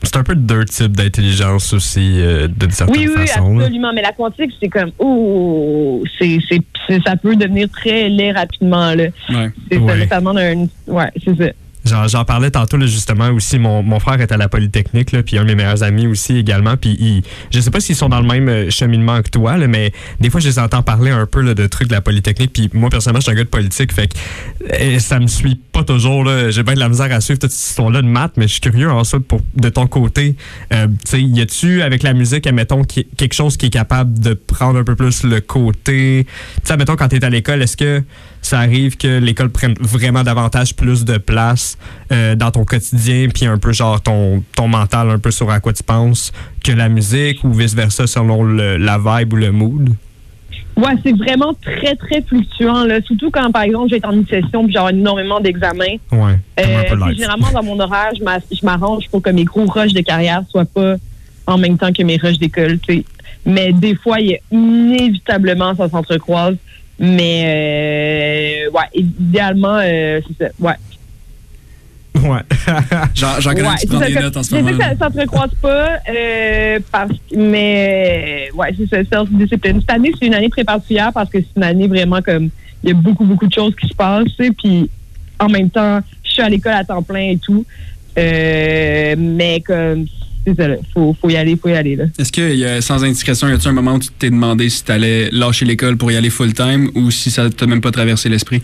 C'est 0.02 0.16
un 0.16 0.24
peu 0.24 0.34
deux 0.34 0.64
types 0.64 0.96
d'intelligence 0.96 1.72
aussi, 1.72 2.14
euh, 2.20 2.48
de 2.48 2.70
certaine 2.70 2.96
Oui, 2.96 3.08
oui, 3.08 3.26
façon. 3.26 3.58
absolument. 3.58 3.92
Mais 3.94 4.02
la 4.02 4.12
quantique, 4.12 4.50
c'est 4.60 4.68
comme, 4.68 4.90
oh, 4.98 6.02
c'est, 6.18 6.38
c'est, 6.48 6.60
c'est- 6.88 7.00
ça 7.06 7.16
peut 7.16 7.36
devenir 7.36 7.68
très 7.70 8.08
laid 8.08 8.32
rapidement. 8.32 8.94
Là. 8.94 9.04
ouais. 9.30 9.50
C'est 9.70 9.76
ça, 9.78 9.82
Ouais. 9.82 9.98
là, 9.98 10.06
ça 10.08 10.18
demande 10.18 10.38
un. 10.38 10.66
Ouais, 10.86 11.10
c'est 11.24 11.36
ça. 11.36 11.50
J'en, 11.84 12.24
parlais 12.24 12.50
tantôt 12.50 12.76
là, 12.76 12.86
justement 12.86 13.28
aussi. 13.30 13.58
Mon, 13.58 13.82
mon 13.82 14.00
frère 14.00 14.20
est 14.20 14.32
à 14.32 14.36
la 14.36 14.48
Polytechnique, 14.48 15.12
là, 15.12 15.22
puis 15.22 15.36
un 15.38 15.42
de 15.42 15.48
mes 15.48 15.54
meilleurs 15.54 15.82
amis 15.82 16.06
aussi 16.06 16.38
également. 16.38 16.76
Puis 16.76 16.96
il, 16.98 17.22
je 17.50 17.60
sais 17.60 17.70
pas 17.70 17.80
s'ils 17.80 17.96
sont 17.96 18.08
dans 18.08 18.20
le 18.20 18.26
même 18.26 18.48
euh, 18.48 18.70
cheminement 18.70 19.20
que 19.22 19.28
toi, 19.28 19.56
là, 19.56 19.66
mais 19.66 19.92
des 20.20 20.30
fois 20.30 20.40
je 20.40 20.48
les 20.48 20.58
entends 20.58 20.82
parler 20.82 21.10
un 21.10 21.26
peu 21.26 21.40
là, 21.42 21.54
de 21.54 21.66
trucs 21.66 21.88
de 21.88 21.92
la 21.92 22.00
Polytechnique. 22.00 22.52
Puis 22.52 22.70
moi 22.72 22.88
personnellement, 22.90 23.20
je 23.20 23.24
suis 23.24 23.32
un 23.32 23.34
gars 23.34 23.44
de 23.44 23.48
politique, 23.48 23.92
fait 23.92 24.08
que 24.08 24.14
euh, 24.72 24.98
ça 24.98 25.20
me 25.20 25.26
suit 25.26 25.56
pas 25.72 25.84
toujours. 25.84 26.28
J'ai 26.50 26.62
bien 26.62 26.74
de 26.74 26.80
la 26.80 26.88
misère 26.88 27.12
à 27.12 27.20
suivre 27.20 27.38
toute 27.38 27.50
cette 27.50 27.68
histoire-là 27.68 28.02
de 28.02 28.06
maths, 28.06 28.32
mais 28.36 28.46
je 28.46 28.52
suis 28.52 28.60
curieux 28.60 28.90
ensuite 28.90 29.26
pour 29.26 29.40
de 29.54 29.68
ton 29.68 29.86
côté. 29.86 30.36
Euh, 30.72 30.86
tu 31.08 31.20
y 31.20 31.40
a-tu 31.40 31.82
avec 31.82 32.02
la 32.02 32.14
musique, 32.14 32.46
admettons, 32.46 32.84
qui- 32.84 33.06
quelque 33.16 33.34
chose 33.34 33.56
qui 33.56 33.66
est 33.66 33.70
capable 33.70 34.18
de 34.18 34.34
prendre 34.34 34.78
un 34.78 34.84
peu 34.84 34.94
plus 34.94 35.24
le 35.24 35.40
côté. 35.40 36.26
Tu 36.26 36.60
sais, 36.64 36.72
admettons 36.72 36.96
quand 36.96 37.08
t'es 37.08 37.24
à 37.24 37.30
l'école, 37.30 37.62
est-ce 37.62 37.76
que 37.76 38.02
ça 38.44 38.58
arrive 38.60 38.96
que 38.98 39.18
l'école 39.18 39.48
prenne 39.50 39.74
vraiment 39.80 40.22
davantage 40.22 40.76
plus 40.76 41.04
de 41.04 41.16
place 41.18 41.78
euh, 42.12 42.34
dans 42.34 42.50
ton 42.50 42.64
quotidien, 42.64 43.28
puis 43.32 43.46
un 43.46 43.56
peu 43.58 43.72
genre 43.72 44.00
ton, 44.02 44.42
ton 44.54 44.68
mental, 44.68 45.08
un 45.10 45.18
peu 45.18 45.30
sur 45.30 45.50
à 45.50 45.60
quoi 45.60 45.72
tu 45.72 45.82
penses, 45.82 46.30
que 46.62 46.72
la 46.72 46.88
musique 46.88 47.42
ou 47.42 47.52
vice-versa 47.52 48.06
selon 48.06 48.42
le- 48.42 48.76
la 48.76 48.98
vibe 48.98 49.32
ou 49.32 49.36
le 49.36 49.50
mood? 49.50 49.90
Ouais, 50.76 50.92
c'est 51.04 51.16
vraiment 51.16 51.54
très, 51.54 51.94
très 51.96 52.20
fluctuant. 52.22 52.84
Là. 52.84 53.00
Surtout 53.02 53.30
quand, 53.30 53.50
par 53.52 53.62
exemple, 53.62 53.88
j'ai 53.90 54.00
en 54.04 54.12
une 54.12 54.26
session 54.26 54.64
puis 54.66 54.74
j'ai 54.74 54.94
énormément 54.96 55.40
d'examens. 55.40 55.96
Ouais, 56.12 56.38
Euh, 56.60 57.12
généralement, 57.12 57.50
dans 57.52 57.62
mon 57.62 57.78
horaire, 57.78 58.10
je 58.18 58.64
m'arrange 58.66 59.08
pour 59.08 59.22
que 59.22 59.30
mes 59.30 59.44
gros 59.44 59.66
rushs 59.66 59.92
de 59.94 60.00
carrière 60.00 60.42
soient 60.50 60.64
pas 60.64 60.96
en 61.46 61.58
même 61.58 61.78
temps 61.78 61.92
que 61.92 62.02
mes 62.02 62.16
rushs 62.16 62.38
d'école. 62.38 62.78
tu 62.80 62.96
sais. 62.96 63.04
Mais 63.46 63.72
des 63.72 63.94
fois, 63.94 64.18
il 64.20 64.30
y 64.30 64.34
a 64.34 64.38
inévitablement, 64.50 65.74
ça 65.76 65.88
s'entrecroise. 65.88 66.56
Mais, 66.98 68.66
euh, 68.68 68.70
ouais, 68.70 68.88
idéalement, 68.94 69.78
euh, 69.82 70.20
c'est 70.26 70.44
ça. 70.46 70.50
Ouais. 70.60 70.74
Ouais. 72.14 72.40
J'en 73.14 73.34
Ouais, 73.52 73.54
qui 73.80 73.86
prend 73.86 73.98
c'est 74.00 74.06
des 74.06 74.12
ça, 74.14 74.20
notes 74.20 74.36
en 74.36 74.42
ce 74.44 74.54
moment. 74.54 74.70
que 74.70 74.76
ça, 74.82 74.90
ça 74.90 74.96
s'entrecroise 75.06 75.50
pas, 75.60 75.88
euh, 76.08 76.78
parce, 76.92 77.10
mais, 77.36 78.48
ouais, 78.54 78.74
c'est 78.78 78.88
ça, 78.88 79.04
self-discipline. 79.18 79.80
Cette 79.80 79.90
année, 79.90 80.12
c'est 80.18 80.26
une 80.26 80.34
année 80.34 80.48
très 80.50 80.64
particulière 80.64 81.10
parce 81.12 81.28
que 81.28 81.38
c'est 81.40 81.56
une 81.56 81.64
année 81.64 81.88
vraiment 81.88 82.22
comme, 82.22 82.50
il 82.82 82.88
y 82.90 82.92
a 82.92 82.94
beaucoup, 82.94 83.24
beaucoup 83.24 83.46
de 83.48 83.52
choses 83.52 83.74
qui 83.74 83.88
se 83.88 83.94
passent, 83.94 84.28
tu 84.38 84.44
sais, 84.44 84.50
puis 84.52 84.88
en 85.40 85.48
même 85.48 85.70
temps, 85.70 86.00
je 86.22 86.30
suis 86.30 86.42
à 86.42 86.48
l'école 86.48 86.74
à 86.74 86.84
temps 86.84 87.02
plein 87.02 87.30
et 87.30 87.38
tout. 87.38 87.64
Euh, 88.16 89.14
mais 89.18 89.60
comme, 89.60 90.06
c'est 90.46 90.54
ça, 90.56 90.68
là, 90.68 90.76
faut, 90.92 91.16
faut 91.20 91.30
y 91.30 91.36
aller, 91.36 91.56
faut 91.56 91.68
y 91.68 91.74
aller, 91.74 91.96
là. 91.96 92.04
Est-ce 92.18 92.30
que, 92.32 92.54
y 92.54 92.64
a- 92.64 92.80
sans 92.80 93.02
indiscrétion, 93.04 93.48
y 93.48 93.52
a-tu 93.52 93.68
un 93.68 93.72
moment 93.72 93.94
où 93.94 93.98
tu 93.98 94.08
t'es 94.18 94.30
demandé 94.30 94.68
si 94.68 94.84
t'allais 94.84 95.28
lâcher 95.30 95.64
l'école 95.64 95.96
pour 95.96 96.10
y 96.12 96.16
aller 96.16 96.30
full-time 96.30 96.90
ou 96.94 97.10
si 97.10 97.30
ça 97.30 97.48
t'a 97.50 97.66
même 97.66 97.80
pas 97.80 97.90
traversé 97.90 98.28
l'esprit? 98.28 98.60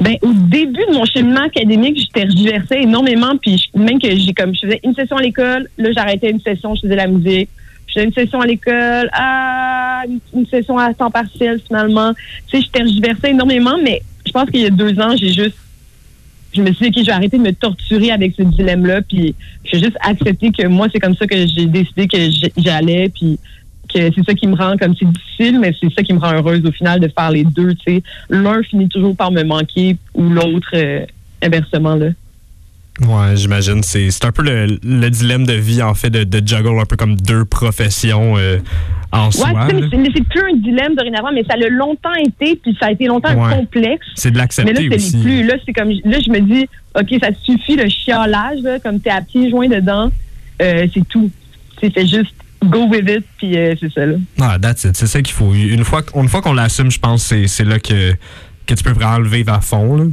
Ben, 0.00 0.16
au 0.22 0.32
début 0.32 0.84
de 0.88 0.92
mon 0.94 1.04
cheminement 1.06 1.44
académique, 1.44 1.98
je 1.98 2.06
tergiversais 2.12 2.82
énormément, 2.82 3.36
puis 3.40 3.70
même 3.74 3.98
que 4.00 4.08
j'ai 4.14 4.32
comme 4.34 4.54
je 4.54 4.60
faisais 4.66 4.80
une 4.84 4.94
session 4.94 5.16
à 5.16 5.22
l'école, 5.22 5.68
là 5.78 5.90
j'arrêtais 5.94 6.30
une 6.30 6.40
session, 6.40 6.74
je 6.74 6.82
faisais 6.82 6.96
la 6.96 7.06
musique. 7.06 7.48
Je 7.88 7.94
faisais 7.94 8.06
une 8.06 8.12
session 8.14 8.40
à 8.40 8.46
l'école, 8.46 9.10
ah, 9.12 10.02
une, 10.08 10.20
une 10.40 10.46
session 10.46 10.78
à 10.78 10.92
temps 10.94 11.10
partiel 11.10 11.60
finalement. 11.66 12.12
Tu 12.50 12.58
sais, 12.58 12.64
je 12.66 12.70
tergiversais 12.70 13.30
énormément, 13.30 13.76
mais 13.82 14.00
je 14.26 14.32
pense 14.32 14.48
qu'il 14.50 14.60
y 14.60 14.66
a 14.66 14.70
deux 14.70 14.98
ans, 14.98 15.14
j'ai 15.16 15.32
juste 15.32 15.56
je 16.52 16.62
me 16.62 16.72
suis 16.72 16.90
dit, 16.90 16.98
OK, 16.98 17.04
je 17.04 17.06
vais 17.06 17.12
arrêter 17.12 17.38
de 17.38 17.42
me 17.42 17.52
torturer 17.52 18.10
avec 18.10 18.34
ce 18.36 18.42
dilemme-là, 18.42 19.02
puis 19.02 19.34
je 19.64 19.72
vais 19.72 19.84
juste 19.84 19.96
accepter 20.00 20.50
que 20.52 20.66
moi, 20.66 20.88
c'est 20.92 21.00
comme 21.00 21.16
ça 21.16 21.26
que 21.26 21.36
j'ai 21.46 21.66
décidé 21.66 22.06
que 22.06 22.18
j'allais, 22.58 23.08
puis 23.08 23.38
que 23.92 24.10
c'est 24.14 24.24
ça 24.24 24.34
qui 24.34 24.46
me 24.46 24.56
rend 24.56 24.76
comme 24.76 24.94
c'est 24.96 25.10
difficile, 25.10 25.60
mais 25.60 25.74
c'est 25.80 25.92
ça 25.92 26.02
qui 26.02 26.12
me 26.12 26.18
rend 26.18 26.32
heureuse 26.32 26.64
au 26.64 26.72
final 26.72 27.00
de 27.00 27.08
faire 27.08 27.30
les 27.30 27.44
deux, 27.44 27.74
tu 27.74 27.94
sais. 27.94 28.02
L'un 28.30 28.62
finit 28.62 28.88
toujours 28.88 29.16
par 29.16 29.30
me 29.30 29.42
manquer 29.42 29.96
ou 30.14 30.28
l'autre 30.28 30.70
euh, 30.74 31.04
inversement, 31.42 31.94
là. 31.94 32.08
Ouais, 33.00 33.36
j'imagine. 33.36 33.82
C'est 33.82 34.10
c'est 34.10 34.24
un 34.26 34.32
peu 34.32 34.42
le, 34.42 34.78
le 34.82 35.10
dilemme 35.10 35.46
de 35.46 35.54
vie, 35.54 35.82
en 35.82 35.94
fait, 35.94 36.10
de, 36.10 36.24
de 36.24 36.46
juggle 36.46 36.78
un 36.78 36.84
peu 36.84 36.96
comme 36.96 37.16
deux 37.16 37.44
professions 37.46 38.36
euh, 38.36 38.58
en 39.12 39.26
Ouais, 39.26 39.32
soi. 39.32 39.48
tu 39.68 39.76
sais, 39.76 39.80
mais 39.82 39.88
c'est- 39.90 39.96
mais 39.96 40.08
c'est 40.14 40.28
plus 40.28 40.40
un 40.42 40.56
dilemme 40.56 40.94
dorénavant, 40.94 41.32
mais 41.32 41.42
ça 41.48 41.56
l'a 41.56 41.68
longtemps 41.70 42.12
été, 42.14 42.54
puis 42.56 42.76
ça 42.78 42.86
a 42.86 42.92
été 42.92 43.06
longtemps 43.06 43.34
Ouais. 43.34 43.56
complexe. 43.56 44.06
C'est 44.14 44.30
de 44.30 44.34
Mais 44.34 44.38
là, 44.38 44.42
l'accepter 44.44 44.88
c'est 44.90 44.94
aussi. 44.96 45.22
plus. 45.22 45.42
Là, 45.44 45.54
c'est 45.64 45.72
comme, 45.72 45.88
là, 45.90 46.18
je 46.24 46.30
me 46.30 46.40
dis, 46.40 46.66
OK, 46.94 47.08
ça 47.22 47.30
suffit 47.42 47.76
le 47.76 47.88
chiolage, 47.88 48.60
là, 48.62 48.78
comme 48.78 49.00
t'es 49.00 49.10
à 49.10 49.22
pieds 49.22 49.48
joints 49.50 49.68
dedans, 49.68 50.10
euh, 50.60 50.86
c'est 50.92 51.08
tout. 51.08 51.30
C'est 51.80 51.92
fait 51.92 52.06
juste 52.06 52.34
go 52.62 52.86
with 52.88 53.08
it, 53.08 53.24
puis 53.38 53.56
euh, 53.56 53.74
c'est 53.80 53.90
ça, 53.92 54.04
là. 54.06 54.16
Ah, 54.40 54.58
that's 54.60 54.84
it. 54.84 54.94
C'est 54.96 55.06
ça 55.06 55.20
qu'il 55.22 55.32
faut. 55.34 55.52
Une 55.54 55.82
fois, 55.84 56.02
une 56.14 56.28
fois 56.28 56.42
qu'on 56.42 56.52
l'assume, 56.52 56.90
je 56.90 56.98
pense 56.98 57.22
que 57.22 57.28
c'est- 57.36 57.46
c'est 57.48 57.64
là 57.64 57.78
que, 57.80 58.12
que 58.66 58.74
tu 58.74 58.84
peux 58.84 58.92
vraiment 58.92 59.18
le 59.18 59.28
vivre 59.28 59.52
à 59.52 59.60
fond. 59.62 59.96
Là. 59.96 60.04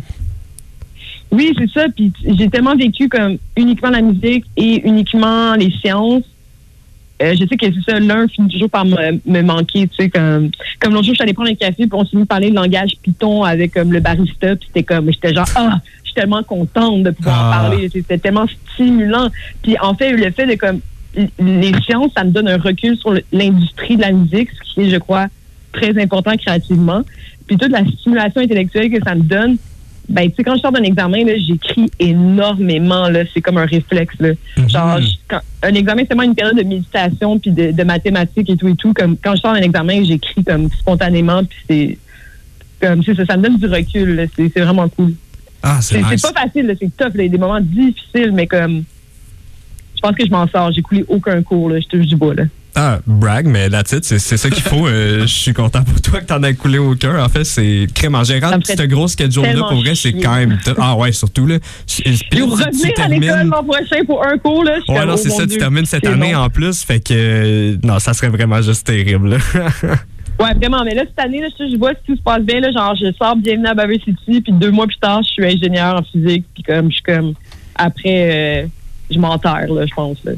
Oui, 1.31 1.53
c'est 1.57 1.69
ça. 1.71 1.85
Puis 1.95 2.11
j'ai 2.25 2.49
tellement 2.49 2.75
vécu 2.75 3.07
comme 3.09 3.37
uniquement 3.55 3.89
la 3.89 4.01
musique 4.01 4.45
et 4.57 4.87
uniquement 4.87 5.55
les 5.55 5.71
sciences. 5.71 6.23
Euh, 7.21 7.33
je 7.37 7.45
sais 7.45 7.57
que 7.57 7.65
c'est 7.65 7.91
ça, 7.91 7.99
l'un 7.99 8.29
finit 8.29 8.47
toujours 8.49 8.69
par 8.69 8.85
me, 8.85 9.19
me 9.25 9.41
manquer, 9.41 9.89
tu 9.89 9.95
sais, 9.97 10.09
comme, 10.09 10.51
comme 10.79 10.93
l'autre 10.93 11.03
jour, 11.05 11.13
je 11.15 11.17
suis 11.17 11.23
allée 11.23 11.33
prendre 11.33 11.49
un 11.49 11.55
café, 11.55 11.85
puis 11.85 11.89
on 11.91 12.05
s'est 12.05 12.15
mis 12.15 12.23
à 12.23 12.25
parler 12.25 12.49
de 12.49 12.55
langage 12.55 12.91
Python 13.03 13.43
avec 13.43 13.73
comme 13.73 13.91
le 13.91 13.99
barista, 13.99 14.55
puis 14.55 14.67
c'était 14.67 14.83
comme, 14.83 15.11
j'étais 15.11 15.33
genre, 15.33 15.45
ah, 15.55 15.79
je 16.01 16.05
suis 16.05 16.13
tellement 16.15 16.41
contente 16.43 17.03
de 17.03 17.11
pouvoir 17.11 17.37
en 17.37 17.51
Ah. 17.51 17.59
parler, 17.59 17.89
c'était 17.91 18.17
tellement 18.19 18.45
stimulant. 18.73 19.27
Puis 19.61 19.75
en 19.81 19.95
fait, 19.95 20.13
le 20.13 20.31
fait 20.31 20.45
de 20.45 20.55
comme, 20.55 20.79
les 21.39 21.73
sciences, 21.83 22.13
ça 22.15 22.23
me 22.23 22.31
donne 22.31 22.47
un 22.47 22.57
recul 22.57 22.95
sur 22.97 23.13
l'industrie 23.33 23.97
de 23.97 24.01
la 24.01 24.13
musique, 24.13 24.49
ce 24.51 24.73
qui 24.73 24.81
est, 24.87 24.89
je 24.89 24.97
crois, 24.97 25.27
très 25.73 26.01
important 26.01 26.37
créativement. 26.37 27.01
Puis 27.47 27.57
toute 27.57 27.71
la 27.71 27.83
stimulation 27.85 28.39
intellectuelle 28.39 28.89
que 28.91 29.03
ça 29.03 29.13
me 29.13 29.23
donne, 29.23 29.57
ben, 30.09 30.29
tu 30.29 30.35
sais, 30.37 30.43
quand 30.43 30.55
je 30.55 30.61
sors 30.61 30.71
d'un 30.71 30.83
examen, 30.83 31.23
là, 31.23 31.33
j'écris 31.37 31.89
énormément, 31.99 33.07
là. 33.09 33.21
C'est 33.33 33.41
comme 33.41 33.57
un 33.57 33.65
réflexe, 33.65 34.15
là. 34.19 34.29
Genre, 34.67 34.99
je- 35.01 35.15
quand- 35.27 35.41
un 35.63 35.73
examen, 35.73 36.01
c'est 36.01 36.15
vraiment 36.15 36.23
une 36.29 36.35
période 36.35 36.57
de 36.57 36.63
méditation 36.63 37.37
puis 37.39 37.51
de, 37.51 37.71
de 37.71 37.83
mathématiques 37.83 38.49
et 38.49 38.57
tout 38.57 38.67
et 38.67 38.75
tout. 38.75 38.93
Comme, 38.93 39.15
quand 39.17 39.35
je 39.35 39.41
sors 39.41 39.53
d'un 39.53 39.61
examen, 39.61 40.03
j'écris 40.03 40.43
comme 40.43 40.69
spontanément 40.71 41.43
puis 41.43 41.57
c'est, 41.69 41.97
comme, 42.87 43.03
ça, 43.03 43.13
ça 43.25 43.37
me 43.37 43.43
donne 43.43 43.57
du 43.57 43.65
recul. 43.67 44.27
C'est, 44.35 44.59
vraiment 44.59 44.89
cool. 44.89 45.13
Ah, 45.61 45.79
c'est 45.81 46.01
C'est, 46.01 46.09
nice. 46.09 46.21
pas 46.21 46.41
facile. 46.41 46.75
C'est 46.79 46.97
tough, 46.97 47.13
là. 47.15 47.23
Il 47.23 47.25
y 47.25 47.25
a 47.27 47.29
des 47.29 47.37
moments 47.37 47.59
difficiles, 47.61 48.31
mais 48.33 48.47
comme, 48.47 48.83
je 49.95 49.99
pense 50.01 50.15
que 50.15 50.25
je 50.25 50.31
m'en 50.31 50.47
sors. 50.47 50.71
J'ai 50.71 50.81
coulé 50.81 51.05
aucun 51.07 51.41
cours, 51.43 51.69
là. 51.69 51.79
Je 51.79 51.87
touche 51.87 52.07
du 52.07 52.15
bois, 52.15 52.33
là. 52.33 52.43
Ah, 52.75 52.99
brag, 53.05 53.45
mais 53.47 53.69
that's 53.69 53.91
it. 53.91 54.05
C'est 54.05 54.19
c'est 54.19 54.37
ça 54.37 54.49
qu'il 54.49 54.61
faut. 54.63 54.87
Euh, 54.87 55.21
je 55.21 55.25
suis 55.33 55.53
content 55.53 55.83
pour 55.83 55.99
toi 56.01 56.21
que 56.21 56.25
t'en 56.25 56.41
aies 56.43 56.53
coulé 56.53 56.77
au 56.77 56.95
cœur. 56.95 57.21
En 57.23 57.27
fait, 57.27 57.43
c'est 57.43 57.87
crème 57.93 58.15
en 58.15 58.23
gérant. 58.23 58.51
Cette 58.63 58.81
grosse 58.83 59.13
schedule-là, 59.13 59.53
pour 59.67 59.81
vrai, 59.81 59.95
c'est 59.95 60.13
quand 60.13 60.35
même. 60.35 60.57
Ah, 60.77 60.95
ouais, 60.95 61.11
surtout, 61.11 61.45
là. 61.47 61.57
Puis 61.87 62.41
revenir 62.41 62.67
à 62.67 62.91
termines- 62.93 63.21
l'école 63.21 63.47
l'an 63.47 63.63
prochain 63.63 64.05
pour 64.05 64.25
un 64.25 64.37
cours, 64.37 64.63
là. 64.63 64.77
Ouais, 64.87 65.05
non, 65.05 65.13
oh 65.13 65.17
c'est 65.17 65.29
mon 65.29 65.37
ça. 65.39 65.47
Tu 65.47 65.57
termines 65.57 65.85
cette 65.85 66.05
année 66.05 66.35
en 66.35 66.49
plus. 66.49 66.83
Fait 66.83 66.99
que. 66.99 67.13
euh, 67.13 67.77
non, 67.83 67.99
ça 67.99 68.13
serait 68.13 68.29
vraiment 68.29 68.61
juste 68.61 68.85
terrible. 68.85 69.29
là. 69.31 69.37
Ouais, 70.39 70.53
vraiment. 70.53 70.85
Mais 70.85 70.95
là, 70.95 71.01
cette 71.05 71.19
année, 71.19 71.41
là, 71.41 71.47
je, 71.59 71.69
je 71.69 71.75
vois 71.77 71.89
si 71.91 71.97
tout 72.07 72.15
se 72.15 72.21
passe 72.21 72.41
bien. 72.43 72.61
Là, 72.61 72.71
genre, 72.71 72.95
je 72.95 73.11
sors 73.17 73.35
bienvenue 73.35 73.67
à 73.67 73.73
Baver 73.73 73.99
City, 73.99 74.39
puis 74.39 74.53
deux 74.53 74.71
mois 74.71 74.87
plus 74.87 74.95
tard, 74.95 75.21
je 75.21 75.27
suis 75.33 75.45
ingénieur 75.45 75.95
en 75.99 76.01
physique, 76.01 76.45
puis 76.53 76.63
comme, 76.63 76.87
je 76.89 76.93
suis 76.93 77.03
comme, 77.03 77.33
après, 77.75 78.63
euh, 78.63 78.67
je 79.11 79.19
m'enterre, 79.19 79.67
là, 79.67 79.85
je 79.85 79.93
pense. 79.93 80.17
Là. 80.23 80.31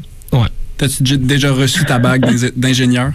T'as-tu 0.82 1.04
déjà- 1.04 1.16
déjà 1.16 1.52
reçu 1.52 1.84
ta 1.84 2.00
bague 2.00 2.26
d'ing- 2.26 2.50
d'ingénieur? 2.56 3.12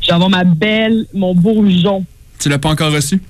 Je 0.00 0.14
vais 0.16 0.28
ma 0.28 0.44
belle, 0.44 1.04
mon 1.12 1.34
beau 1.34 1.68
jonc. 1.68 2.04
Tu 2.38 2.48
l'as 2.48 2.60
pas 2.60 2.68
encore 2.68 2.92
reçu? 2.92 3.20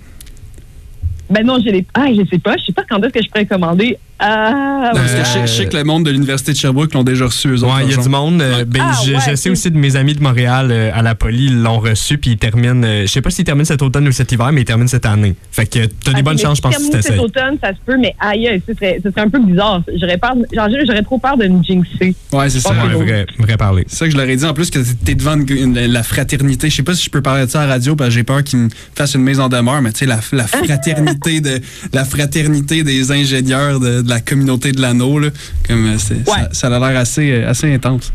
Ben 1.31 1.43
non, 1.47 1.57
je 1.65 1.71
l'ai. 1.71 1.87
Ah, 1.95 2.09
je 2.11 2.21
sais 2.31 2.39
pas. 2.39 2.55
Je 2.59 2.67
sais 2.67 2.73
pas 2.73 2.85
quand 2.87 3.03
est-ce 3.03 3.15
que 3.15 3.23
je 3.23 3.29
pourrais 3.31 3.47
commander. 3.47 3.97
Ah, 4.25 4.91
Parce 4.95 5.13
que 5.13 5.19
je 5.19 5.25
sais- 5.25 5.47
je 5.47 5.53
sais 5.53 5.67
que 5.67 5.77
le 5.77 5.85
monde 5.85 6.05
de 6.05 6.11
l'Université 6.11 6.53
de 6.53 6.57
Sherbrooke 6.57 6.95
l'ont 6.95 7.03
déjà 7.03 7.27
reçu, 7.27 7.49
eux 7.49 7.65
autres. 7.65 7.75
Ouais, 7.77 7.85
il 7.85 7.91
y 7.91 7.95
a 7.95 8.03
du 8.03 8.09
monde. 8.09 8.41
euh, 8.41 8.59
Ouais. 8.59 8.65
ben, 8.65 8.83
Ah, 8.85 9.01
je, 9.05 9.13
ouais, 9.13 9.19
je 9.31 9.35
sais 9.35 9.51
aussi 9.51 9.71
de 9.71 9.77
mes 9.79 9.97
amis 9.97 10.15
de 10.15 10.23
Montréal 10.23 10.69
euh, 10.71 10.91
à 10.95 11.03
la 11.03 11.15
Poly, 11.15 11.47
ils 11.47 11.63
l'ont 11.63 11.79
reçu, 11.81 12.19
puis 12.19 12.33
ils 12.33 12.37
terminent. 12.39 12.83
euh, 12.85 13.03
je 13.03 13.07
sais 13.11 13.21
pas 13.21 13.31
s'ils 13.31 13.45
terminent 13.45 13.65
cet 13.65 13.83
automne 13.83 14.07
ou 14.07 14.13
cet 14.13 14.31
hiver, 14.33 14.51
mais 14.53 14.61
ils 14.63 14.65
terminent 14.65 14.89
cette 14.89 15.07
année. 15.07 15.35
Fait 15.51 15.67
que 15.67 15.87
t'as 15.87 16.13
des 16.13 16.19
Ok, 16.21 16.25
bonnes 16.25 16.39
chances, 16.39 16.59
je 16.59 16.63
pense, 16.63 16.75
si 16.75 16.79
terminer 16.83 17.03
cet 17.03 17.11
t'essayes. 17.13 17.25
automne, 17.25 17.59
ça 17.63 17.71
se 17.71 17.79
peut, 17.85 17.97
mais 17.99 18.15
aïe, 18.21 18.63
ce 18.67 18.75
serait, 18.75 19.01
ce 19.03 19.11
serait 19.11 19.23
un 19.23 19.29
peu 19.31 19.41
bizarre. 19.41 19.83
J'aurais 20.01 20.19
peur, 20.19 20.35
genre, 20.53 20.69
j'aurais 20.87 21.03
trop 21.03 21.19
peur 21.19 21.37
de 21.37 21.49
me 21.49 21.63
jinxer. 21.63 22.15
Ouais, 22.33 22.49
c'est 22.51 22.61
ça. 22.61 22.71
Ouais, 22.71 22.95
Ouais, 22.95 23.05
vrai, 23.05 23.27
vrai 23.39 23.57
parler. 23.57 23.85
C'est 23.89 23.97
ça 23.97 24.05
que 24.07 24.13
je 24.13 24.17
leur 24.17 24.29
ai 24.29 24.37
dit. 24.37 24.45
En 24.45 24.55
plus, 24.55 24.71
que 24.71 24.79
t'es 25.05 25.15
devant 25.15 25.35
une- 25.37 25.49
une- 25.51 25.87
la 25.93 26.03
fraternité. 26.03 26.71
Je 26.71 26.77
sais 26.77 26.83
pas 26.83 26.95
si 26.95 27.05
je 27.05 27.11
peux 27.11 27.23
parler 27.23 27.47
de 27.47 27.51
ça 27.51 27.63
à 27.63 27.67
la 27.67 27.73
radio 27.75 27.97
parce 27.97 28.09
que 28.11 28.15
j'ai 28.15 28.25
peur 28.25 28.43
qu'ils 28.45 28.59
me 28.59 28.69
fassent 28.95 29.15
une 29.15 29.23
mise 29.23 29.41
en 29.41 29.49
demeure, 29.49 29.81
mais 29.83 29.93
tu 29.93 30.01
sais, 30.01 30.07
la, 30.07 30.21
la 30.33 30.47
fraternité 30.47 31.41
de 31.41 31.61
la 31.93 32.05
fraternité 32.05 32.83
des 32.83 33.11
ingénieurs 33.13 33.81
de, 33.81 34.03
de 34.03 34.09
la 34.15 34.21
communauté 34.21 34.73
de 34.73 34.81
l'anneau, 34.81 35.19
là. 35.19 35.29
Comme 35.67 35.87
euh, 35.87 35.99
c'est- 35.99 36.15
Ouais. 36.15 36.43
ça, 36.53 36.55
ça 36.55 36.67
a 36.77 36.79
l'air 36.91 36.99
assez, 37.01 37.31
euh, 37.33 37.49
assez 37.51 37.73
intense. 37.75 38.13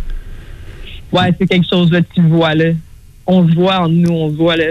Ouais, 1.11 1.33
c'est 1.39 1.47
quelque 1.47 1.67
chose, 1.69 1.89
là, 1.91 2.01
tu 2.13 2.21
vois, 2.21 2.53
là. 2.55 2.71
On 3.25 3.47
se 3.47 3.53
voit 3.55 3.79
en 3.81 3.89
nous, 3.89 4.11
on 4.11 4.31
se 4.31 4.35
voit, 4.35 4.55
là. 4.57 4.65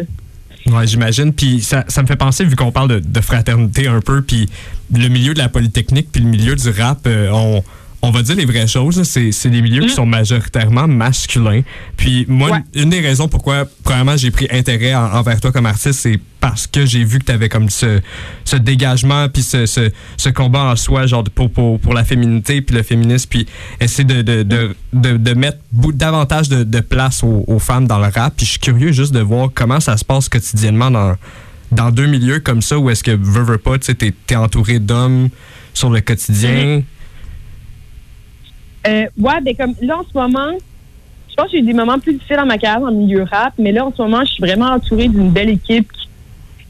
Ouais, 0.67 0.87
j'imagine. 0.87 1.33
Puis 1.33 1.61
ça, 1.61 1.85
ça 1.89 2.03
me 2.03 2.07
fait 2.07 2.17
penser, 2.17 2.45
vu 2.45 2.57
qu'on 2.57 2.73
parle 2.73 2.89
de, 2.89 2.99
de 2.99 3.21
fraternité 3.21 3.87
un 3.87 4.01
peu, 4.01 4.23
puis 4.23 4.49
le 4.93 5.09
milieu 5.09 5.33
de 5.33 5.39
la 5.39 5.49
polytechnique, 5.49 6.09
puis 6.13 6.23
le 6.23 6.29
milieu 6.29 6.57
du 6.57 6.69
rap, 6.71 7.07
euh, 7.07 7.29
on, 7.33 7.63
on 8.03 8.11
va 8.11 8.23
dire 8.23 8.37
les 8.37 8.45
vraies 8.47 8.67
choses. 8.67 9.03
C'est 9.05 9.31
c'est 9.33 9.49
des 9.51 9.63
milieux 9.63 9.83
qui 9.83 9.91
sont 9.91 10.07
majoritairement 10.07 10.89
masculins. 10.89 11.63
Puis 11.97 12.25
moi, 12.29 12.51
Ouais. 12.51 12.59
une, 12.75 12.83
une 12.85 12.91
des 12.91 13.01
raisons 13.01 13.29
pourquoi, 13.29 13.65
premièrement, 13.85 14.17
j'ai 14.17 14.31
pris 14.31 14.49
intérêt 14.51 14.95
en- 14.95 15.13
envers 15.15 15.41
toi 15.41 15.53
comme 15.53 15.67
artiste, 15.67 16.01
c'est 16.01 16.19
parce 16.49 16.69
que 16.69 16.87
j'ai 16.87 17.03
vu 17.03 17.19
que 17.19 17.25
tu 17.25 17.33
avais 17.33 17.49
comme 17.49 17.69
ce, 17.69 18.01
ce 18.45 18.55
dégagement, 18.55 19.29
puis 19.29 19.43
ce, 19.43 19.67
ce, 19.67 19.91
ce 20.17 20.29
combat 20.29 20.63
en 20.63 20.77
soi, 20.77 21.07
genre 21.07 21.25
pour, 21.25 21.51
pour, 21.51 21.81
pour 21.81 21.93
la 21.93 22.05
féminité, 22.05 22.63
puis 22.63 22.77
le 22.77 22.85
féminisme, 22.85 23.29
puis 23.29 23.47
essayer 23.81 24.05
de, 24.05 24.23
de, 24.23 24.45
de, 24.45 24.77
de, 24.93 25.17
de 25.17 25.35
mettre 25.35 25.59
davantage 25.73 26.49
de, 26.49 26.63
de 26.63 26.79
place 26.79 27.25
aux, 27.25 27.43
aux 27.49 27.59
femmes 27.59 27.89
dans 27.89 27.99
le 27.99 28.07
rap. 28.15 28.35
Puis 28.37 28.47
je 28.47 28.51
suis 28.53 28.61
curieux 28.61 28.93
juste 28.93 29.13
de 29.13 29.19
voir 29.19 29.49
comment 29.53 29.81
ça 29.81 29.97
se 29.97 30.05
passe 30.05 30.29
quotidiennement 30.29 30.89
dans, 30.89 31.17
dans 31.73 31.91
deux 31.91 32.07
milieux 32.07 32.39
comme 32.39 32.63
ça, 32.63 32.79
où 32.79 32.91
est-ce 32.91 33.03
que, 33.03 33.11
veux, 33.11 33.43
veux 33.43 33.59
pas, 33.59 33.77
tu 33.79 33.87
sais, 33.87 33.97
t'es 33.97 34.15
t'es 34.29 34.37
entouré 34.37 34.79
d'hommes 34.79 35.31
sur 35.75 35.91
le 35.91 36.01
quotidien. 36.01 36.83
Euh, 38.87 39.07
ouais, 39.19 39.41
ben 39.43 39.57
comme 39.57 39.75
là 39.83 39.99
en 39.99 40.05
ce 40.05 40.17
moment, 40.17 40.53
je 41.29 41.35
pense 41.35 41.47
que 41.47 41.57
j'ai 41.57 41.59
eu 41.59 41.67
des 41.67 41.75
moments 41.75 41.99
plus 41.99 42.13
difficiles 42.13 42.37
dans 42.37 42.47
ma 42.47 42.57
carrière 42.57 42.89
le 42.89 42.95
milieu 42.95 43.25
rap, 43.25 43.53
mais 43.59 43.73
là 43.73 43.85
en 43.85 43.93
ce 43.93 44.01
moment, 44.01 44.21
je 44.25 44.31
suis 44.31 44.43
vraiment 44.45 44.71
entourée 44.71 45.09
d'une 45.09 45.33
belle 45.33 45.51
équipe 45.51 45.91
qui, 45.91 46.06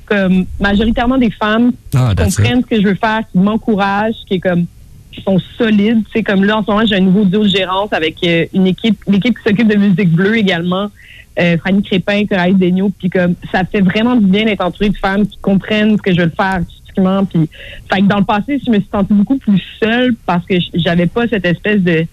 comme 0.06 0.46
majoritairement 0.60 1.18
des 1.18 1.30
femmes 1.30 1.72
Ah, 1.94 2.12
qui 2.16 2.22
it. 2.24 2.36
comprennent 2.36 2.62
ce 2.62 2.66
que 2.66 2.80
je 2.80 2.86
veux 2.88 2.94
faire, 2.94 3.20
qui 3.30 3.38
m'encouragent, 3.38 4.24
qui 4.26 4.34
est 4.34 4.40
comme 4.40 4.66
qui 5.12 5.22
sont 5.22 5.38
solides. 5.56 6.02
C'est 6.12 6.22
comme 6.22 6.44
là 6.44 6.58
en 6.58 6.64
ce 6.64 6.70
moment 6.70 6.84
j'ai 6.86 6.96
un 6.96 7.00
nouveau 7.00 7.24
duo 7.24 7.42
de 7.42 7.48
gérance 7.48 7.92
avec 7.92 8.16
euh, 8.24 8.44
une 8.54 8.66
équipe, 8.66 8.98
l'équipe 9.08 9.36
qui 9.36 9.42
s'occupe 9.48 9.68
de 9.68 9.76
musique 9.76 10.10
bleue 10.10 10.36
également, 10.36 10.90
euh, 11.38 11.56
Fanny 11.64 11.82
Crépin, 11.82 12.24
Coralie 12.26 12.54
Daigneault, 12.54 12.92
puis 12.98 13.08
comme 13.10 13.34
ça 13.50 13.64
fait 13.64 13.80
vraiment 13.80 14.14
du 14.16 14.26
bien 14.26 14.44
d'être 14.44 14.62
entourée 14.64 14.90
de 14.90 14.96
femmes 14.96 15.26
qui 15.26 15.38
comprennent 15.38 15.96
ce 15.96 16.02
que 16.02 16.12
je 16.14 16.20
veux 16.22 16.28
faire 16.30 16.46
artistiquement. 16.60 17.24
Puis, 17.24 17.48
fait 17.92 18.00
que 18.00 18.06
dans 18.06 18.18
le 18.18 18.24
passé, 18.24 18.60
je 18.64 18.70
me 18.70 18.78
suis 18.78 18.88
sentie 18.92 19.12
beaucoup 19.12 19.36
plus 19.38 19.62
seule 19.82 20.14
parce 20.26 20.44
que 20.46 20.54
j'avais 20.74 21.06
pas 21.06 21.26
cette 21.28 21.44
espèce 21.46 21.82
de 21.82 22.04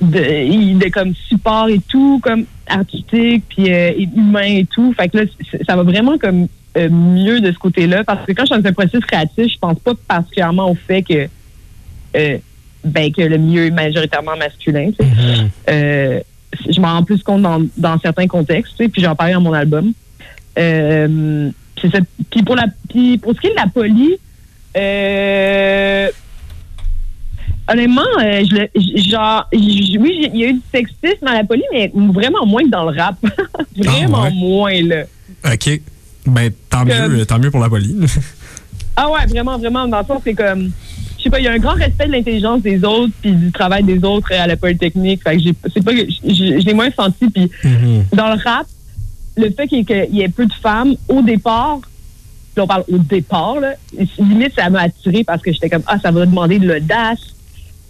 de, 0.00 0.78
de 0.78 0.88
comme 0.90 1.14
support 1.28 1.68
et 1.68 1.80
tout, 1.88 2.20
comme 2.22 2.44
artistique, 2.66 3.44
puis 3.48 3.72
euh, 3.72 3.92
et 3.96 4.08
humain 4.16 4.42
et 4.42 4.66
tout. 4.66 4.92
Fait 4.94 5.08
que 5.08 5.18
là, 5.18 5.24
ça 5.66 5.76
va 5.76 5.82
vraiment 5.82 6.18
comme 6.18 6.48
euh, 6.76 6.88
mieux 6.88 7.40
de 7.40 7.50
ce 7.50 7.58
côté-là. 7.58 8.04
Parce 8.04 8.24
que 8.26 8.32
quand 8.32 8.44
je 8.44 8.54
suis 8.54 8.62
dans 8.62 8.68
un 8.68 8.72
processus 8.72 9.04
créatif, 9.04 9.52
je 9.52 9.58
pense 9.58 9.78
pas 9.80 9.92
particulièrement 10.06 10.70
au 10.70 10.74
fait 10.74 11.02
que 11.02 11.28
euh, 12.16 12.38
ben 12.84 13.12
que 13.12 13.22
le 13.22 13.36
milieu 13.36 13.66
est 13.66 13.70
majoritairement 13.70 14.36
masculin. 14.36 14.90
Mhm. 15.00 15.50
Euh, 15.68 16.20
je 16.68 16.80
m'en 16.80 16.94
rends 16.94 17.04
plus 17.04 17.22
compte 17.22 17.42
dans, 17.42 17.62
dans 17.76 17.98
certains 17.98 18.26
contextes, 18.26 18.76
puis 18.88 19.02
j'en 19.02 19.14
parlais 19.14 19.34
dans 19.34 19.40
mon 19.40 19.52
album. 19.52 19.92
Euh, 20.58 21.50
c'est 21.80 21.90
ça. 21.90 21.98
Puis 22.30 22.42
pour 22.42 22.56
la 22.56 22.66
puis 22.88 23.18
pour 23.18 23.34
ce 23.34 23.40
qui 23.40 23.46
est 23.48 23.50
de 23.50 23.56
la 23.56 23.66
poly, 23.66 24.16
euh, 24.76 26.08
honnêtement, 27.68 28.02
euh, 28.20 28.42
je 28.50 28.54
le- 28.56 29.10
genre, 29.10 29.46
oui, 29.52 30.30
il 30.32 30.40
y 30.40 30.44
a 30.44 30.48
eu 30.48 30.52
du 30.54 30.62
sexisme 30.72 31.24
dans 31.24 31.32
la 31.32 31.44
poly, 31.44 31.62
mais 31.72 31.90
vraiment 31.94 32.44
moins 32.46 32.62
que 32.64 32.70
dans 32.70 32.90
le 32.90 32.98
rap. 33.00 33.16
vraiment 33.76 34.22
Ah 34.22 34.28
ouais? 34.28 34.34
moins, 34.34 34.82
là. 34.82 35.02
OK. 35.52 35.80
Ben, 36.26 36.50
tant 36.70 36.84
Comme- 36.84 37.12
mieux, 37.16 37.26
tant 37.26 37.38
mieux 37.38 37.50
pour 37.50 37.60
la 37.60 37.68
poly. 37.68 37.94
Ah 39.00 39.08
ouais, 39.12 39.26
vraiment, 39.28 39.56
vraiment. 39.58 39.86
Dans 39.86 40.00
le 40.00 40.04
fond, 40.04 40.20
c'est 40.24 40.34
comme, 40.34 40.72
je 41.16 41.22
sais 41.22 41.30
pas, 41.30 41.38
il 41.38 41.44
y 41.44 41.46
a 41.46 41.52
un 41.52 41.58
grand 41.58 41.74
respect 41.74 42.08
de 42.08 42.12
l'intelligence 42.12 42.62
des 42.62 42.82
autres 42.82 43.12
puis 43.22 43.30
du 43.30 43.52
travail 43.52 43.84
des 43.84 44.02
autres 44.02 44.32
à 44.32 44.44
la 44.48 44.56
Polytechnique. 44.56 45.22
Fait 45.22 45.36
que 45.36 45.42
j'ai, 45.44 45.54
c'est 45.72 45.84
pas 45.84 45.92
que, 45.92 46.00
je 46.24 46.66
l'ai 46.66 46.74
moins 46.74 46.90
senti. 46.90 47.30
Puis 47.30 47.48
Mhm. 47.62 48.06
dans 48.12 48.26
le 48.34 48.42
rap, 48.42 48.66
le 49.36 49.50
fait 49.50 49.68
qu'il 49.68 49.78
y, 49.78 49.80
ait, 49.82 49.84
qu'il 50.08 50.16
y 50.16 50.22
ait 50.22 50.28
peu 50.28 50.46
de 50.46 50.52
femmes, 50.52 50.96
au 51.06 51.22
départ, 51.22 51.78
on 52.56 52.66
parle 52.66 52.82
au 52.92 52.98
départ, 52.98 53.60
là, 53.60 53.74
limite, 54.18 54.54
ça 54.56 54.68
m'a 54.68 54.80
attiré 54.80 55.22
parce 55.22 55.42
que 55.42 55.52
j'étais 55.52 55.70
comme, 55.70 55.84
ah, 55.86 56.00
ça 56.00 56.10
va 56.10 56.26
demander 56.26 56.58
de 56.58 56.66
l'audace. 56.66 57.20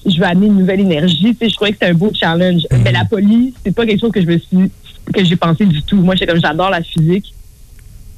Je 0.08 0.18
veux 0.18 0.26
amener 0.26 0.46
une 0.46 0.58
nouvelle 0.58 0.80
énergie. 0.80 1.34
Tu 1.34 1.36
sais, 1.36 1.48
je 1.48 1.54
trouvais 1.54 1.70
que 1.70 1.76
c'était 1.76 1.90
un 1.90 1.94
beau 1.94 2.10
challenge. 2.12 2.62
Mais 2.84 2.92
la 2.92 3.04
police, 3.04 3.54
c'est 3.64 3.74
pas 3.74 3.86
quelque 3.86 4.00
chose 4.00 4.12
que 4.12 4.20
je 4.20 4.26
me 4.26 4.38
suis, 4.38 4.70
que 5.12 5.24
j'ai 5.24 5.36
pensé 5.36 5.66
du 5.66 5.82
tout. 5.82 5.96
Moi, 5.96 6.14
comme, 6.26 6.40
j'adore 6.40 6.70
la 6.70 6.82
physique. 6.82 7.32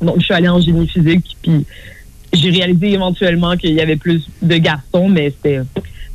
Donc, 0.01 0.17
je 0.19 0.25
suis 0.25 0.35
allée 0.35 0.49
en 0.49 0.61
génie 0.61 0.89
physique. 0.89 1.37
Puis, 1.43 1.65
j'ai 2.33 2.51
réalisé 2.51 2.93
éventuellement 2.93 3.57
qu'il 3.57 3.75
y 3.75 3.81
avait 3.81 3.97
plus 3.97 4.23
de 4.41 4.57
garçons, 4.57 5.09
mais 5.09 5.31
c'était, 5.31 5.61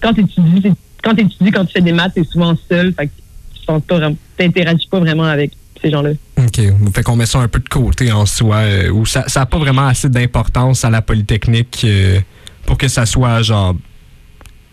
quand 0.02 0.14
tu 0.14 0.22
étudies, 0.22 0.72
quand 1.04 1.14
tu 1.14 1.22
étudies, 1.22 1.52
quand 1.52 1.66
tu 1.66 1.74
fais 1.74 1.82
des 1.82 1.92
maths, 1.92 2.14
t'es 2.16 2.24
souvent 2.24 2.56
seul. 2.70 2.94
Fait 2.94 3.08
que 3.08 3.12
tu 3.54 3.66
penses 3.66 3.84
pas 3.84 3.98
vraiment, 3.98 4.18
t'interagis 4.38 4.88
pas 4.90 5.00
vraiment 5.00 5.24
avec 5.24 5.52
ces 5.82 5.92
gens-là. 5.92 6.12
OK. 6.38 6.62
Fait 6.94 7.04
qu'on 7.04 7.16
met 7.16 7.26
ça 7.26 7.40
un 7.40 7.48
peu 7.48 7.60
de 7.60 7.70
côté 7.70 8.12
en 8.12 8.26
soi, 8.26 8.58
euh, 8.58 8.90
où 8.90 9.06
ça 9.06 9.26
n'a 9.36 9.46
pas 9.46 9.58
vraiment 9.58 9.88
assez 9.88 10.10
d'importance 10.10 10.86
à 10.86 10.90
la 10.90 11.02
Polytechnique 11.02 11.82
euh, 11.84 12.20
pour 12.66 12.78
que 12.78 12.88
ça 12.88 13.06
soit, 13.06 13.42
genre, 13.42 13.76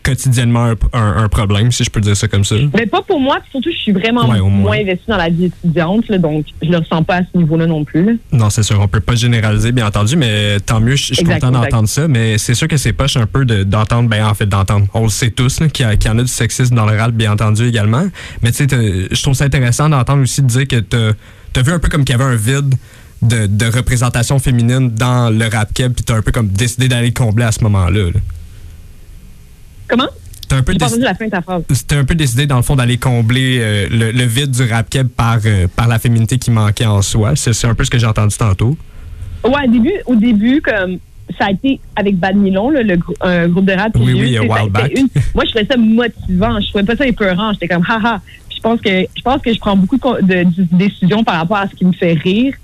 quotidiennement 0.02 0.64
un, 0.64 0.74
un- 0.92 1.24
un 1.24 1.28
problème, 1.28 1.70
si 1.72 1.84
je 1.84 1.90
peux 1.90 2.00
dire 2.00 2.16
ça 2.16 2.28
comme 2.28 2.44
ça. 2.44 2.56
Mais 2.74 2.86
pas 2.86 3.02
pour 3.02 3.20
moi, 3.20 3.38
puis 3.40 3.50
surtout, 3.52 3.70
je 3.72 3.76
suis 3.78 3.92
vraiment 3.92 4.28
Ouais, 4.28 4.40
moins. 4.40 4.76
investie 4.78 5.04
dans 5.08 5.16
la 5.16 5.28
vie 5.30 5.46
étudiante, 5.46 6.08
là, 6.08 6.18
donc 6.18 6.46
je 6.62 6.68
le 6.68 6.78
ressens 6.78 7.02
pas 7.04 7.16
à 7.16 7.20
ce 7.22 7.38
niveau-là 7.38 7.66
non 7.66 7.84
plus. 7.84 8.18
Non, 8.32 8.50
c'est 8.50 8.62
sûr, 8.62 8.80
on 8.80 8.88
peut 8.88 9.00
pas 9.00 9.14
généraliser, 9.14 9.72
bien 9.72 9.86
entendu, 9.86 10.16
mais 10.16 10.58
tant 10.60 10.80
mieux, 10.80 10.96
je 10.96 11.14
suis 11.14 11.24
content 11.24 11.50
d'entendre 11.50 11.88
ça, 11.88 12.08
mais 12.08 12.38
c'est 12.38 12.54
sûr 12.54 12.68
que 12.68 12.76
c'est 12.76 12.92
poche 12.92 13.16
un 13.16 13.26
peu 13.26 13.44
de- 13.44 13.62
d'entendre, 13.62 14.08
ben 14.08 14.24
en 14.26 14.34
fait 14.34 14.46
d'entendre, 14.46 14.86
on 14.94 15.04
le 15.04 15.08
sait 15.08 15.30
tous, 15.30 15.60
qu'il 15.72 15.86
y, 15.86 16.08
en 16.08 16.18
a 16.18 16.22
du 16.22 16.28
sexisme 16.28 16.74
dans 16.74 16.86
le 16.86 16.96
rap, 16.98 17.12
bien 17.12 17.32
entendu 17.32 17.66
également, 17.66 18.04
mais 18.42 18.52
tu 18.52 18.66
sais, 18.68 19.08
je 19.10 19.22
trouve 19.22 19.34
ça 19.34 19.44
intéressant 19.44 19.88
d'entendre 19.88 20.22
aussi 20.22 20.42
de 20.42 20.46
dire 20.48 20.66
que 20.68 20.76
t'as 20.80 21.12
as 21.54 21.62
vu 21.62 21.72
un 21.72 21.78
peu 21.78 21.88
comme 21.88 22.04
qu'il 22.04 22.16
y 22.16 22.20
avait 22.20 22.30
un 22.32 22.36
vide 22.36 22.74
de, 23.22 23.46
de 23.46 23.66
représentation 23.66 24.38
féminine 24.40 24.90
dans 24.90 25.30
le 25.30 25.46
rap 25.48 25.72
keb, 25.72 25.92
puis 25.92 26.04
t'as 26.04 26.16
un 26.16 26.22
peu 26.22 26.32
comme 26.32 26.48
décidé 26.48 26.88
d'aller 26.88 27.08
le 27.08 27.12
combler 27.14 27.44
à 27.44 27.52
ce 27.52 27.62
moment-là. 27.64 28.06
là. 28.06 28.20
Comment? 29.92 30.09
T'as 30.48 30.57
un 30.57 30.62
peu 30.62 30.72
décidé- 30.74 30.85
entendu 30.87 31.02
la 31.05 31.14
fin 31.14 31.26
de 31.26 31.31
ta 31.31 31.40
phrase. 31.42 31.62
c'était 31.70 31.96
un 31.96 32.05
peu 32.05 32.14
décidé, 32.14 32.46
dans 32.46 32.57
le 32.57 32.62
fond, 32.62 32.76
d'aller 32.76 32.96
combler 32.98 33.59
euh, 33.61 33.87
le, 33.90 34.11
le 34.11 34.24
vide 34.24 34.50
du 34.50 34.64
rap 34.64 34.88
keb 34.90 35.09
par, 35.09 35.38
euh, 35.44 35.66
par 35.74 35.87
la 35.88 35.98
féminité 35.98 36.38
qui 36.38 36.50
manquait 36.50 36.87
en 36.87 37.00
soi. 37.02 37.33
C'est 37.37 37.66
un 37.66 37.74
peu 37.74 37.85
ce 37.85 37.90
que 37.90 37.98
j'ai 37.98 38.07
entendu 38.07 38.37
tantôt. 38.37 38.76
Ouais, 39.44 39.66
au 39.66 39.70
début, 39.70 39.92
au 40.07 40.14
début, 40.16 40.61
comme 40.62 40.98
ça 41.38 41.46
a 41.46 41.50
été 41.52 41.81
avec 41.96 42.16
Bad 42.18 42.37
Milon, 42.37 42.70
là, 42.70 42.83
le 42.83 42.96
grou- 42.96 43.14
un 43.22 43.48
groupe 43.48 43.64
de 43.66 43.72
rap. 43.72 43.92
Oui, 43.98 44.12
oui, 44.14 44.37
a 44.38 44.42
été 44.44 44.70
back. 44.70 44.92
une- 44.96 45.09
moi, 45.35 45.44
je 45.44 45.50
trouvais 45.50 45.66
ça 45.70 45.76
motivant. 45.76 46.61
Je 46.61 46.68
trouvais 46.68 46.85
pas 46.85 46.96
ça 46.96 47.07
épeurant. 47.07 47.52
J'étais 47.52 47.68
comme, 47.68 47.85
haha. 47.88 48.20
Puis 48.48 48.57
je 48.59 48.62
pense 48.62 48.81
que 48.81 48.90
je 49.16 49.22
pense 49.22 49.40
que 49.42 49.52
je 49.52 49.59
prends 49.59 49.76
beaucoup 49.76 49.96
de, 49.96 50.02
co- 50.02 50.20
de- 50.20 50.44
de 50.44 50.66
décisions 50.72 51.24
par 51.24 51.37
rapport 51.37 51.57
à 51.59 51.68
ce 51.68 51.74
qui 51.74 51.85
me 51.85 51.92
fait 51.92 52.12
rire. 52.14 52.55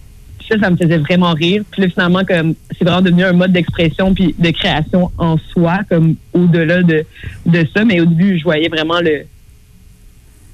Ça, 0.49 0.59
ça 0.59 0.71
me 0.71 0.77
faisait 0.77 0.99
vraiment 0.99 1.33
rire. 1.33 1.63
Puis 1.71 1.83
là, 1.83 1.89
finalement, 1.89 2.25
comme 2.25 2.55
c'est 2.77 2.85
vraiment 2.85 3.03
devenu 3.03 3.25
un 3.25 3.33
mode 3.33 3.53
d'expression 3.53 4.15
puis 4.15 4.35
de 4.39 4.51
création 4.51 5.11
en 5.19 5.37
soi, 5.37 5.81
comme 5.89 6.15
au-delà 6.33 6.83
de, 6.83 7.05
de 7.47 7.67
ça. 7.75 7.85
Mais 7.85 8.01
au 8.01 8.07
début, 8.07 8.39
je 8.39 8.45
voyais 8.45 8.69
vraiment 8.69 9.01
le 9.01 9.25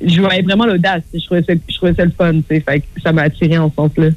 je 0.04 0.20
voyais 0.20 0.42
vraiment 0.42 0.66
l'audace. 0.66 1.02
Je 1.12 1.24
trouvais 1.24 1.42
ça, 1.42 1.54
je 1.68 1.76
trouvais 1.76 1.94
ça 1.94 2.04
le 2.04 2.10
fun, 2.10 2.34
tu 2.34 2.42
sais. 2.48 2.60
Fait 2.60 2.80
que 2.80 3.00
ça 3.02 3.12
m'a 3.12 3.22
attiré 3.22 3.56
en 3.58 3.70
ce 3.70 3.76
sens-là. 3.76 4.08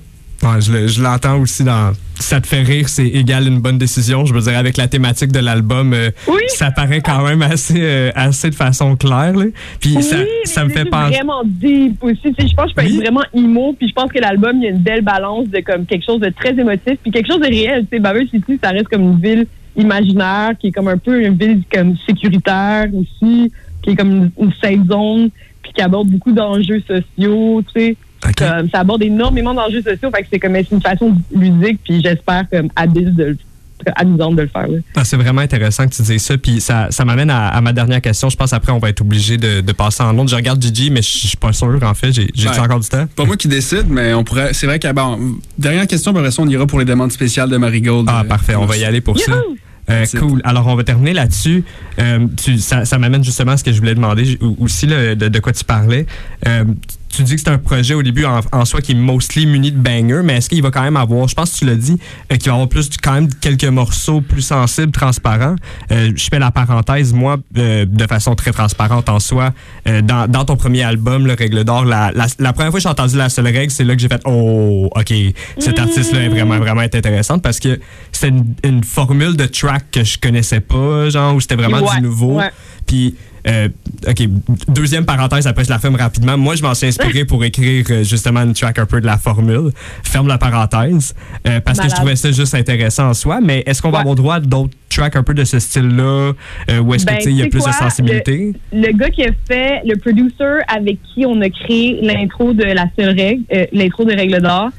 Je 0.59 0.71
le- 0.71 0.87
je 0.87 1.01
l'entends 1.01 1.39
aussi 1.39 1.63
dans. 1.63 1.91
Ça 2.19 2.41
te 2.41 2.47
fait 2.47 2.61
rire, 2.63 2.89
c'est 2.89 3.07
égal 3.07 3.47
une 3.47 3.59
bonne 3.59 3.77
décision. 3.77 4.25
Je 4.25 4.33
veux 4.33 4.41
dire, 4.41 4.57
avec 4.57 4.75
la 4.77 4.87
thématique 4.87 5.31
de 5.31 5.39
l'album, 5.39 5.93
euh, 5.93 6.09
Oui. 6.27 6.41
ça 6.47 6.71
paraît 6.71 7.01
quand 7.01 7.23
même 7.25 7.41
assez, 7.43 7.75
euh, 7.77 8.11
assez 8.15 8.49
de 8.49 8.55
façon 8.55 8.95
claire. 8.95 9.33
là. 9.35 9.45
Puis 9.79 9.95
Oui, 9.97 10.03
ça, 10.45 10.63
me 10.65 10.69
fait 10.69 10.85
penser. 10.85 11.13
vraiment 11.13 11.41
deep 11.45 12.03
aussi. 12.03 12.17
Je 12.25 12.53
pense 12.55 12.65
que 12.65 12.69
je 12.71 12.75
peux 12.75 12.81
Oui. 12.81 12.95
être 12.95 13.01
vraiment 13.03 13.21
emo, 13.33 13.73
puis 13.77 13.87
je 13.87 13.93
pense 13.93 14.11
que 14.11 14.19
l'album, 14.19 14.53
il 14.57 14.63
y 14.63 14.67
a 14.67 14.71
une 14.71 14.79
belle 14.81 15.01
balance 15.03 15.47
de 15.49 15.59
comme 15.59 15.85
quelque 15.85 16.05
chose 16.05 16.19
de 16.19 16.29
très 16.29 16.51
émotif, 16.59 16.97
puis 17.03 17.11
quelque 17.11 17.27
chose 17.31 17.39
de 17.41 17.47
réel. 17.47 17.81
Tu 17.89 17.97
sais, 17.97 17.99
Baber 17.99 18.25
City, 18.31 18.59
ça 18.63 18.69
reste 18.71 18.87
comme 18.87 19.03
une 19.03 19.19
ville 19.19 19.45
imaginaire, 19.75 20.51
qui 20.59 20.67
est 20.67 20.71
comme 20.71 20.87
un 20.87 20.97
peu 20.97 21.23
une 21.23 21.35
ville 21.37 21.61
comme 21.71 21.95
sécuritaire 22.07 22.87
aussi, 22.95 23.51
qui 23.83 23.91
est 23.91 23.95
comme 23.95 24.11
une, 24.11 24.31
une 24.41 24.51
safe 24.61 24.85
zone, 24.89 25.29
puis 25.61 25.71
qui 25.73 25.81
aborde 25.81 26.07
beaucoup 26.07 26.31
d'enjeux 26.31 26.81
sociaux, 26.87 27.61
tu 27.73 27.79
sais. 27.79 27.95
Comme, 28.37 28.69
ça 28.69 28.79
aborde 28.79 29.03
énormément 29.03 29.53
d'enjeux 29.53 29.81
sociaux, 29.81 30.09
fait 30.13 30.23
que 30.23 30.27
c'est 30.31 30.39
comme 30.39 30.53
c'est 30.55 30.71
une 30.71 30.81
façon 30.81 31.15
ludique, 31.35 31.79
puis 31.83 32.01
j'espère 32.03 32.45
comme 32.51 32.69
habile 32.75 33.15
de 33.15 33.23
le 33.25 33.37
amusante 33.95 34.35
de 34.35 34.41
le 34.41 34.47
faire. 34.47 34.65
Ah, 34.95 35.05
c'est 35.05 35.17
vraiment 35.17 35.41
intéressant 35.41 35.85
que 35.87 35.93
tu 35.93 36.01
dises 36.01 36.23
ça. 36.23 36.35
Puis 36.37 36.59
ça, 36.61 36.87
ça 36.89 37.05
m'amène 37.05 37.29
à, 37.29 37.49
à 37.49 37.61
ma 37.61 37.73
dernière 37.73 38.01
question. 38.01 38.27
Je 38.27 38.35
pense 38.35 38.51
après, 38.51 38.71
on 38.71 38.79
va 38.79 38.89
être 38.89 39.01
obligé 39.01 39.37
de, 39.37 39.61
de 39.61 39.71
passer 39.71 40.01
en 40.01 40.17
autre. 40.17 40.29
Je 40.31 40.35
regarde 40.35 40.59
Gigi, 40.61 40.89
mais 40.89 41.03
je 41.03 41.11
je 41.11 41.27
suis 41.27 41.37
pas 41.37 41.53
sûr, 41.53 41.79
en 41.83 41.93
fait. 41.93 42.11
J'ai 42.11 42.27
j'ai 42.33 42.49
Ouais. 42.49 42.57
encore 42.59 42.79
du 42.79 42.89
temps? 42.89 43.05
Pas 43.15 43.25
moi 43.25 43.37
qui 43.37 43.47
décide, 43.47 43.85
mais 43.87 44.15
on 44.15 44.23
pourrait. 44.23 44.53
C'est 44.53 44.65
vrai 44.65 44.79
que 44.79 44.91
bon, 44.91 45.35
dernière 45.59 45.85
question, 45.85 46.11
puis 46.11 46.19
après 46.19 46.31
ça, 46.31 46.41
on 46.41 46.47
ira 46.47 46.65
pour 46.65 46.79
les 46.79 46.85
demandes 46.85 47.11
spéciales 47.11 47.49
de 47.51 47.57
Marigold. 47.57 48.07
Ah, 48.09 48.21
Euh, 48.21 48.27
parfait. 48.27 48.55
On 48.55 48.65
va 48.65 48.77
y 48.77 48.83
aller 48.83 48.99
pour 48.99 49.19
ça. 49.19 49.31
Euh, 49.89 50.05
cool. 50.19 50.41
Alors, 50.43 50.67
on 50.67 50.75
va 50.75 50.83
terminer 50.83 51.13
là-dessus. 51.13 51.63
Euh, 51.99 52.27
ça 52.57 52.83
ça 52.83 52.97
m'amène 52.97 53.23
justement 53.23 53.51
à 53.53 53.57
ce 53.57 53.63
que 53.63 53.71
je 53.71 53.77
voulais 53.79 53.95
demander 53.95 54.37
aussi 54.59 54.85
là, 54.87 55.13
de, 55.15 55.27
de 55.29 55.39
quoi 55.39 55.53
tu 55.53 55.63
parlais. 55.63 56.05
Euh, 56.45 56.65
tu 57.17 57.23
dis 57.23 57.35
que 57.35 57.41
c'est 57.41 57.49
un 57.49 57.57
projet 57.57 57.93
au 57.93 58.03
début 58.03 58.25
en, 58.25 58.39
en 58.51 58.65
soi 58.65 58.81
qui 58.81 58.91
est 58.93 58.95
mostly 58.95 59.45
muni 59.45 59.71
de 59.71 59.77
bangers, 59.77 60.21
mais 60.23 60.37
est-ce 60.37 60.49
qu'il 60.49 60.61
va 60.61 60.71
quand 60.71 60.81
même 60.83 60.97
avoir, 60.97 61.27
je 61.27 61.35
pense 61.35 61.51
que 61.51 61.57
tu 61.57 61.65
l'as 61.65 61.75
dit, 61.75 61.97
euh, 62.31 62.35
qu'il 62.37 62.47
va 62.47 62.53
avoir 62.53 62.69
plus 62.69 62.89
quand 63.01 63.13
même 63.13 63.27
quelques 63.33 63.65
morceaux 63.65 64.21
plus 64.21 64.41
sensibles, 64.41 64.91
transparents. 64.91 65.55
Euh, 65.91 66.11
je 66.15 66.27
fais 66.29 66.39
la 66.39 66.51
parenthèse, 66.51 67.13
moi, 67.13 67.37
euh, 67.57 67.85
de 67.85 68.07
façon 68.07 68.35
très 68.35 68.51
transparente 68.51 69.09
en 69.09 69.19
soi. 69.19 69.53
Euh, 69.87 70.01
dans, 70.01 70.29
dans 70.29 70.45
ton 70.45 70.55
premier 70.55 70.83
album, 70.83 71.25
Le 71.27 71.33
Règle 71.33 71.63
d'Or, 71.63 71.85
la, 71.85 72.11
la, 72.13 72.27
la 72.39 72.53
première 72.53 72.71
fois 72.71 72.79
que 72.79 72.83
j'ai 72.83 72.89
entendu 72.89 73.17
la 73.17 73.29
seule 73.29 73.47
règle, 73.47 73.71
c'est 73.71 73.83
là 73.83 73.95
que 73.95 74.01
j'ai 74.01 74.07
fait 74.09 74.21
Oh, 74.25 74.89
OK, 74.95 75.13
cet 75.59 75.79
artiste-là 75.79 76.21
est 76.23 76.29
vraiment, 76.29 76.57
vraiment 76.57 76.81
intéressante 76.81 77.41
parce 77.41 77.59
que 77.59 77.79
c'était 78.11 78.29
une, 78.29 78.53
une 78.63 78.83
formule 78.83 79.35
de 79.35 79.45
track 79.45 79.85
que 79.91 80.03
je 80.03 80.17
connaissais 80.17 80.59
pas, 80.59 81.09
genre, 81.09 81.35
où 81.35 81.39
c'était 81.39 81.55
vraiment 81.55 81.79
Ouais, 81.79 81.95
du 81.97 82.01
nouveau. 82.03 82.37
ouais. 82.37 82.51
Puis, 82.85 83.15
euh, 83.47 83.69
OK, 84.07 84.27
deuxième 84.67 85.05
parenthèse, 85.05 85.47
après 85.47 85.63
je 85.63 85.69
la 85.69 85.79
ferme 85.79 85.95
rapidement. 85.95 86.37
Moi, 86.37 86.55
je 86.55 86.63
m'en 86.63 86.73
suis 86.73 86.87
inspiré 86.87 87.25
pour 87.25 87.43
écrire 87.43 87.85
euh, 87.89 88.03
justement 88.03 88.41
une 88.41 88.53
track 88.53 88.79
un 88.79 88.85
peu 88.85 89.01
de 89.01 89.05
la 89.05 89.17
formule. 89.17 89.71
Ferme 90.03 90.27
la 90.27 90.37
parenthèse, 90.37 91.15
euh, 91.47 91.59
parce 91.61 91.79
que 91.79 91.89
je 91.89 91.95
trouvais 91.95 92.15
ça 92.15 92.31
juste 92.31 92.55
intéressant 92.55 93.09
en 93.09 93.13
soi. 93.13 93.39
Mais 93.41 93.63
est-ce 93.65 93.81
qu'on 93.81 93.91
va 93.91 93.99
avoir 93.99 94.15
droit 94.15 94.35
à 94.35 94.39
d'autres 94.39 94.75
tracks 94.89 95.15
un 95.15 95.23
peu 95.23 95.33
de 95.33 95.43
ce 95.43 95.59
style-là, 95.59 96.33
euh, 96.69 96.79
ou 96.79 96.93
est-ce 96.93 97.05
Ben, 97.05 97.13
que, 97.13 97.17
tu 97.19 97.23
sais, 97.25 97.31
il 97.31 97.37
y 97.37 97.41
a 97.41 97.47
plus 97.47 97.63
de 97.63 97.71
sensibilité? 97.71 98.53
le 98.71 98.91
gars 98.97 99.09
qui 99.09 99.23
a 99.23 99.31
fait, 99.47 99.81
le 99.85 99.95
producer 99.97 100.61
avec 100.67 100.97
qui 101.13 101.25
on 101.25 101.39
a 101.41 101.49
créé 101.49 101.99
l'intro 102.01 102.53
de 102.53 102.63
la 102.63 102.85
seule 102.97 103.17
règle, 103.17 103.43
l'intro 103.71 104.05
de 104.05 104.13
Règle 104.13 104.41
d'or, 104.41 104.69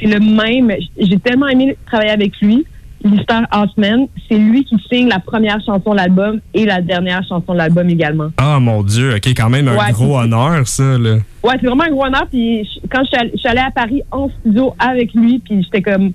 c'est 0.00 0.06
le 0.06 0.20
même. 0.20 0.72
J'ai 0.98 1.18
tellement 1.18 1.48
aimé 1.48 1.76
travailler 1.86 2.10
avec 2.10 2.32
lui. 2.40 2.64
Lister 3.04 3.40
Hartman, 3.50 4.06
c'est 4.28 4.36
lui 4.38 4.64
qui 4.64 4.76
signe 4.90 5.08
la 5.08 5.20
première 5.20 5.58
chanson 5.64 5.90
de 5.92 5.96
l'album 5.96 6.40
et 6.54 6.64
la 6.64 6.80
dernière 6.82 7.22
chanson 7.28 7.52
de 7.52 7.58
l'album 7.58 7.88
également. 7.88 8.30
Ah, 8.38 8.58
mon 8.60 8.82
Dieu, 8.82 9.14
OK, 9.14 9.26
quand 9.28 9.48
même 9.50 9.68
un 9.68 9.76
Ouais, 9.76 9.92
gros 9.92 10.18
honneur, 10.18 10.66
ça, 10.66 10.98
là. 10.98 11.16
Ouais, 11.44 11.54
c'est 11.60 11.66
vraiment 11.66 11.84
un 11.84 11.90
gros 11.90 12.04
honneur. 12.06 12.26
Puis 12.30 12.68
quand 12.90 13.02
je 13.04 13.36
suis 13.38 13.48
allée- 13.48 13.60
à 13.60 13.70
Paris 13.70 14.02
en 14.10 14.28
studio 14.40 14.74
avec 14.78 15.14
lui, 15.14 15.38
puis 15.38 15.62
j'étais 15.62 15.82
comme, 15.82 16.12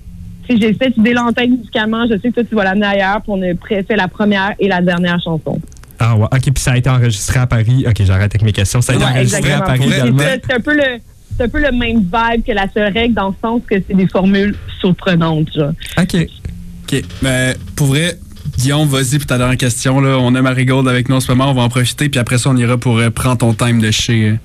si 0.50 0.60
j'ai 0.60 0.74
cette 0.74 0.98
idée-là 0.98 1.24
en 1.24 1.32
tête 1.32 1.50
musicalement, 1.50 2.06
je 2.10 2.18
sais 2.20 2.30
que 2.30 2.34
toi, 2.36 2.44
tu 2.44 2.56
vas 2.56 2.66
l'amener 2.66 2.86
ailleurs, 2.88 3.22
puis 3.22 3.32
on 3.32 3.42
a 3.42 3.84
fait 3.84 3.96
la 3.96 4.08
première 4.10 4.54
et 4.60 4.68
la 4.68 4.82
dernière 4.82 5.22
chanson. 5.24 5.60
Ah 6.00 6.18
ouais, 6.18 6.26
ok, 6.26 6.42
puis 6.42 6.54
ça 6.58 6.74
a 6.74 6.78
été 6.78 6.90
enregistré 6.90 7.40
à 7.40 7.48
Paris. 7.48 7.86
Ok, 7.88 8.02
j'arrête 8.04 8.34
avec 8.36 8.42
mes 8.44 8.52
questions. 8.52 8.82
Ça 8.82 8.92
a 8.92 8.96
été 8.96 9.06
Ouais, 9.06 9.12
enregistré 9.12 9.52
à. 9.54 9.62
Paris 9.62 9.80
C'est- 9.88 9.96
également. 10.00 10.24
C'est 10.46 10.54
un 10.54 10.60
peu 10.60 10.76
le 10.76 10.84
c'est 11.36 11.46
un 11.46 11.50
peu 11.50 11.60
le 11.62 11.72
même 11.72 11.98
vibe 12.02 12.44
que 12.46 12.52
la 12.52 12.68
seule 12.72 12.94
règle 12.94 13.16
dans 13.16 13.30
le 13.30 13.34
sens 13.42 13.60
que 13.68 13.74
c'est 13.88 13.96
des 13.96 14.06
formules 14.08 14.56
surprenantes. 14.80 15.52
Genre. 15.56 15.72
Ok. 16.00 16.28
OK. 16.84 17.02
Ben, 17.22 17.56
pour 17.76 17.88
vrai, 17.88 18.18
Guillaume, 18.58 18.88
vas-y 18.88 19.18
pour 19.18 19.28
ta 19.28 19.38
dernière 19.38 19.58
question. 19.58 20.00
Là. 20.02 20.18
On 20.20 20.36
a 20.36 20.42
Marigold 20.42 20.88
avec 20.88 21.10
nous 21.10 21.16
en 21.16 21.20
ce 21.20 21.32
moment. 21.32 21.50
On 21.52 21.54
va 21.54 21.62
en 21.62 21.70
profiter. 21.70 22.10
Puis 22.10 22.20
après 22.20 22.38
ça, 22.38 22.50
on 22.50 22.58
ira 22.58 22.78
pour 22.78 22.98
euh, 23.00 23.10
prendre 23.10 23.38
ton 23.38 23.54
time 23.54 23.80
de 23.80 23.90
chez. 23.92 24.30
euh, 24.30 24.36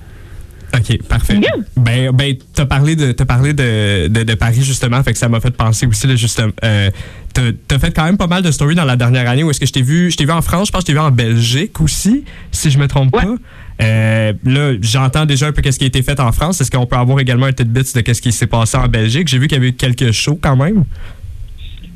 OK, 0.77 1.01
parfait. 1.07 1.35
Yeah. 1.37 1.51
Ben, 1.77 2.11
ben 2.11 2.35
t'as 2.53 2.65
parlé, 2.65 2.95
de, 2.95 3.11
t'as 3.11 3.25
parlé 3.25 3.53
de, 3.53 4.07
de, 4.07 4.23
de 4.23 4.33
Paris, 4.35 4.61
justement, 4.63 5.01
fait 5.01 5.13
que 5.13 5.17
ça 5.17 5.27
m'a 5.27 5.39
fait 5.39 5.49
penser 5.51 5.87
aussi, 5.87 6.05
là, 6.05 6.15
justement. 6.15 6.51
Euh, 6.63 6.91
t'as, 7.33 7.41
t'as 7.67 7.79
fait 7.79 7.91
quand 7.91 8.03
même 8.05 8.17
pas 8.17 8.27
mal 8.27 8.43
de 8.43 8.51
stories 8.51 8.75
dans 8.75 8.85
la 8.85 8.95
dernière 8.95 9.27
année 9.27 9.43
où 9.43 9.49
est-ce 9.49 9.59
que 9.59 9.65
je 9.65 9.73
t'ai 9.73 9.81
vu, 9.81 10.11
je 10.11 10.17
t'ai 10.17 10.25
vu 10.25 10.31
en 10.31 10.43
France, 10.43 10.67
je 10.67 10.71
pense 10.71 10.83
que 10.83 10.91
je 10.91 10.93
t'ai 10.93 10.93
vu 10.93 10.99
en 10.99 11.09
Belgique 11.11 11.81
aussi, 11.81 12.23
si 12.51 12.69
je 12.69 12.77
me 12.77 12.87
trompe 12.87 13.15
Ouais. 13.15 13.23
pas. 13.23 13.35
Euh, 13.81 14.33
là, 14.43 14.73
j'entends 14.81 15.25
déjà 15.25 15.47
un 15.47 15.53
peu 15.53 15.61
qu'est-ce 15.63 15.79
qui 15.79 15.85
a 15.85 15.87
été 15.87 16.03
fait 16.03 16.19
en 16.19 16.31
France. 16.33 16.61
Est-ce 16.61 16.69
qu'on 16.69 16.85
peut 16.85 16.97
avoir 16.97 17.19
également 17.19 17.45
un 17.47 17.53
tidbit 17.53 17.91
de 17.95 18.01
qu'est-ce 18.01 18.21
qui 18.21 18.31
s'est 18.31 18.45
passé 18.47 18.77
en 18.77 18.87
Belgique? 18.87 19.27
J'ai 19.27 19.39
vu 19.39 19.47
qu'il 19.47 19.57
y 19.57 19.59
avait 19.61 19.69
eu 19.69 19.73
quelques 19.73 20.11
shows 20.11 20.37
quand 20.39 20.55
même. 20.57 20.83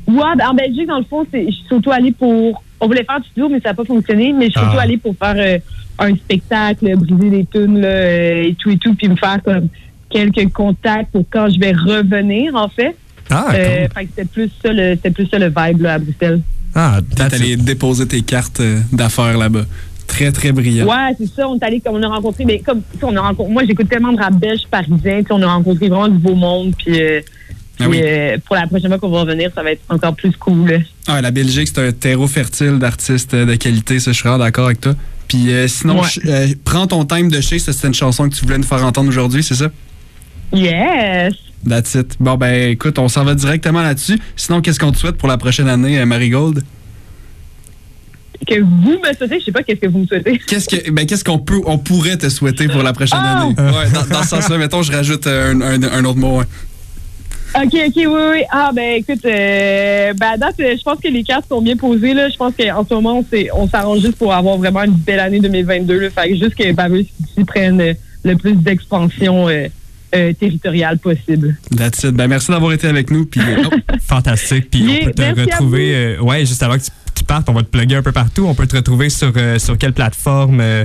Ouais, 0.06 0.36
ben, 0.36 0.48
en 0.50 0.54
Belgique, 0.54 0.86
dans 0.86 0.98
le 0.98 1.04
fond, 1.04 1.24
c'est, 1.32 1.46
je 1.46 1.50
suis 1.52 1.64
surtout 1.68 1.90
allée 1.92 2.12
pour. 2.12 2.62
On 2.80 2.86
voulait 2.86 3.04
faire 3.04 3.20
du 3.20 3.26
studio, 3.28 3.48
mais 3.48 3.60
ça 3.60 3.70
n'a 3.70 3.74
pas 3.74 3.84
fonctionné. 3.84 4.32
Mais 4.32 4.46
je 4.46 4.50
suis 4.50 4.60
surtout 4.60 4.76
Ah. 4.78 4.82
allée 4.82 4.98
pour 4.98 5.14
faire 5.16 5.34
euh, 5.36 5.58
un 5.98 6.14
spectacle, 6.16 6.94
briser 6.96 7.30
des 7.30 7.44
tunes 7.46 7.80
là, 7.80 7.88
euh, 7.88 8.42
et 8.48 8.54
tout 8.58 8.70
et 8.70 8.76
tout, 8.76 8.94
puis 8.94 9.08
me 9.08 9.16
faire 9.16 9.38
comme 9.42 9.68
quelques 10.10 10.52
contacts 10.52 11.10
pour 11.12 11.24
quand 11.30 11.48
je 11.48 11.58
vais 11.58 11.72
revenir, 11.72 12.54
en 12.54 12.68
fait. 12.68 12.94
Ah, 13.30 13.46
Euh, 13.54 13.86
cool. 13.86 13.94
fait 13.94 14.04
que 14.04 14.10
c'était 14.16 14.28
plus 14.28 14.50
ça 14.62 14.72
le, 14.72 14.94
c'était 14.96 15.10
plus 15.10 15.26
ça 15.28 15.38
le 15.38 15.46
vibe 15.46 15.80
là, 15.80 15.94
à 15.94 15.98
Bruxelles. 15.98 16.40
ah 16.74 16.98
T'es 17.16 17.34
allé 17.34 17.56
déposer 17.56 18.06
tes 18.06 18.20
cartes 18.20 18.60
d'affaires 18.92 19.38
là-bas. 19.38 19.64
Très, 20.06 20.30
très 20.30 20.52
brillant. 20.52 20.86
Ouais, 20.86 21.14
c'est 21.18 21.26
ça. 21.34 21.48
On 21.48 21.56
est 21.56 21.64
allé 21.64 21.80
comme 21.80 21.94
on 21.94 22.02
a 22.02 22.08
rencontré, 22.08 22.44
mais 22.44 22.58
comme 22.58 22.82
tu 22.92 22.98
sais, 22.98 23.04
on 23.06 23.16
a 23.16 23.20
rencontré. 23.22 23.50
Moi, 23.52 23.62
j'écoute 23.66 23.88
tellement 23.88 24.12
de 24.12 24.18
rap 24.20 24.34
belge 24.34 24.60
parisien. 24.70 25.22
On 25.30 25.40
a 25.40 25.46
rencontré 25.46 25.88
vraiment 25.88 26.08
du 26.08 26.18
beau 26.18 26.34
monde. 26.34 26.74
Puis, 26.76 27.00
euh, 27.00 27.20
Ah 27.80 27.88
oui. 27.88 28.00
euh, 28.02 28.38
pour 28.44 28.54
la 28.56 28.66
prochaine 28.66 28.88
fois 28.88 28.98
qu'on 28.98 29.10
va 29.10 29.20
revenir, 29.22 29.50
ça 29.54 29.62
va 29.62 29.72
être 29.72 29.82
encore 29.88 30.14
plus 30.14 30.30
cool. 30.36 30.80
Ah, 31.08 31.20
la 31.20 31.30
Belgique, 31.30 31.68
c'est 31.74 31.86
un 31.86 31.92
terreau 31.92 32.26
fertile 32.28 32.78
d'artistes 32.78 33.34
euh, 33.34 33.44
de 33.46 33.54
qualité. 33.56 33.98
Ça, 33.98 34.12
je 34.12 34.16
suis 34.16 34.22
vraiment 34.28 34.44
d'accord 34.44 34.66
avec 34.66 34.80
toi. 34.80 34.94
Puis 35.26 35.52
euh, 35.52 35.66
sinon, 35.66 36.00
Ouais. 36.00 36.08
euh, 36.26 36.46
prends 36.64 36.86
ton 36.86 37.04
time 37.04 37.30
de 37.30 37.40
chez. 37.40 37.58
Ça, 37.58 37.72
c'était 37.72 37.88
une 37.88 37.94
chanson 37.94 38.28
que 38.28 38.34
tu 38.34 38.44
voulais 38.44 38.58
nous 38.58 38.64
faire 38.64 38.84
entendre 38.84 39.08
aujourd'hui, 39.08 39.42
c'est 39.42 39.54
ça? 39.56 39.70
Yes! 40.52 41.34
That's 41.68 41.94
it. 41.94 42.16
Bon, 42.20 42.36
ben 42.36 42.70
écoute, 42.70 42.98
on 42.98 43.08
s'en 43.08 43.24
va 43.24 43.34
directement 43.34 43.82
là-dessus. 43.82 44.18
Sinon, 44.36 44.60
qu'est-ce 44.60 44.78
qu'on 44.78 44.92
te 44.92 44.98
souhaite 44.98 45.16
pour 45.16 45.28
la 45.28 45.38
prochaine 45.38 45.68
année, 45.68 45.98
euh, 45.98 46.06
Marigold? 46.06 46.62
Que 48.46 48.60
vous 48.60 48.98
me 49.02 49.12
souhaitez, 49.16 49.40
je 49.40 49.46
sais 49.46 49.52
pas 49.52 49.62
qu'est-ce 49.62 49.80
que 49.80 49.86
vous 49.86 50.00
me 50.00 50.06
souhaitez. 50.06 50.38
Qu'est-ce 50.46 50.68
que 50.68 50.90
ben 50.90 51.06
qu'est-ce 51.06 51.24
qu'on 51.24 51.38
peut 51.38 51.60
on 51.64 51.78
pourrait 51.78 52.18
te 52.18 52.28
souhaiter 52.28 52.68
pour 52.68 52.82
la 52.82 52.92
prochaine 52.92 53.18
Ah! 53.22 53.42
année? 53.42 53.54
Ouais, 53.56 53.90
dans, 53.94 54.04
dans 54.06 54.22
ce 54.22 54.28
sens-là, 54.28 54.58
mettons, 54.58 54.82
je 54.82 54.92
rajoute 54.92 55.26
un, 55.26 55.60
un- 55.62 55.82
un 55.82 56.04
autre 56.04 56.18
mot. 56.18 56.42
OK, 57.56 57.72
OK, 57.86 57.92
oui, 57.96 58.06
oui. 58.06 58.42
Ah, 58.50 58.70
ben 58.74 58.96
écoute, 59.00 59.24
euh, 59.24 60.12
ben, 60.14 60.26
à 60.32 60.36
date, 60.36 60.56
euh, 60.60 60.74
je 60.76 60.82
pense 60.82 60.98
que 60.98 61.08
les 61.08 61.22
cartes 61.22 61.46
sont 61.48 61.62
bien 61.62 61.76
posées. 61.76 62.12
Là. 62.12 62.28
Je 62.28 62.36
pense 62.36 62.52
qu'en 62.56 62.84
ce 62.84 62.94
moment, 62.94 63.24
on 63.54 63.68
s'arrange 63.68 64.00
juste 64.00 64.16
pour 64.16 64.32
avoir 64.32 64.56
vraiment 64.58 64.82
une 64.82 64.92
belle 64.92 65.20
année 65.20 65.40
2022. 65.40 66.00
Là. 66.00 66.10
Fait 66.10 66.30
que 66.30 66.36
juste 66.36 66.56
que 66.56 66.72
Baveuse 66.72 67.06
ici 67.20 67.44
prenne 67.46 67.80
euh, 67.80 67.94
le 68.24 68.36
plus 68.36 68.54
d'expansion 68.54 69.48
euh, 69.48 69.68
territoriale 70.34 70.98
possible. 70.98 71.56
That's 71.76 72.02
it. 72.02 72.10
Ben 72.12 72.26
merci 72.26 72.50
d'avoir 72.50 72.72
été 72.72 72.88
avec 72.88 73.10
nous. 73.10 73.24
Puis 73.26 73.40
oh, 73.64 73.74
Fantastique. 74.00 74.70
Puis 74.70 74.80
Yeah, 74.80 75.00
on 75.02 75.04
peut 75.04 75.12
te 75.12 75.40
retrouver. 75.40 76.18
ouais, 76.20 76.40
juste 76.40 76.62
avant 76.62 76.74
que 76.74 76.82
tu, 76.82 76.90
tu 77.24 77.26
partes, 77.26 77.48
on 77.48 77.54
va 77.54 77.62
te 77.62 77.68
plugger 77.68 77.96
un 77.96 78.02
peu 78.02 78.12
partout. 78.12 78.44
On 78.46 78.54
peut 78.54 78.66
te 78.66 78.76
retrouver 78.76 79.08
sur, 79.08 79.32
euh, 79.36 79.58
sur 79.58 79.78
quelle 79.78 79.94
plateforme? 79.94 80.60
euh, 80.60 80.84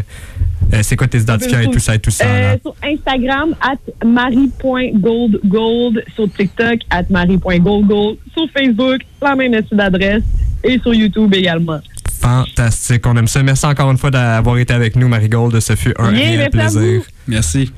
euh, 0.74 0.80
c'est 0.84 0.96
quoi 0.96 1.08
tes 1.08 1.20
identifiants 1.20 1.60
et 1.60 1.70
tout 1.70 1.80
ça 1.80 1.96
et 1.96 2.00
tout 2.00 2.12
ça? 2.12 2.26
Euh, 2.26 2.58
sur 2.62 2.74
Instagram, 2.84 3.56
at 3.62 3.76
marie.goldgold. 4.06 6.04
Sur 6.16 6.32
TikTok, 6.32 6.80
at 6.90 7.04
marie.goldgold. 7.10 8.18
Sur 8.34 8.48
Facebook, 8.56 9.02
la 9.22 9.36
même 9.36 9.54
adresse. 9.78 10.24
Et 10.64 10.80
sur 10.80 10.94
YouTube 10.94 11.34
également. 11.34 11.80
Fantastique. 12.22 13.06
On 13.06 13.16
aime 13.18 13.28
ça. 13.28 13.44
Merci 13.44 13.66
encore 13.66 13.92
une 13.92 13.98
fois 13.98 14.12
d'avoir 14.12 14.58
été 14.58 14.74
avec 14.74 14.96
nous, 14.96 15.08
Marigold. 15.10 15.60
Ce 15.60 15.76
fut 15.76 15.94
un 15.98 16.12
Yeah, 16.14 16.20
réel 16.26 16.42
à 16.42 16.50
plaisir. 16.50 17.02
merci. 17.28 17.72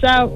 Ciao! 0.00 0.30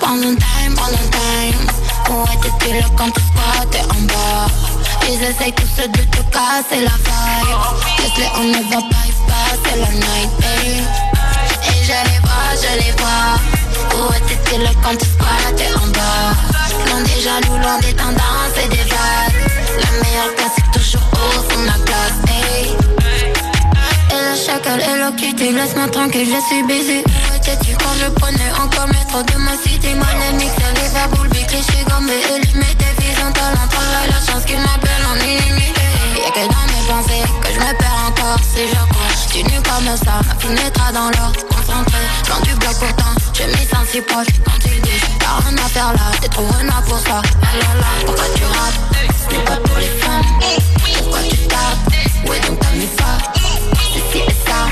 Prends 0.00 0.16
ton 0.16 0.34
time, 0.34 0.74
prends 0.76 0.88
ton 0.88 1.10
time. 1.10 1.66
Où 2.08 2.24
étais-tu 2.32 2.72
là 2.72 2.86
quand 2.96 3.10
tu 3.10 3.20
squattais 3.20 3.84
en 3.90 4.02
bas? 4.06 4.46
Ils 5.08 5.22
essayent 5.22 5.52
tous 5.52 5.82
de 5.82 6.02
te 6.04 6.22
casser 6.32 6.80
la 6.80 6.96
vibe. 7.04 7.48
Laisse-les, 7.98 8.30
on 8.38 8.44
ne 8.44 8.62
va 8.70 8.80
pas 8.80 9.04
y 9.06 9.12
passer 9.28 9.78
la 9.78 9.90
night, 9.92 10.30
babe 10.40 11.15
Et 11.68 11.84
je 11.84 11.98
les 12.08 12.20
vois, 12.24 12.50
je 12.62 12.72
les 12.82 12.92
vois. 13.00 13.36
Où 13.94 14.12
étais-tu 14.14 14.62
là 14.62 14.70
quand 14.82 14.96
tu 14.96 15.06
squattais 15.06 15.72
en 15.74 15.86
bas? 15.96 16.34
Loin 16.86 17.00
des 17.02 17.20
jaloux, 17.20 17.58
loin 17.62 17.78
des 17.80 17.94
tendances 17.94 18.56
et 18.62 18.68
des 18.68 18.84
vagues. 18.92 19.38
La 19.82 19.90
meilleure 20.02 20.34
place 20.36 20.56
est 20.58 20.70
toujours 20.78 21.08
au 21.12 21.42
fond 21.48 21.60
de 21.60 21.66
la 21.66 21.78
classe, 21.86 22.20
hey. 22.28 22.76
Et 24.10 24.22
le 24.28 24.34
chacal 24.36 24.80
et 24.80 24.98
le 25.02 25.10
kitty, 25.16 25.52
laisse-moi 25.52 25.88
tranquille, 25.88 26.28
je 26.28 26.40
suis. 26.46 26.62
Où 26.62 27.34
étais-tu 27.36 27.76
quand 27.76 27.94
je 28.00 28.08
prenais 28.20 28.50
encore 28.62 28.88
métro 28.88 29.22
de 29.22 29.36
ma 29.38 29.56
cité 29.62 29.94
Mon 29.94 30.36
mix, 30.36 30.52
les 30.74 30.88
verbes, 30.94 31.28
big 31.30 31.46
cliché, 31.46 31.84
gommé, 31.88 32.18
illimité, 32.30 32.86
vision, 32.98 33.30
talent, 33.32 33.68
travail, 33.70 34.08
la 34.10 34.20
chance 34.32 34.44
qu'il 34.44 34.58
m'appelle 34.58 35.04
en 35.10 35.16
illimité. 35.24 35.86
Y'a 36.16 36.30
que 36.30 36.44
dans 36.48 36.66
mes 36.72 36.84
pensées 36.88 37.24
que 37.42 37.48
je 37.54 37.60
me 37.60 37.72
perds 37.78 38.00
encore, 38.08 38.40
si 38.42 38.62
je 38.68 39.05
Tu 39.36 39.42
nu 39.42 39.60
comme 39.60 39.96
ça, 39.98 40.22
ma 40.26 40.34
pénétra 40.36 40.92
dans 40.92 41.10
l'or, 41.10 41.30
concentré, 41.50 41.98
loin 42.26 42.40
du 42.40 42.54
bloc 42.54 42.74
pourtant. 42.78 43.12
Je 43.34 43.42
m'y 43.42 43.66
sens 43.66 43.86
si 43.92 44.00
proche 44.00 44.28
quand 44.42 44.64
ils 44.64 44.80
disent, 44.80 45.02
t'as 45.18 45.46
rien 45.46 45.58
à 45.58 45.68
faire 45.68 45.92
là, 45.92 46.10
t'es 46.22 46.28
trop 46.28 46.46
renard 46.46 46.82
pour 46.84 46.98
ça. 47.00 47.20
Ah 47.20 47.56
là 47.60 47.74
là, 47.78 47.86
pourquoi 48.06 48.24
tu 48.34 48.44
rates? 48.44 48.80
Ce 49.28 49.36
pas 49.40 49.56
pour 49.56 49.76
les 49.76 49.88
femmes. 50.00 50.22
Pourquoi 50.96 51.18
tu 51.28 51.36
tapes? 51.48 51.92
Où 52.24 52.46
donc 52.48 52.58
ta 52.60 52.70
mifa 52.70 53.18
Ceci 53.74 54.24
et 54.26 54.36
ça, 54.48 54.65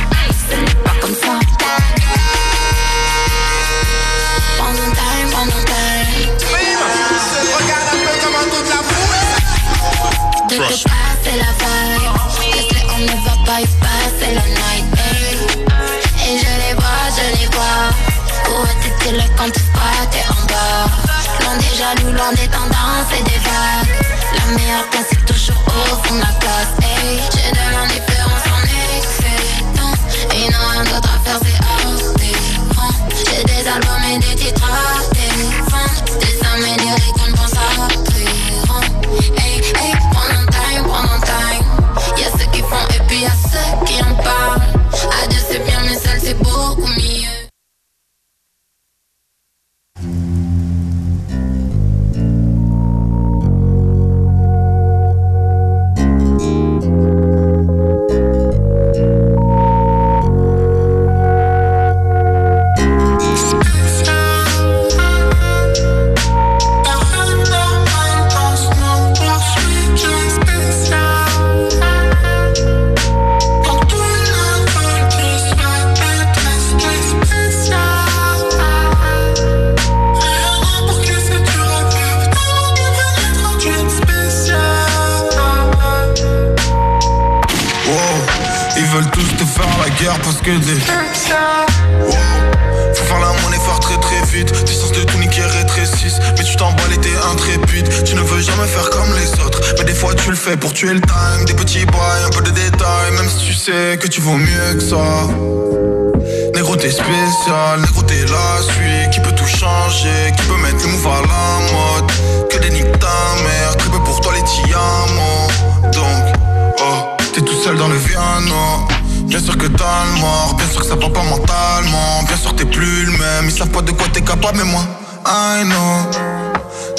t'es 106.85 106.91
spécial, 106.91 107.81
négro 107.81 108.03
t'es 108.03 108.25
la 108.27 108.63
suite. 108.63 109.11
Qui 109.11 109.21
peut 109.21 109.33
tout 109.33 109.47
changer, 109.47 110.33
qui 110.37 110.43
peut 110.47 110.57
mettre 110.63 110.85
les 110.85 110.93
moves 110.93 111.07
à 111.07 111.23
la 111.23 111.73
mode? 111.73 112.11
Que 112.51 112.59
des 112.59 112.71
niques 112.71 112.99
ta 112.99 113.43
mère, 113.43 113.77
très 113.79 113.91
peu 113.91 114.01
pour 114.01 114.21
toi 114.21 114.33
les 114.35 114.43
diamants. 114.43 115.49
Donc, 115.93 116.35
oh, 116.81 117.17
t'es 117.33 117.41
tout 117.41 117.55
seul 117.63 117.77
dans 117.77 117.89
le 117.89 117.99
piano 117.99 118.87
Bien 119.25 119.41
sûr 119.41 119.57
que 119.57 119.67
t'as 119.67 120.05
le 120.13 120.21
mort, 120.21 120.55
bien 120.57 120.67
sûr 120.69 120.81
que 120.83 120.87
ça 120.87 120.97
va 120.97 121.09
pas 121.09 121.23
mentalement. 121.23 122.23
Bien 122.27 122.37
sûr 122.37 122.55
t'es 122.55 122.67
plus 122.67 123.07
le 123.07 123.13
même, 123.13 123.47
ils 123.47 123.53
savent 123.53 123.71
pas 123.71 123.83
de 123.83 123.93
quoi 123.93 124.07
t'es 124.13 124.21
capable 124.21 124.59
mais 124.59 124.65
moi 124.65 124.85
I 125.27 125.65
know 125.65 126.11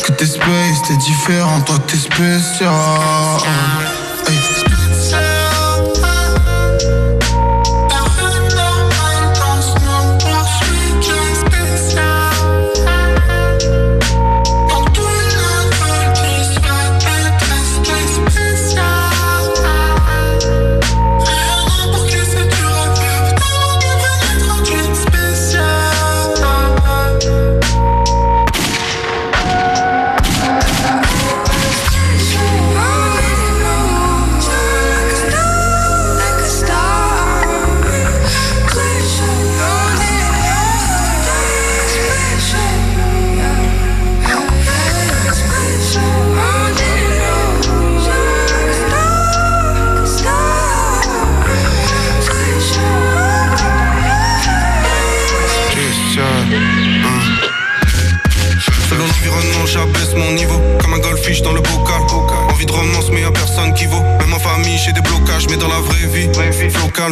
Que 0.04 0.12
t'es 0.14 0.26
space, 0.26 0.82
t'es 0.88 0.98
différent, 0.98 1.62
toi 1.62 1.76
t'es 1.88 1.98
spécial 1.98 2.72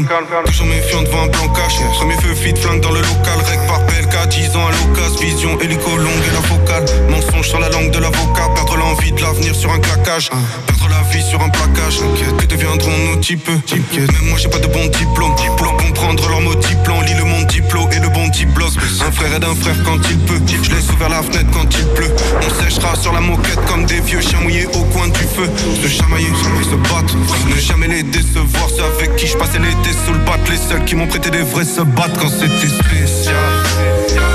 calme. 0.02 0.26
Toujours 0.46 0.68
méfiant 0.68 1.04
devant 1.04 1.24
un 1.24 1.28
plan 1.28 1.48
cash. 1.50 1.80
Premier 1.94 2.16
feu 2.16 2.34
fit, 2.34 2.56
flingue 2.56 2.82
dans 2.82 2.92
le 2.92 3.02
local. 3.02 3.38
Rec 3.46 3.60
par 3.68 3.86
PLK, 3.86 4.28
10 4.30 4.56
ans 4.56 4.68
à 4.68 4.72
l'occasion. 4.72 5.20
Vision, 5.22 5.60
hélico 5.62 5.96
longue 5.98 6.24
et 6.28 6.34
la 6.34 6.42
focale. 6.42 6.86
Mensonge 7.10 7.48
sur 7.48 7.60
la 7.60 7.70
langue 7.70 7.92
de 7.92 8.00
l'avocat. 8.00 8.50
Perdre 8.56 8.76
l'envie 8.78 9.12
de 9.12 9.22
l'avenir 9.22 9.54
sur 9.56 9.72
un 9.72 9.80
claquage. 9.80 10.30
Perdre 10.66 10.90
la 10.90 11.02
vie 11.12 11.24
sur 11.24 11.42
un 11.42 11.50
plaquage. 11.50 12.00
Que 12.38 12.46
deviendront 12.46 12.98
nos 13.10 13.18
types? 13.18 13.48
Même 13.48 14.08
moi, 14.24 14.38
j'ai 14.38 14.50
pas 14.50 14.60
de 14.60 14.68
bon 14.68 14.86
diplôme. 14.88 15.36
Pour 15.58 15.78
comprendre 15.78 16.28
leur 16.28 16.42
mot 16.42 16.56
diplôme, 16.56 17.04
lit 17.04 17.14
le 17.14 17.26
monde 17.26 17.46
diplôme 17.48 17.92
et 17.92 18.00
le 18.00 18.10
bon 18.10 18.28
diplos. 18.30 18.72
Un 19.06 19.12
frère 19.12 19.36
aide 19.36 19.44
un 19.44 19.56
frère 19.56 19.76
quand 19.86 20.00
il 20.10 20.18
peut. 20.20 20.40
Ouvert 20.94 21.10
la 21.10 21.22
fenêtre 21.22 21.50
quand 21.52 21.68
il 21.78 21.86
pleut. 21.94 22.12
On 22.42 22.64
sèchera 22.64 22.96
sur 22.96 23.14
la 23.14 23.22
moquette 23.22 23.60
comme 23.68 23.86
des 23.86 24.00
vieux 24.02 24.22
chiens 24.22 24.40
mouillés 24.42 24.68
au 24.68 24.84
coin 24.86 25.08
du 25.08 25.20
feu. 25.20 25.50
Se 25.82 25.88
chamailler, 25.88 26.28
se 26.64 26.76
battre. 26.76 27.16
Ne 27.50 27.56
jamais 27.56 27.88
les 27.88 28.04
décevoir. 28.04 28.70
Ceux 28.70 28.84
avec 28.84 29.16
qui 29.16 29.28
je 29.28 29.38
passais 29.38 29.60
l'été 29.60 29.92
sous 30.06 30.14
le 30.14 30.20
bat. 30.20 30.38
Les 30.50 30.58
seuls 30.58 30.86
qui 30.86 30.96
m'ont 30.96 31.08
prêté 31.08 31.30
des 31.30 31.42
vrais 31.42 31.66
se 31.66 31.82
battent 31.82 32.18
quand 32.20 32.30
c'était 32.30 32.68
spécial. 32.68 34.33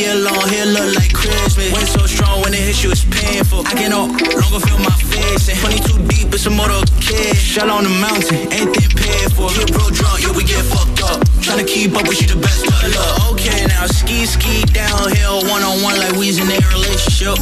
Year 0.00 0.16
long 0.16 0.48
here 0.48 0.64
look 0.64 0.96
like 0.96 1.12
Christmas. 1.12 1.72
Wind 1.72 1.88
so 1.88 2.06
strong 2.06 2.40
when 2.42 2.54
it 2.54 2.64
hits 2.64 2.82
you 2.82 2.90
it's 2.90 3.04
painful. 3.04 3.60
I 3.68 3.76
can 3.76 3.90
no 3.90 4.08
longer 4.08 4.60
feel 4.64 4.80
my 4.80 4.96
face 5.12 5.48
and 5.52 5.58
22 5.60 6.08
deep 6.08 6.32
it's 6.32 6.46
a 6.46 6.50
motorcade. 6.50 7.36
Shell 7.36 7.70
on 7.70 7.84
the 7.84 7.92
mountain, 8.00 8.48
anything 8.48 8.88
paid 8.96 9.28
for. 9.36 9.52
Get 9.52 9.68
bro 9.72 9.84
drunk, 9.92 10.24
yeah 10.24 10.32
we 10.32 10.44
get 10.44 10.64
fucked 10.64 11.04
up. 11.04 11.20
Tryna 11.44 11.66
keep 11.68 11.92
up 11.92 12.08
with 12.08 12.20
you 12.22 12.28
the 12.32 12.40
best 12.40 12.64
of 12.64 12.80
luck. 12.96 13.36
Okay 13.36 13.66
now 13.68 13.84
ski 13.86 14.24
ski 14.24 14.64
downhill 14.72 15.44
one 15.52 15.62
on 15.62 15.82
one 15.84 15.98
like 16.00 16.16
we's 16.16 16.40
in 16.40 16.48
a 16.48 16.58
relationship. 16.72 17.36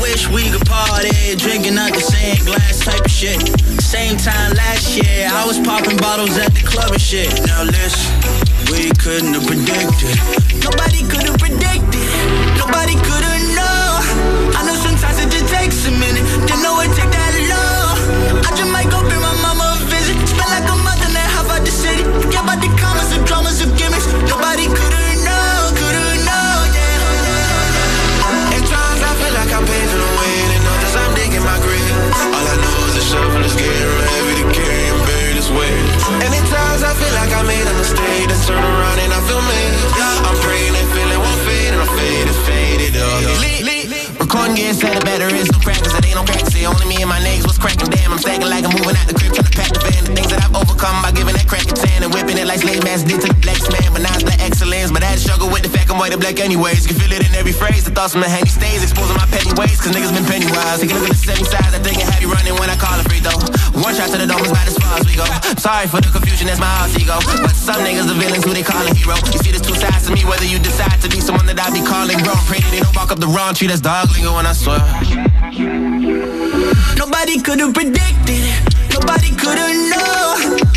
Wish 0.00 0.28
we 0.32 0.48
could 0.48 0.64
party, 0.64 1.36
drinking 1.36 1.76
out 1.76 1.92
the 1.92 2.00
same 2.00 2.40
glass 2.48 2.84
type 2.84 3.04
of 3.04 3.10
shit. 3.10 3.36
Same 3.84 4.16
time 4.16 4.56
last 4.56 4.96
year, 4.96 5.28
I 5.28 5.44
was 5.44 5.58
popping 5.60 5.98
bottles 5.98 6.38
at 6.38 6.54
the 6.56 6.64
club 6.64 6.92
and 6.92 7.00
shit. 7.00 7.28
Now 7.44 7.64
listen, 7.64 8.47
we 8.70 8.90
couldn't 9.00 9.32
have 9.32 9.46
predicted. 9.46 10.16
Nobody 10.60 11.00
could 11.08 11.24
have 11.24 11.38
predicted. 11.40 12.08
Nobody 12.60 12.96
could 13.00 13.24
have 13.24 13.44
known. 13.56 14.02
I 14.52 14.60
know 14.66 14.76
sometimes 14.76 15.18
it 15.20 15.30
just 15.32 15.48
takes 15.48 15.86
a 15.86 15.92
minute. 15.92 16.24
Didn't 16.44 16.62
know 16.62 16.80
it 16.84 16.92
take 16.92 17.08
that 17.08 17.34
long. 17.48 17.96
I 18.44 18.50
just 18.52 18.70
might 18.70 18.90
go 18.92 19.00
pay 19.08 19.20
my 19.20 19.32
mama 19.40 19.76
a 19.76 19.84
visit. 19.88 20.16
Spend 20.28 20.50
like 20.52 20.68
a 20.68 20.76
month 20.84 21.00
and 21.06 21.16
a 21.16 21.24
half 21.34 21.48
out 21.48 21.64
the 21.64 21.72
city. 21.72 22.04
Forget 22.20 22.44
about 22.44 22.60
the 22.60 22.68
commas, 22.76 23.08
the 23.08 23.18
dramas, 23.24 23.58
the 23.60 23.68
gimmicks. 23.78 24.06
Nobody 24.28 24.68
could 24.68 24.92
have 24.92 25.18
known, 25.24 25.66
could 25.72 25.96
have 25.96 26.20
known, 26.28 26.66
yeah. 26.76 28.56
At 28.56 28.64
times 28.68 29.00
I 29.00 29.12
feel 29.16 29.32
like 29.32 29.52
I'm 29.52 29.64
paving 29.64 30.02
the 30.02 30.10
way, 30.18 30.34
and 30.56 30.64
others 30.68 30.94
I'm 30.96 31.12
digging 31.16 31.44
my 31.44 31.56
grave. 31.64 31.88
All 32.36 32.44
I 32.44 32.56
know 32.60 32.76
is 32.88 32.94
the 33.00 33.04
shovel 33.06 33.44
is 33.44 33.54
getting 33.56 33.97
I 37.38 37.46
made 37.46 37.62
a 37.62 37.74
mistake, 37.78 38.26
then 38.26 38.40
turn 38.50 38.58
around 38.58 38.98
and 38.98 39.14
I 39.14 39.20
feel 39.30 39.38
made. 39.46 39.78
I'm 40.26 40.34
praying 40.42 40.74
that 40.74 40.86
feeling 40.90 41.22
won't 41.22 41.38
fade, 41.46 41.70
and 41.70 41.78
I'm 41.78 41.90
faded, 41.94 42.34
faded 42.42 42.98
up. 42.98 44.18
Recording 44.18 44.56
getting 44.58 44.74
set 44.74 44.98
better 45.06 45.30
is 45.30 45.46
no 45.54 45.58
practice. 45.62 45.94
It 45.94 46.02
ain't 46.02 46.18
no 46.18 46.24
practice. 46.26 46.50
It 46.58 46.66
only 46.66 46.90
me 46.90 46.98
and 46.98 47.08
my 47.08 47.22
niggas 47.22 47.46
was 47.46 47.56
cracking. 47.56 47.86
Damn, 47.94 48.10
I'm 48.10 48.18
stacking 48.18 48.50
like 48.50 48.66
I'm 48.66 48.74
moving 48.74 48.98
out 48.98 49.06
the 49.06 49.14
crib, 49.14 49.38
trying 49.38 49.46
to 49.46 49.54
pack 49.54 49.70
the 49.70 49.78
overcome 50.78 51.02
by 51.02 51.10
giving 51.10 51.34
that 51.34 51.46
crack 51.50 51.66
a 51.66 51.74
tan 51.74 52.06
and 52.06 52.14
whipping 52.14 52.38
it 52.38 52.46
like 52.46 52.62
slave 52.62 52.82
masters 52.86 53.10
did 53.10 53.18
to 53.18 53.28
the 53.28 53.38
blacks 53.42 53.66
man. 53.66 53.90
But 53.90 54.06
now 54.06 54.14
black 54.22 54.38
excellence. 54.38 54.94
But 54.94 55.02
I 55.02 55.10
had 55.10 55.18
to 55.18 55.24
struggle 55.26 55.50
with 55.50 55.66
the 55.66 55.72
fact 55.72 55.90
I'm 55.90 55.98
white 55.98 56.14
and 56.14 56.22
black 56.22 56.38
anyways. 56.38 56.86
You 56.86 56.94
can 56.94 56.98
feel 57.02 57.12
it 57.12 57.26
in 57.26 57.34
every 57.34 57.52
phrase. 57.52 57.82
The 57.84 57.90
thoughts 57.90 58.14
from 58.14 58.22
the 58.22 58.30
handy 58.30 58.50
stays, 58.50 58.86
exposing 58.86 59.18
my 59.18 59.26
petty 59.26 59.50
ways. 59.58 59.82
Cause 59.82 59.90
niggas 59.90 60.14
been 60.14 60.24
penny 60.24 60.46
wise. 60.46 60.78
Taking 60.78 60.96
a 60.96 61.02
look 61.02 61.10
at 61.10 61.18
the 61.18 61.26
setting 61.26 61.48
size. 61.48 61.74
I 61.74 61.82
think 61.82 61.98
I 61.98 62.06
have 62.06 62.22
you 62.22 62.30
running 62.30 62.54
when 62.62 62.70
I 62.70 62.78
call 62.78 62.94
a 62.94 63.04
free 63.10 63.18
throw. 63.18 63.34
One 63.82 63.94
shot 63.94 64.14
to 64.14 64.18
the 64.22 64.26
dome 64.30 64.42
is 64.46 64.54
about 64.54 64.70
as 64.70 64.78
far 64.78 64.94
as 64.94 65.04
we 65.06 65.18
go. 65.18 65.26
Sorry 65.58 65.90
for 65.90 65.98
the 65.98 66.10
confusion, 66.14 66.46
that's 66.46 66.62
my 66.62 66.70
alter 66.78 67.02
ego. 67.02 67.18
But 67.42 67.58
some 67.58 67.82
niggas 67.82 68.06
the 68.06 68.14
villains 68.14 68.46
who 68.46 68.54
they 68.54 68.62
call 68.62 68.82
a 68.86 68.94
hero. 68.94 69.18
You 69.34 69.38
see, 69.42 69.50
there's 69.50 69.66
two 69.66 69.74
sides 69.74 70.06
to 70.06 70.14
me, 70.14 70.22
whether 70.22 70.46
you 70.46 70.62
decide 70.62 71.02
to 71.02 71.10
be 71.10 71.18
someone 71.18 71.46
that 71.50 71.58
I 71.58 71.74
be 71.74 71.82
calling 71.82 72.18
wrong. 72.22 72.42
Pray 72.46 72.62
they 72.70 72.80
don't 72.80 72.94
walk 72.94 73.10
up 73.10 73.18
the 73.18 73.30
wrong 73.30 73.54
tree, 73.54 73.66
that's 73.66 73.82
dog 73.82 74.14
lingo 74.14 74.38
when 74.38 74.46
I 74.46 74.54
swear. 74.54 74.78
Nobody 76.94 77.42
could 77.42 77.58
have 77.58 77.74
predicted 77.74 78.42
it. 78.46 78.62
Nobody 78.94 79.30
could 79.34 79.58
have 79.58 79.74
known. 79.90 80.67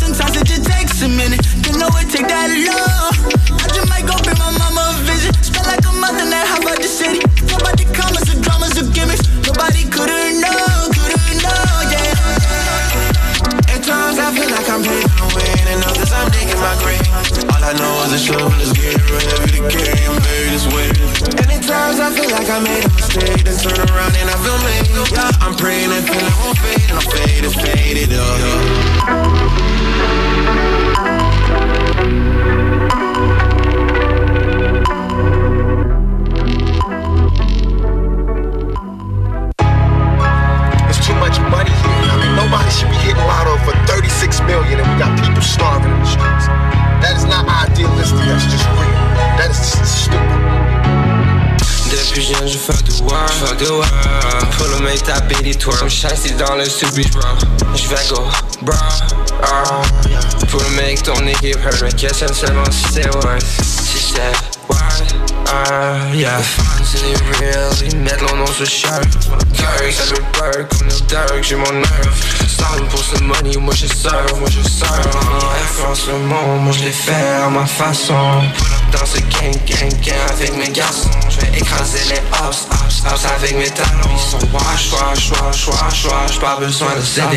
Sometimes 0.00 0.34
it 0.40 0.46
just 0.48 0.64
takes 0.64 1.02
a 1.02 1.08
minute. 1.08 1.44
You 1.60 1.76
know 1.76 1.92
it 2.00 2.08
take 2.08 2.26
that 2.26 2.48
long. 2.48 3.12
I 3.60 3.66
just 3.68 3.88
might 3.92 4.06
go 4.08 4.16
pay 4.24 4.32
my 4.40 4.50
mama 4.56 4.96
a 4.96 5.04
visit. 5.04 5.36
Spend 5.44 5.66
like 5.68 5.84
a 5.84 5.92
month 5.92 6.16
in 6.24 6.32
that 6.32 6.48
half 6.48 6.64
of 6.64 6.76
the 6.80 6.88
city. 6.88 7.20
Nobody 7.44 7.84
comments 7.92 8.32
or 8.32 8.40
dramas 8.40 8.80
or 8.80 8.88
gimmicks. 8.96 9.28
Nobody 9.44 9.84
could've 9.92 10.40
known, 10.40 10.88
could've 10.96 11.36
known, 11.44 11.84
yeah. 11.92 13.76
At 13.76 13.84
times 13.84 14.16
I 14.16 14.32
feel 14.32 14.48
like 14.48 14.68
I'm 14.72 14.80
to 14.80 15.26
win, 15.36 15.64
and 15.68 15.84
others 15.84 16.12
I'm 16.16 16.32
digging 16.32 16.60
my 16.64 16.74
grave. 16.80 16.99
I 17.70 17.72
know 17.74 18.02
is 18.02 18.10
the 18.10 18.18
shovel 18.18 18.60
is 18.60 18.72
getting 18.72 18.98
to 18.98 19.06
carry 19.70 20.02
and 20.02 20.18
bury 20.24 20.50
this 20.50 20.66
weight. 20.74 20.90
And 21.38 21.46
at 21.52 21.62
times 21.62 22.00
I 22.00 22.10
feel 22.10 22.28
like 22.32 22.50
I 22.50 22.58
made 22.58 22.84
a 22.84 22.88
mistake, 22.88 23.44
then 23.44 23.56
turn 23.58 23.78
around 23.94 24.16
and 24.16 24.28
I 24.28 24.34
feel 24.42 24.58
made. 24.66 24.90
Yeah, 25.12 25.30
I'm 25.40 25.54
praying 25.54 25.92
and 25.92 26.04
feeling 26.04 26.34
won't 26.42 26.58
fade, 26.58 26.90
and 26.90 26.98
I'm 26.98 27.06
faded, 27.14 27.54
faded 27.54 28.12
up. 31.14 31.19
Des 55.52 55.58
toits, 55.58 55.74
I'm 55.80 55.88
shiesty 55.88 56.32
dans 56.34 56.54
le 56.54 56.64
stupid 56.64 57.10
bro. 57.12 57.22
Je 57.74 57.88
vais 57.88 58.08
go, 58.08 58.22
bro. 58.62 58.74
Oh, 59.42 59.82
yeah. 60.08 60.20
Pour 60.48 60.60
le 60.60 60.70
mec, 60.76 61.02
ton 61.02 61.26
équipe 61.26 61.56
hurt, 61.64 61.82
mais 61.82 61.92
questionne 61.92 62.32
seulement 62.32 62.64
si 62.70 62.84
c'est 62.92 63.14
worth. 63.14 63.42
Si 63.62 63.98
c'est 63.98 64.20
what, 64.68 64.78
uh, 65.48 66.14
yeah. 66.14 66.38
The 66.38 66.42
fans, 66.42 66.84
c'est 66.84 67.38
real, 67.38 67.72
ils 67.84 67.96
mettent 67.96 68.20
leur 68.20 68.36
nom 68.36 68.46
sur 68.46 68.60
le 68.60 68.66
shirt. 68.66 69.08
Kirk, 69.54 69.92
ça 69.92 70.04
veut 70.04 70.22
peur, 70.32 70.68
comme 70.68 70.88
le 70.88 71.00
dark, 71.08 71.42
j'ai 71.42 71.56
mon 71.56 71.72
nerf. 71.72 71.88
Starving 72.48 72.86
pour 72.86 73.02
ce 73.02 73.22
money, 73.22 73.56
moi 73.56 73.74
je 73.74 73.86
serve, 73.86 74.38
moi 74.38 74.48
je 74.50 74.68
serve. 74.68 75.06
Influence 75.62 76.06
le 76.06 76.18
monde, 76.18 76.62
moi 76.62 76.72
je 76.72 76.84
l'ai 76.84 76.92
fait 76.92 77.42
à 77.44 77.48
ma 77.48 77.66
façon. 77.66 78.42
Dans 78.92 79.06
ce 79.06 79.18
gang, 79.18 79.54
gang, 79.66 80.00
gang 80.02 80.30
avec 80.30 80.56
mes 80.56 80.68
garçons. 80.68 81.10
Je 81.28 81.40
vais 81.40 81.58
écraser 81.58 82.00
les 82.08 82.18
hops, 82.38 82.66
hops, 82.70 83.04
hops 83.06 83.24
avec 83.36 83.56
mes 83.56 83.70
talons. 83.70 83.88
Ils 84.12 84.18
sont 84.18 84.38
wash, 84.52 84.92
wash, 84.92 85.30
wash, 85.30 85.68
wash, 85.68 86.04
wash. 86.06 86.40
Pas 86.40 86.56
besoin 86.56 86.96
de 86.96 87.00
ça. 87.00 87.30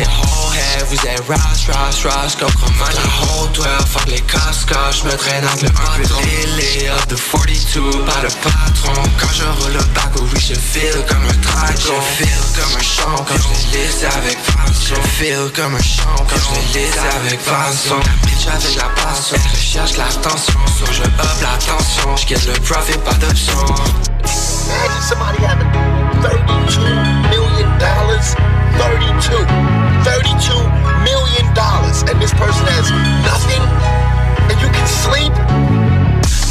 Vous 0.88 1.06
êtes 1.06 1.20
rush, 1.28 1.68
rush, 1.68 2.04
rush. 2.04 2.36
Comme 2.36 2.52
comment 2.52 2.90
la 2.94 3.40
whole 3.40 3.52
12, 3.52 3.66
fuck 3.88 4.06
les 4.06 4.20
casques. 4.22 4.72
Je 4.90 5.04
me 5.04 5.16
traîne 5.16 5.44
avec 5.44 5.62
le. 5.62 6.04
Lily 6.24 6.88
of 6.90 7.06
the 7.08 7.16
42, 7.16 8.04
pas 8.04 8.20
de 8.20 8.32
patron. 8.42 9.02
Quand 9.18 9.32
je 9.32 9.44
roule 9.44 9.72
le 9.72 9.84
back, 9.94 10.12
oui, 10.20 10.40
je 10.40 10.54
feel 10.54 11.04
comme 11.08 11.24
un 11.24 11.40
track. 11.42 11.76
Je 11.78 12.24
feel 12.24 12.38
comme 12.54 12.76
un 12.76 12.82
chant 12.82 13.24
quand 13.26 13.34
je 13.36 13.76
laisse 13.76 14.04
avec 14.04 14.38
passion. 14.42 14.96
Je 14.96 15.08
feel 15.16 15.52
comme 15.54 15.74
un 15.74 15.82
chant 15.82 16.24
quand 16.28 16.36
je 16.36 16.78
laisse 16.78 16.98
avec 17.16 17.40
passion. 17.44 17.96
La 17.98 18.28
bitch 18.28 18.46
avec 18.46 18.76
la 18.76 19.02
passion, 19.02 19.36
je 19.52 19.60
cherche 19.60 19.96
l'attention. 19.96 20.60
So 20.78 20.86
je 20.92 21.02
up 21.02 21.40
la 21.42 21.56
tension, 21.58 22.16
get 22.26 22.46
le 22.46 22.58
profit, 22.60 22.98
pas 22.98 23.14
d'option. 23.14 23.64
Imagine 24.66 25.02
somebody 25.02 25.44
having 25.44 25.70
32 26.22 26.80
million 27.30 27.78
dollars. 27.78 28.34
32. 28.76 29.83
32 30.04 30.52
million 31.02 31.46
dollars. 31.54 32.02
And 32.08 32.20
this 32.20 32.32
person 32.34 32.66
has 32.76 32.92
nothing. 33.24 33.62
And 34.50 34.56
you 34.60 34.68
can 34.68 34.86
sleep. 34.86 35.32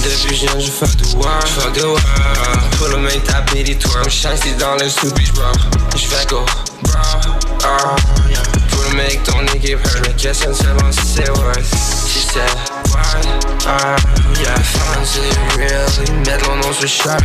Depuis 0.04 0.36
je 0.36 0.72
fuck 0.72 0.90
the 0.98 1.16
world, 1.16 1.48
fuck 1.48 1.74
the 1.74 1.86
world. 1.86 2.02
Pour 2.78 2.90
le 2.90 2.98
mec 2.98 3.24
taper 3.24 3.64
des 3.64 3.78
toits, 3.78 4.02
I'm 4.04 4.10
shiesty 4.10 4.54
dans 4.56 4.76
le 4.76 4.90
stupid 4.90 5.32
bro. 5.34 5.52
Je 5.96 6.08
vais 6.08 6.26
go, 6.28 6.44
bro. 6.84 7.00
Oh. 7.64 7.96
Pour 8.70 8.84
le 8.90 8.96
mec, 8.98 9.24
ton 9.24 9.42
équipe 9.56 9.80
hurt, 9.86 10.02
mais 10.02 10.14
questionne 10.16 10.54
seulement 10.54 10.92
si 10.92 11.08
c'est 11.16 11.30
worth. 11.30 11.64
Si 11.64 12.20
c'est 12.20 12.40
what, 12.92 13.26
uh, 13.66 14.23
Fans, 15.04 15.10
c'est 15.10 15.58
real, 15.58 16.58
nom 16.58 16.74
sur 16.74 16.82
le 16.82 16.88
shirt. 16.88 17.20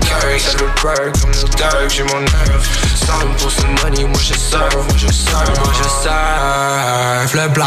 Kirk, 0.00 0.40
ça 0.40 0.56
veut 0.58 0.70
peur, 0.80 1.12
comme 1.20 1.30
le 1.30 1.58
dark, 1.58 1.88
j'ai 1.88 2.02
mon 2.02 2.20
nerf. 2.20 2.62
Starving 2.96 3.34
pour 3.34 3.50
ce 3.50 3.62
money, 3.62 4.04
moi 4.04 4.20
je 4.22 4.34
serve, 4.34 4.74
moi 4.74 4.96
je 4.96 5.12
serve, 5.12 5.58
moi 5.58 5.72
je 5.76 5.88
serve. 6.02 7.34
Le 7.34 7.48
blanc, 7.48 7.66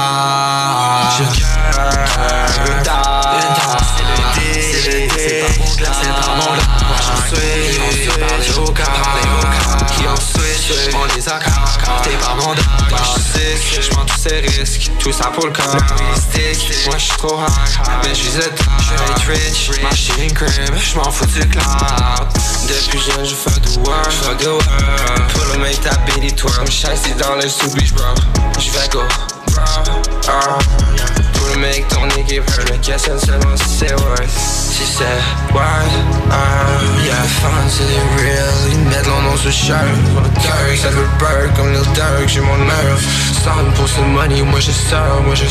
je 1.18 1.24
le 1.24 2.84
dark, 2.84 3.82
c'est 3.96 4.06
le 4.10 4.16
dé. 4.36 4.50
C'est 4.62 4.92
le 4.92 5.00
dé, 5.08 5.46
c'est 5.58 5.82
pas 5.82 6.36
mon 6.36 6.44
moi 6.44 6.98
j'en 7.00 7.18
suis. 7.36 7.74
J'en 7.74 7.92
suis 8.42 8.74
qui 9.96 10.08
en 10.08 10.16
switch, 10.64 10.96
on 10.96 11.16
les 11.16 11.30
a 11.30 11.40
T'es 12.04 12.10
pas 12.18 12.36
mon 12.36 12.54
je 12.56 13.20
sais, 13.22 13.82
je 13.82 13.90
prends 13.90 14.06
tous 14.06 14.18
ces 14.18 14.40
risques. 14.40 14.92
Tout 15.00 15.12
ça 15.12 15.26
pour 15.26 15.46
le 15.46 15.52
corps. 15.52 15.76
Moi 15.76 16.98
je 16.98 17.04
suis 17.04 17.18
trop 17.18 17.40
high, 17.40 18.04
mais 18.04 18.16
je 18.16 18.40
top. 18.40 18.60
Je 18.80 19.30
vais 19.30 19.40
être 19.40 19.44
rich, 19.44 19.82
m'acheter 19.82 20.24
une 20.24 20.34
crib, 20.34 20.50
je 20.76 20.96
m'en 20.96 21.12
fous 21.12 21.26
du 21.26 21.48
cloud. 21.48 22.28
Depuis 22.68 23.00
jeune, 23.00 23.26
the 23.26 23.78
world, 23.86 24.12
fuck 24.12 24.38
the 24.38 24.46
world. 24.46 24.64
Pour 25.34 25.54
le 25.54 25.60
mec 25.60 25.82
taper 25.82 26.20
des 26.20 26.32
toits, 26.32 26.52
I'm 26.60 26.70
shiesty 26.70 27.14
dans 27.16 27.36
le 27.36 27.48
sous-beach, 27.50 27.94
bro. 27.94 28.06
Je 28.60 28.72
vais 28.72 28.88
go, 28.90 29.02
bro. 29.54 30.02
Oh, 30.30 30.58
yeah. 30.96 31.06
Pour 31.34 31.48
le 31.54 31.62
mec, 31.62 31.88
ton 31.90 32.08
équipe 32.20 32.44
hurt, 32.50 32.72
mais 32.72 32.78
questionne 32.80 33.20
seulement 33.20 33.56
si 33.56 33.70
c'est 33.70 33.94
worth. 33.94 34.30
Si 34.30 34.84
c'est 34.86 35.54
what, 35.54 35.64
uh, 36.30 37.06
yeah. 37.06 37.24
Fans, 37.42 37.70
c'est 37.70 37.84
real, 38.22 38.72
ils 38.72 38.80
mettent 38.90 39.08
leur 39.08 39.22
nom 39.22 39.38
sur 39.38 39.48
le 39.48 39.52
shirt. 39.52 39.78
Kirk, 40.42 40.78
ça 40.82 40.90
veut 40.90 41.08
peur, 41.20 41.54
comme 41.56 41.72
Lil 41.72 41.82
Durk, 41.94 42.28
j'ai 42.28 42.42
mon 42.42 42.58
nerf. 42.58 43.00
Starving 43.42 43.72
pour 43.74 43.88
ce 43.88 44.02
money, 44.02 44.42
moi 44.42 44.60
je 44.60 44.72
sers, 44.72 45.22
moi 45.26 45.36
je. 45.36 45.46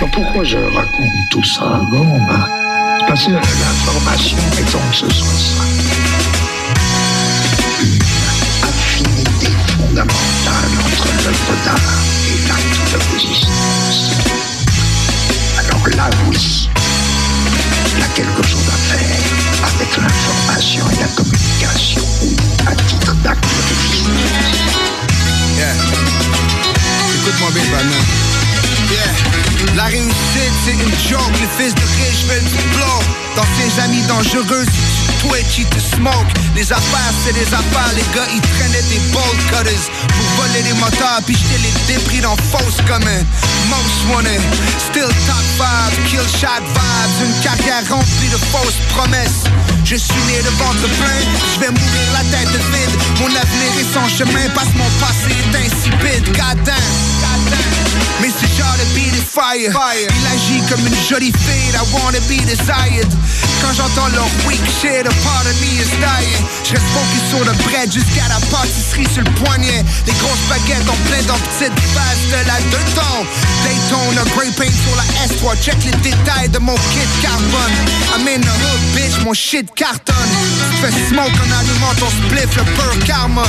Alors 0.00 0.10
pourquoi 0.12 0.44
je 0.44 0.58
raconte 0.58 1.10
tout 1.32 1.42
ça 1.42 1.80
bah, 1.90 2.46
c'est 2.50 2.67
parce 3.08 3.24
que 3.24 3.30
l'information, 3.30 4.36
mettons 4.56 4.78
que 4.90 4.96
ce 4.96 5.08
soit 5.10 5.38
ça. 5.38 5.62
Une 7.80 7.98
affinité 8.62 9.50
fondamentale 9.76 10.72
entre 10.84 11.08
l'œuvre 11.24 11.54
d'art 11.64 12.00
et 12.28 12.48
l'acte 12.48 12.92
de 12.92 12.98
résistance. 13.14 14.12
Alors 15.58 15.88
là, 15.96 16.10
oui, 16.28 16.68
il 17.94 17.98
y 17.98 18.02
a 18.02 18.08
quelque 18.14 18.46
chose 18.46 18.68
à 18.68 18.94
faire 18.94 19.72
avec 19.72 19.96
l'information 19.96 20.84
et 20.92 21.00
la 21.00 21.08
communication, 21.08 22.02
à 22.66 22.74
titre 22.74 23.14
d'acte 23.24 23.42
de 23.42 23.74
résistance. 23.74 24.68
Écoute-moi 27.14 27.50
bien. 27.52 28.17
La 29.76 29.84
réussite, 29.84 30.54
c'est 30.64 30.72
une 30.72 30.94
joke. 31.08 31.32
Les 31.40 31.64
fils 31.64 31.74
de 31.74 31.80
riches 31.80 32.24
veulent 32.26 32.44
du 32.44 32.68
blow. 32.74 32.98
Dans 33.36 33.46
ses 33.56 33.80
amis 33.80 34.02
dangereux, 34.08 34.64
twitch, 35.20 35.58
ils 35.58 35.66
te 35.66 35.78
smoke. 35.78 36.26
Les 36.56 36.72
affaires, 36.72 37.12
c'est 37.22 37.34
des 37.34 37.46
affaires. 37.54 37.92
Les 37.94 38.06
gars, 38.14 38.26
ils 38.34 38.40
traînaient 38.40 38.88
des 38.88 39.00
bolt 39.12 39.38
cutters 39.50 39.86
pour 40.08 40.26
voler 40.42 40.62
des 40.62 40.72
moteurs 40.74 41.20
puis 41.26 41.36
jeter 41.36 41.60
les 41.62 41.94
débris 41.94 42.20
dans 42.20 42.36
fausse 42.50 42.80
commun. 42.88 43.22
Most 43.68 44.00
wanted, 44.10 44.40
still 44.78 45.08
top 45.26 45.44
five, 45.60 45.92
kill 46.08 46.26
shot 46.40 46.64
vibes. 46.74 47.28
Une 47.28 47.40
carrière 47.42 47.84
remplie 47.90 48.28
de 48.32 48.40
fausses 48.50 48.80
promesses. 48.96 49.44
Je 49.84 49.96
suis 49.96 50.22
né 50.26 50.42
de 50.42 50.50
ventre 50.58 50.88
plein, 50.98 51.20
je 51.54 51.60
vais 51.60 51.70
mourir 51.70 52.08
la 52.12 52.24
tête 52.32 52.48
vide. 52.72 52.94
Mon 53.20 53.28
avenir 53.28 53.70
est 53.80 53.94
sans 53.94 54.08
chemin, 54.08 54.48
que 54.48 54.78
mon 54.78 54.90
passé 54.98 55.30
est 55.32 55.56
insipide. 55.56 56.28
C'est 58.20 58.50
genre 58.58 58.74
de 58.76 58.84
be 58.98 59.06
the 59.14 59.22
fire. 59.22 59.72
Il 59.94 60.26
agit 60.26 60.60
comme 60.68 60.84
une 60.86 60.94
jolie 61.08 61.32
fille, 61.32 61.70
I 61.72 61.82
wanna 61.94 62.18
be 62.26 62.42
desired. 62.44 63.08
Quand 63.62 63.72
j'entends 63.72 64.08
leur 64.14 64.26
weak 64.46 64.60
shit, 64.80 65.06
a 65.06 65.14
part 65.22 65.46
of 65.46 65.54
me 65.62 65.80
is 65.80 65.90
dying. 66.02 66.42
Je 66.64 66.74
reste 66.74 66.86
focus 66.92 67.24
sur 67.30 67.44
le 67.44 67.52
bread 67.64 67.90
jusqu'à 67.90 68.28
la 68.28 68.38
pâtisserie 68.50 69.06
sur 69.12 69.22
le 69.22 69.30
poignet. 69.42 69.84
Les 70.06 70.12
grosses 70.14 70.44
baguettes 70.50 70.88
en 70.90 70.98
plein 71.08 71.22
dans 71.26 71.38
petites 71.38 71.78
faces 71.94 72.26
de 72.28 72.46
la 72.46 72.58
deux 72.70 72.86
tons. 72.94 73.24
Daytona, 73.64 74.22
Grey 74.34 74.50
Paint 74.50 74.76
sur 74.84 74.94
la 74.98 75.06
S3. 75.24 75.56
Check 75.62 75.78
les 75.84 75.96
détails 76.02 76.48
de 76.50 76.58
mon 76.58 76.74
kit 76.74 77.08
carbone. 77.22 77.74
I'm 78.14 78.26
in 78.26 78.40
the 78.40 78.50
hood, 78.50 78.82
bitch, 78.94 79.24
mon 79.24 79.32
shit 79.32 79.72
cartonne. 79.74 80.14
Fais 80.82 80.92
smoke 81.08 81.32
en 81.32 81.50
allumant 81.54 81.94
ton 81.98 82.10
spliff, 82.10 82.54
le 82.56 82.64
pur 82.74 83.06
karma. 83.06 83.42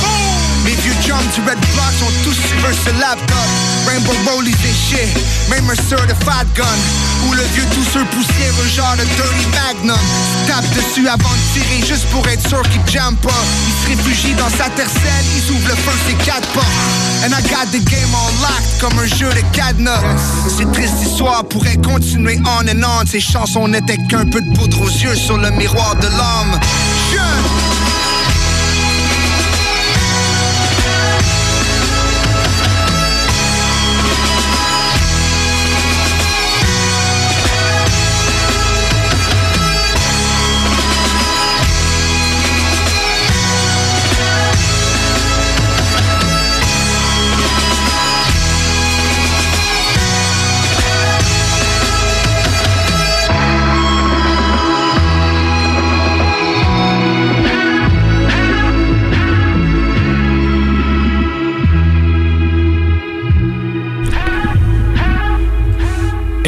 Mes 0.64 0.74
vieux 0.82 0.94
jumps 1.06 1.34
du 1.34 1.40
Red 1.40 1.58
Block 1.72 1.92
sont 1.98 2.12
tous 2.22 2.34
sur 2.34 2.84
ce 2.84 3.00
laptop. 3.00 3.48
Rainbow 3.86 4.12
Rollies 4.26 4.52
et 4.52 4.74
shit, 4.74 5.08
même 5.48 5.68
un 5.70 5.74
certified 5.74 6.46
gun. 6.54 6.64
Ou 7.26 7.32
le 7.32 7.42
vieux 7.54 7.64
douceur 7.74 8.06
poussiéreux 8.06 8.68
genre 8.68 8.96
de 8.96 9.04
Dirty 9.04 9.46
Magnum? 9.52 9.98
Tape 10.46 10.68
dessus 10.74 11.08
avant 11.08 11.30
de 11.30 11.60
tirer 11.60 11.86
juste 11.86 12.06
pour 12.10 12.26
être 12.28 12.46
sûr 12.46 12.62
qu'il 12.62 12.82
jam 12.92 13.16
pas. 13.16 13.30
Il 13.66 13.96
se 13.96 13.98
réfugie 13.98 14.34
dans 14.34 14.50
sa 14.50 14.68
terre 14.70 14.90
saine, 14.90 15.26
il 15.36 15.50
ouvre 15.52 15.68
le 15.68 15.74
feu, 15.76 15.92
c'est 16.06 16.24
quatre 16.24 16.48
portes. 16.48 16.66
And 17.24 17.32
I 17.32 17.42
got 17.48 17.70
the 17.72 17.82
game 17.84 18.14
on 18.14 18.42
lock 18.42 18.62
comme 18.80 18.98
un 18.98 19.06
jeu 19.06 19.30
de 19.30 19.56
cadenas. 19.56 20.02
Ces 20.56 20.66
tristes 20.72 21.00
histoires 21.02 21.44
pourraient 21.44 21.76
continuer 21.76 22.38
on 22.44 22.68
and 22.68 22.82
on. 22.84 23.06
Ces 23.06 23.20
chansons 23.20 23.68
n'étaient 23.68 23.98
qu'un 24.08 24.26
peu 24.26 24.40
de 24.40 24.52
poudre 24.54 24.82
aux 24.82 24.88
yeux 24.88 25.16
sur 25.16 25.38
le 25.38 25.50
miroir 25.52 25.96
de 25.96 26.06
l'homme. 26.06 26.60
Jeune. 27.12 27.79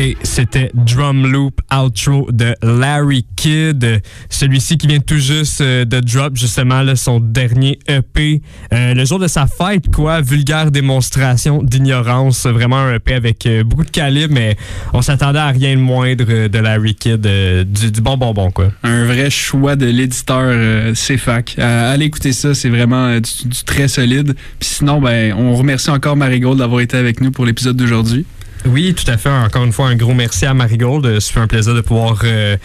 Et 0.05 0.17
c'était 0.25 0.69
Drum 0.75 1.31
Loop 1.31 1.61
Outro 1.73 2.27
de 2.33 2.57
Larry 2.61 3.25
Kidd. 3.37 4.03
Celui-ci 4.29 4.77
qui 4.77 4.89
vient 4.89 4.99
tout 4.99 5.19
juste 5.19 5.61
euh, 5.61 5.85
de 5.85 6.01
drop 6.01 6.37
justement 6.37 6.83
là, 6.83 6.97
son 6.97 7.21
dernier 7.21 7.79
EP. 7.87 8.43
Euh, 8.73 8.95
le 8.95 9.05
jour 9.05 9.21
de 9.21 9.29
sa 9.29 9.47
fête, 9.47 9.95
quoi? 9.95 10.21
Vulgaire 10.21 10.73
démonstration 10.73 11.63
d'ignorance. 11.63 12.47
Vraiment 12.47 12.79
un 12.79 12.95
EP 12.95 13.15
avec 13.15 13.47
euh, 13.47 13.63
beaucoup 13.63 13.85
de 13.85 13.91
calibre, 13.91 14.35
mais 14.35 14.57
on 14.93 15.03
s'attendait 15.03 15.39
à 15.39 15.51
rien 15.51 15.77
de 15.77 15.81
moindre 15.81 16.49
de 16.49 16.59
Larry 16.59 16.97
Kidd. 16.97 17.21
du, 17.21 17.93
du 17.93 18.01
bon 18.01 18.17
bonbon, 18.17 18.51
quoi. 18.51 18.73
Un 18.83 19.05
vrai 19.05 19.31
choix 19.31 19.77
de 19.77 19.87
l'éditeur 19.87 20.43
euh, 20.43 20.95
CFAC. 20.95 21.61
Allez 21.61 22.07
écouter 22.07 22.33
ça, 22.33 22.55
c'est 22.55 22.71
vraiment 22.71 23.21
du, 23.21 23.49
du 23.49 23.63
très 23.65 23.87
solide. 23.87 24.35
Puis 24.59 24.69
sinon, 24.69 25.01
ben, 25.01 25.33
on 25.39 25.55
remercie 25.55 25.91
encore 25.91 26.17
Marigold 26.17 26.59
d'avoir 26.59 26.81
été 26.81 26.97
avec 26.97 27.21
nous 27.21 27.31
pour 27.31 27.47
l'épisode 27.47 27.77
d'aujourd'hui. 27.77 28.27
Oui, 28.65 28.95
tout 28.95 29.11
à 29.11 29.17
fait. 29.17 29.29
Encore 29.29 29.65
une 29.65 29.73
fois, 29.73 29.89
un 29.89 29.97
gros 29.97 30.15
merci 30.15 30.47
à 30.47 30.55
Marigold. 30.55 31.05
Euh, 31.05 31.21
Ça 31.21 31.33
fait 31.33 31.41
un 31.41 31.49
plaisir 31.49 31.75
de 31.75 31.81
pouvoir 31.81 32.21
euh, 32.23 32.57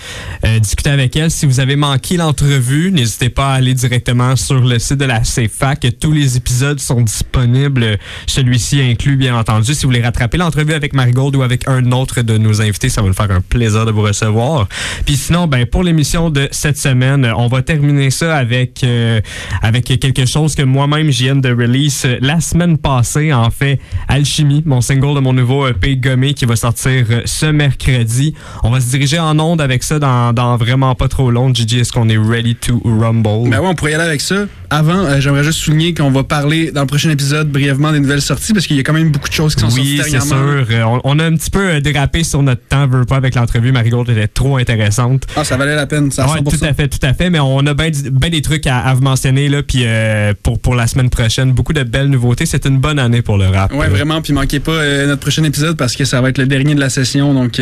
euh, 0.45 0.59
discuter 0.59 0.91
avec 0.91 1.15
elle. 1.15 1.31
Si 1.31 1.47
vous 1.47 1.59
avez 1.59 1.75
manqué 1.75 2.17
l'entrevue, 2.17 2.91
n'hésitez 2.91 3.29
pas 3.29 3.53
à 3.53 3.53
aller 3.55 3.73
directement 3.73 4.35
sur 4.35 4.59
le 4.59 4.77
site 4.77 4.97
de 4.97 5.05
la 5.05 5.21
CFAC. 5.21 5.87
Tous 5.99 6.11
les 6.11 6.37
épisodes 6.37 6.79
sont 6.79 7.01
disponibles. 7.01 7.97
Celui-ci 8.27 8.79
inclus, 8.81 9.15
bien 9.15 9.35
entendu. 9.35 9.73
Si 9.73 9.83
vous 9.83 9.89
voulez 9.89 10.03
rattraper 10.03 10.37
l'entrevue 10.37 10.73
avec 10.73 10.93
Marigold 10.93 11.35
ou 11.35 11.41
avec 11.41 11.67
un 11.67 11.91
autre 11.91 12.21
de 12.21 12.37
nos 12.37 12.61
invités, 12.61 12.89
ça 12.89 13.01
va 13.01 13.07
nous 13.07 13.13
faire 13.13 13.31
un 13.31 13.41
plaisir 13.41 13.85
de 13.85 13.91
vous 13.91 14.03
recevoir. 14.03 14.67
Puis 15.05 15.17
sinon, 15.17 15.47
ben 15.47 15.65
pour 15.65 15.81
l'émission 15.83 16.29
de 16.29 16.47
cette 16.51 16.77
semaine, 16.77 17.27
on 17.35 17.47
va 17.47 17.63
terminer 17.63 18.11
ça 18.11 18.35
avec 18.37 18.83
euh, 18.83 19.19
avec 19.63 19.85
quelque 19.85 20.25
chose 20.27 20.53
que 20.53 20.61
moi-même 20.63 21.11
je 21.11 21.23
viens 21.23 21.35
de 21.35 21.49
release 21.49 22.03
euh, 22.05 22.17
la 22.21 22.39
semaine 22.39 22.77
passée. 22.77 23.33
En 23.33 23.49
fait, 23.49 23.79
Alchimie, 24.07 24.61
mon 24.65 24.81
single 24.81 25.15
de 25.15 25.21
mon 25.21 25.33
nouveau 25.33 25.67
EP 25.67 25.86
gommé 25.95 26.33
qui 26.33 26.45
va 26.45 26.55
sortir 26.55 27.05
euh, 27.09 27.21
ce 27.25 27.45
mercredi. 27.45 28.33
On 28.63 28.69
va 28.69 28.81
se 28.81 28.89
diriger 28.89 29.19
en 29.19 29.39
onde 29.39 29.61
avec 29.61 29.83
ça 29.83 29.99
dans, 29.99 30.57
vraiment 30.57 30.95
pas 30.95 31.07
trop 31.07 31.31
long. 31.31 31.53
Gigi, 31.53 31.79
est-ce 31.79 31.93
qu'on 31.93 32.09
est 32.09 32.17
ready 32.17 32.55
to 32.55 32.81
rumble? 32.83 33.49
Ben 33.49 33.59
ouais, 33.59 33.67
on 33.67 33.75
pourrait 33.75 33.91
y 33.91 33.95
aller 33.95 34.03
avec 34.03 34.21
ça. 34.21 34.45
Avant, 34.69 35.05
euh, 35.05 35.19
j'aimerais 35.21 35.43
juste 35.43 35.59
souligner 35.59 35.93
qu'on 35.93 36.11
va 36.11 36.23
parler 36.23 36.71
dans 36.71 36.81
le 36.81 36.87
prochain 36.87 37.09
épisode 37.09 37.49
brièvement 37.49 37.91
des 37.93 37.99
nouvelles 38.01 38.21
sorties 38.21 38.51
parce 38.53 38.67
qu'il 38.67 38.75
y 38.75 38.79
a 38.79 38.83
quand 38.83 38.93
même 38.93 39.11
beaucoup 39.11 39.29
de 39.29 39.33
choses 39.33 39.55
qui 39.55 39.61
sont 39.61 39.71
Oui, 39.71 39.97
sorties 39.97 40.11
c'est 40.11 40.21
sûr. 40.21 40.35
Euh, 40.37 40.83
On, 40.83 40.99
on 41.05 41.19
a 41.19 41.25
un 41.25 41.35
petit 41.35 41.49
peu 41.49 41.69
euh, 41.69 41.79
dérapé 41.79 42.23
sur 42.23 42.43
notre 42.43 42.61
temps, 42.67 42.85
veux 42.87 43.05
pas, 43.05 43.15
avec 43.15 43.35
l'entrevue. 43.35 43.71
Marigold 43.71 44.09
était 44.09 44.27
trop 44.27 44.57
intéressante. 44.57 45.23
Ah, 45.37 45.43
ça 45.45 45.55
valait 45.55 45.75
la 45.75 45.87
peine, 45.87 46.11
ça 46.11 46.27
Ouais, 46.29 46.39
100%. 46.41 46.57
tout 46.59 46.65
à 46.65 46.73
fait, 46.73 46.87
tout 46.89 46.99
à 47.05 47.13
fait. 47.13 47.29
Mais 47.29 47.39
on 47.39 47.59
a 47.65 47.73
bien 47.73 47.89
ben 48.11 48.29
des 48.29 48.41
trucs 48.41 48.67
à, 48.67 48.79
à 48.79 48.93
vous 48.93 49.01
mentionner 49.01 49.47
là, 49.47 49.63
puis 49.63 49.83
euh, 49.85 50.33
pour, 50.43 50.59
pour 50.59 50.75
la 50.75 50.87
semaine 50.87 51.09
prochaine. 51.09 51.53
Beaucoup 51.53 51.73
de 51.73 51.83
belles 51.83 52.09
nouveautés. 52.09 52.45
C'est 52.45 52.65
une 52.65 52.79
bonne 52.79 52.99
année 52.99 53.21
pour 53.21 53.37
le 53.37 53.47
rap. 53.47 53.71
Ouais, 53.73 53.85
Euh, 53.85 53.89
vraiment. 53.89 54.21
Puis 54.21 54.33
manquez 54.33 54.59
pas 54.59 54.71
euh, 54.73 55.07
notre 55.07 55.21
prochain 55.21 55.43
épisode 55.45 55.77
parce 55.77 55.95
que 55.95 56.03
ça 56.03 56.19
va 56.19 56.27
être 56.29 56.37
le 56.39 56.45
dernier 56.45 56.75
de 56.75 56.79
la 56.81 56.89
session. 56.89 57.33
Donc, 57.33 57.61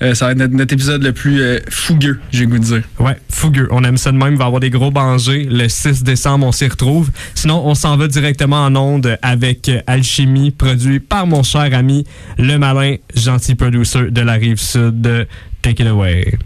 euh, 0.00 0.14
ça 0.14 0.26
va 0.26 0.32
être 0.32 0.38
notre, 0.38 0.54
notre 0.54 0.72
épisode 0.72 1.02
le 1.02 1.12
plus 1.12 1.40
euh, 1.40 1.58
fougueux, 1.68 2.18
j'ai 2.30 2.44
le 2.44 2.50
goût 2.50 2.58
de 2.58 2.64
dire. 2.64 2.82
Ouais, 2.98 3.16
fougueux. 3.28 3.68
On 3.70 3.84
aime 3.84 3.96
ça 3.96 4.10
de 4.10 4.16
même. 4.16 4.34
Il 4.34 4.38
va 4.38 4.44
y 4.44 4.46
avoir 4.46 4.60
des 4.60 4.70
gros 4.70 4.90
bangers. 4.90 5.46
Le 5.50 5.68
6 5.68 6.02
décembre, 6.02 6.46
on 6.46 6.52
s'y 6.52 6.66
retrouve. 6.66 7.10
Sinon, 7.34 7.62
on 7.64 7.74
s'en 7.74 7.96
va 7.96 8.08
directement 8.08 8.64
en 8.64 8.74
onde 8.74 9.18
avec 9.22 9.68
euh, 9.68 9.80
Alchimie, 9.86 10.50
produit 10.50 11.00
par 11.00 11.26
mon 11.26 11.42
cher 11.42 11.68
ami, 11.72 12.04
le 12.38 12.56
malin, 12.56 12.96
gentil 13.14 13.54
producer 13.54 14.10
de 14.10 14.20
la 14.20 14.34
rive 14.34 14.58
sud. 14.58 15.26
Take 15.60 15.82
it 15.82 15.88
away. 15.88 16.38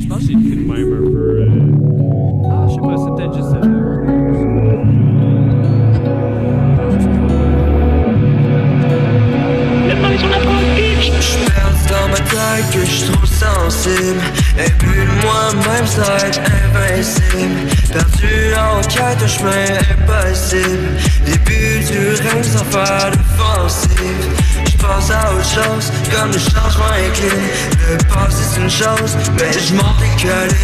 Je 0.00 0.06
pense 0.06 0.18
que 0.18 0.26
j'ai 0.26 0.32
écrit 0.32 0.56
de 0.56 0.72
même 0.72 0.92
un 0.92 1.10
peu. 1.10 1.46
Ah, 2.50 2.66
je 2.68 2.74
sais 2.74 2.80
pas, 2.80 2.96
c'est 2.96 3.14
peut-être 3.16 3.36
juste 3.36 3.49
sensible. 13.70 14.20
Et 14.58 14.68
de 14.68 15.24
moi-même 15.24 15.86
ça 15.86 16.02
va 16.02 16.16
être 16.26 16.40
invincible 16.40 17.70
Perdu 17.92 18.54
en 18.56 18.80
quête, 18.82 19.26
chemin 19.26 19.78
impossible. 19.92 20.88
Début 21.24 21.84
du 21.84 22.08
règne 22.22 22.42
sans 22.42 22.64
faire 22.64 23.10
d'offensive 23.10 24.30
J'pense 24.66 25.10
à 25.10 25.32
autre 25.32 25.44
chose, 25.44 25.92
comme 26.10 26.32
le 26.32 26.38
changement 26.38 26.92
incline 27.06 27.48
Le 27.90 27.96
passé 28.12 28.42
c'est 28.50 28.60
une 28.60 28.70
chose, 28.70 29.16
mais 29.36 29.52
je 29.52 29.74
m'en 29.74 29.94
décolle. 29.98 30.56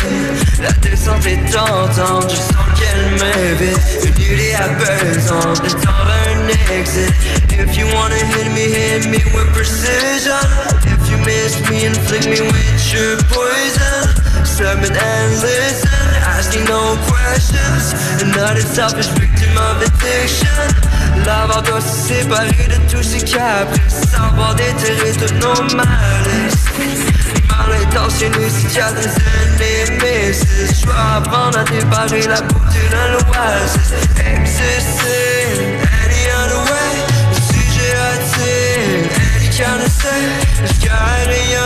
La 0.63 0.73
descente 0.73 1.27
est 1.27 1.53
tentante, 1.53 2.31
je 2.31 2.37
sens 2.37 2.67
qu'elle 2.77 3.11
m'invite. 3.13 3.79
Une 4.05 4.23
idée 4.23 4.55
apaisante, 4.55 5.63
le 5.63 5.71
temps 5.71 6.05
d'un 6.07 6.75
exit 6.75 7.13
If 7.59 7.77
you 7.77 7.87
wanna 7.95 8.21
hit 8.33 8.49
me, 8.53 8.65
hit 8.71 9.07
me 9.09 9.21
with 9.35 9.49
precision. 9.53 10.45
If 10.85 11.11
you 11.11 11.19
miss 11.25 11.59
me, 11.69 11.87
inflict 11.87 12.27
me 12.27 12.41
with 12.41 12.83
your 12.93 13.17
poison. 13.33 14.45
Summon 14.45 14.93
and 14.93 15.33
listen, 15.43 15.89
asking 16.37 16.65
no 16.65 16.97
questions. 17.09 17.37
Selfish 18.77 19.09
victim 19.19 19.57
of 19.57 19.81
addiction. 19.81 20.87
De 21.27 22.93
tous 22.93 23.03
ces 23.03 23.21
caprices 23.21 24.01
Savoir 24.13 24.55
déterrer 24.55 25.13
tous 25.13 25.35
nos 25.35 25.77
malices 25.77 26.67
Mal 27.49 27.83
intentionné, 27.83 28.49
cicatrices 28.49 29.17
et 29.17 29.91
némésis 29.91 30.81
Je 30.81 30.87
dois 30.87 30.95
apprendre 31.17 31.59
à 31.59 31.65
déparer 31.65 32.23
la 32.29 32.41
beauté 32.43 32.79
de 32.91 33.13
l'oasis 33.13 33.93
Existing 34.25 35.66
raté 39.57 39.65
any 39.65 39.65
kind 39.65 39.83
of 39.83 39.89
say 39.89 40.67
Jusqu'à 40.67 40.99
rien 41.27 41.65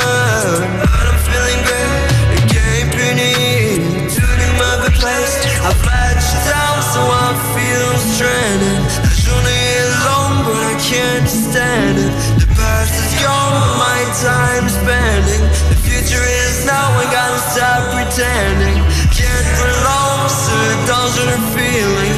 But 0.80 1.06
I'm 1.06 1.18
feeling 1.26 1.62
great. 1.64 2.10
Le 2.30 2.40
game 2.46 2.90
puni 2.90 4.08
To 4.08 4.20
the 4.20 4.50
mother 4.58 4.90
place. 4.98 5.36
I 5.62 5.72
flat 5.82 6.16
down 6.46 6.82
so 6.92 7.00
I 7.00 7.34
feel 7.54 7.98
stranded. 8.12 8.82
La 9.02 9.14
journée 9.24 9.66
est 9.78 9.92
longue 10.06 10.44
but 10.46 10.62
I 10.62 10.76
can't 10.78 11.28
stand 11.28 11.98
it. 11.98 12.12
The 12.40 12.46
past 12.54 12.94
is 12.94 13.14
gone 13.22 13.78
my 13.78 14.00
time 14.22 14.68
spending. 14.68 15.42
The 15.70 15.78
future 15.86 16.24
is 16.46 16.66
now 16.66 16.88
I 16.98 17.04
gotta 17.10 17.40
stop 17.50 17.92
pretending. 17.92 18.82
Can't 19.10 19.48
prolong 19.58 20.28
ce 20.28 20.58
dangereux 20.86 21.42
feeling 21.54 22.09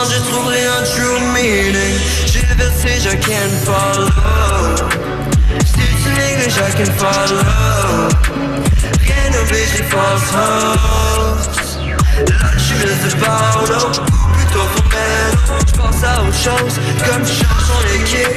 ensemble 0.00 0.14
je 0.14 0.30
trouverai 0.30 0.66
un 0.66 0.82
true 0.82 1.20
meaning 1.34 1.98
J'ai 2.26 2.40
le 2.40 2.54
vertige, 2.54 3.06
I 3.06 3.16
can't 3.16 3.52
follow 3.64 4.08
Si 5.64 5.84
tu 6.02 6.10
négliges, 6.10 6.56
I 6.56 6.72
can 6.76 6.92
follow 6.96 7.42
Rien 9.00 9.30
n'oblige 9.32 9.72
les 9.78 9.84
false 9.84 10.30
hopes 10.34 11.56
L'alchimiste 12.28 13.04
de 13.04 13.24
Paolo 13.24 13.80
Plutôt 14.34 14.66
formel 14.74 15.30
J'pense 15.66 16.04
à 16.04 16.22
autre 16.22 16.38
chose 16.38 16.74
Comme 17.06 17.22
tu 17.22 17.34
changes 17.34 17.66
ton 17.68 17.82
équipe. 18.02 18.36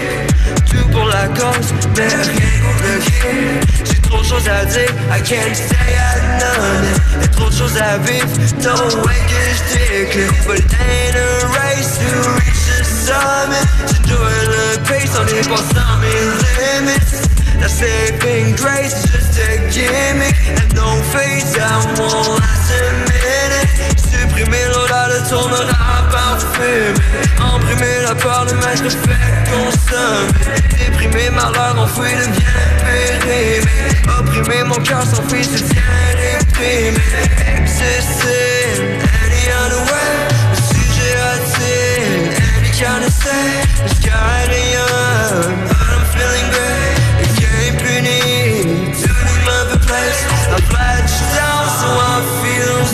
Tout 0.70 0.88
pour 0.89 1.05
la 1.05 1.28
cause 1.28 1.74
Mais 1.95 2.07
rien 2.07 2.53
contre 2.64 2.84
le 2.84 4.03
game 4.22 5.09
I 5.09 5.20
can't 5.22 5.55
stay 5.55 5.95
at 5.95 6.39
none 6.39 7.22
Y'a 7.22 7.28
trop 7.30 7.49
de 7.49 7.53
choses 7.53 7.78
à 7.78 7.97
vivre, 7.97 8.28
no 8.64 8.74
way 9.05 9.20
que 9.28 9.41
je 9.53 9.64
t'éclaire 9.74 10.34
But 10.45 10.59
it 10.59 10.74
ain't 10.80 11.16
a 11.16 11.47
race 11.47 11.97
to 11.97 12.30
reach 12.36 12.64
the 12.68 12.84
summit. 12.84 13.68
J'enjoy 14.07 14.47
le 14.47 14.78
pace 14.84 15.18
en 15.20 15.26
dépassant 15.26 15.97
mes 16.01 16.86
limits 16.86 17.32
That 17.64 17.72
saving 17.72 18.59
grace 18.59 19.07
just 19.07 19.39
a 19.39 19.55
gimmick 19.72 20.36
And 20.51 20.68
no 20.76 20.99
face, 21.16 21.55
I 21.55 21.80
won't 21.95 22.43
last 22.43 22.76
minute. 23.07 24.03
Supprimer 24.03 24.68
l'odeur 24.68 25.07
de 25.07 25.20
ton 25.32 25.47
odeur 25.47 26.03
parfumé 26.11 26.91
Imprimer 27.39 28.03
la 28.03 28.16
peur 28.16 28.45
de 28.47 28.53
m'être 28.59 28.91
fait 28.91 29.32
consommer 29.47 30.59
Déprimer 30.76 31.30
malheur 31.30 31.80
enfoui 31.80 32.11
devient 32.11 32.64
périmé. 32.84 33.80
Opprimer 34.20 34.64
mon 34.66 34.84
cœur 34.84 35.03
s'enfuit, 35.03 35.45
se 35.45 35.64
tient 35.64 35.84
réprimé. 36.20 36.99
Existing 37.47 38.99
any 39.24 39.43
other 39.64 39.84
way. 39.88 40.11
Le 40.51 40.59
sujet 40.68 41.16
attire 41.32 42.28
any 42.59 42.72
kind 42.76 43.03
of 43.07 43.14
say? 43.14 43.64
The 43.88 43.95
sky 43.95 44.51
young, 44.51 45.68
but 45.68 45.80
I'm 45.80 46.03
feeling 46.11 46.51
great 46.51 46.72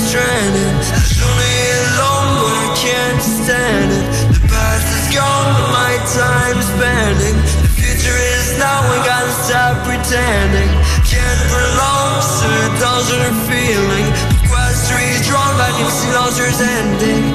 stranded 0.09 0.73
The 0.89 1.21
journey 1.21 1.57
is 1.69 1.85
long 2.01 2.25
but 2.41 2.53
I 2.57 2.69
can't 2.81 3.21
stand 3.21 3.89
it. 3.93 4.09
The 4.33 4.41
past 4.49 4.87
is 4.97 5.07
gone 5.13 5.47
but 5.53 5.69
my 5.69 5.93
time's 6.17 6.65
spending 6.65 7.37
The 7.61 7.71
future 7.77 8.17
is 8.33 8.57
now 8.57 8.81
I 8.89 8.97
gotta 9.05 9.33
stop 9.45 9.85
pretending. 9.85 10.71
Can't 11.05 11.41
prolong 11.53 12.21
ce 12.21 12.53
dangereux 12.81 13.37
feeling. 13.49 14.07
Pourquoi 14.41 14.65
suis-je 14.73 15.29
drawn 15.29 15.53
back 15.61 15.75
in 15.79 15.89
silencieuse 15.89 16.61
ending. 16.61 17.21
Des 17.21 17.28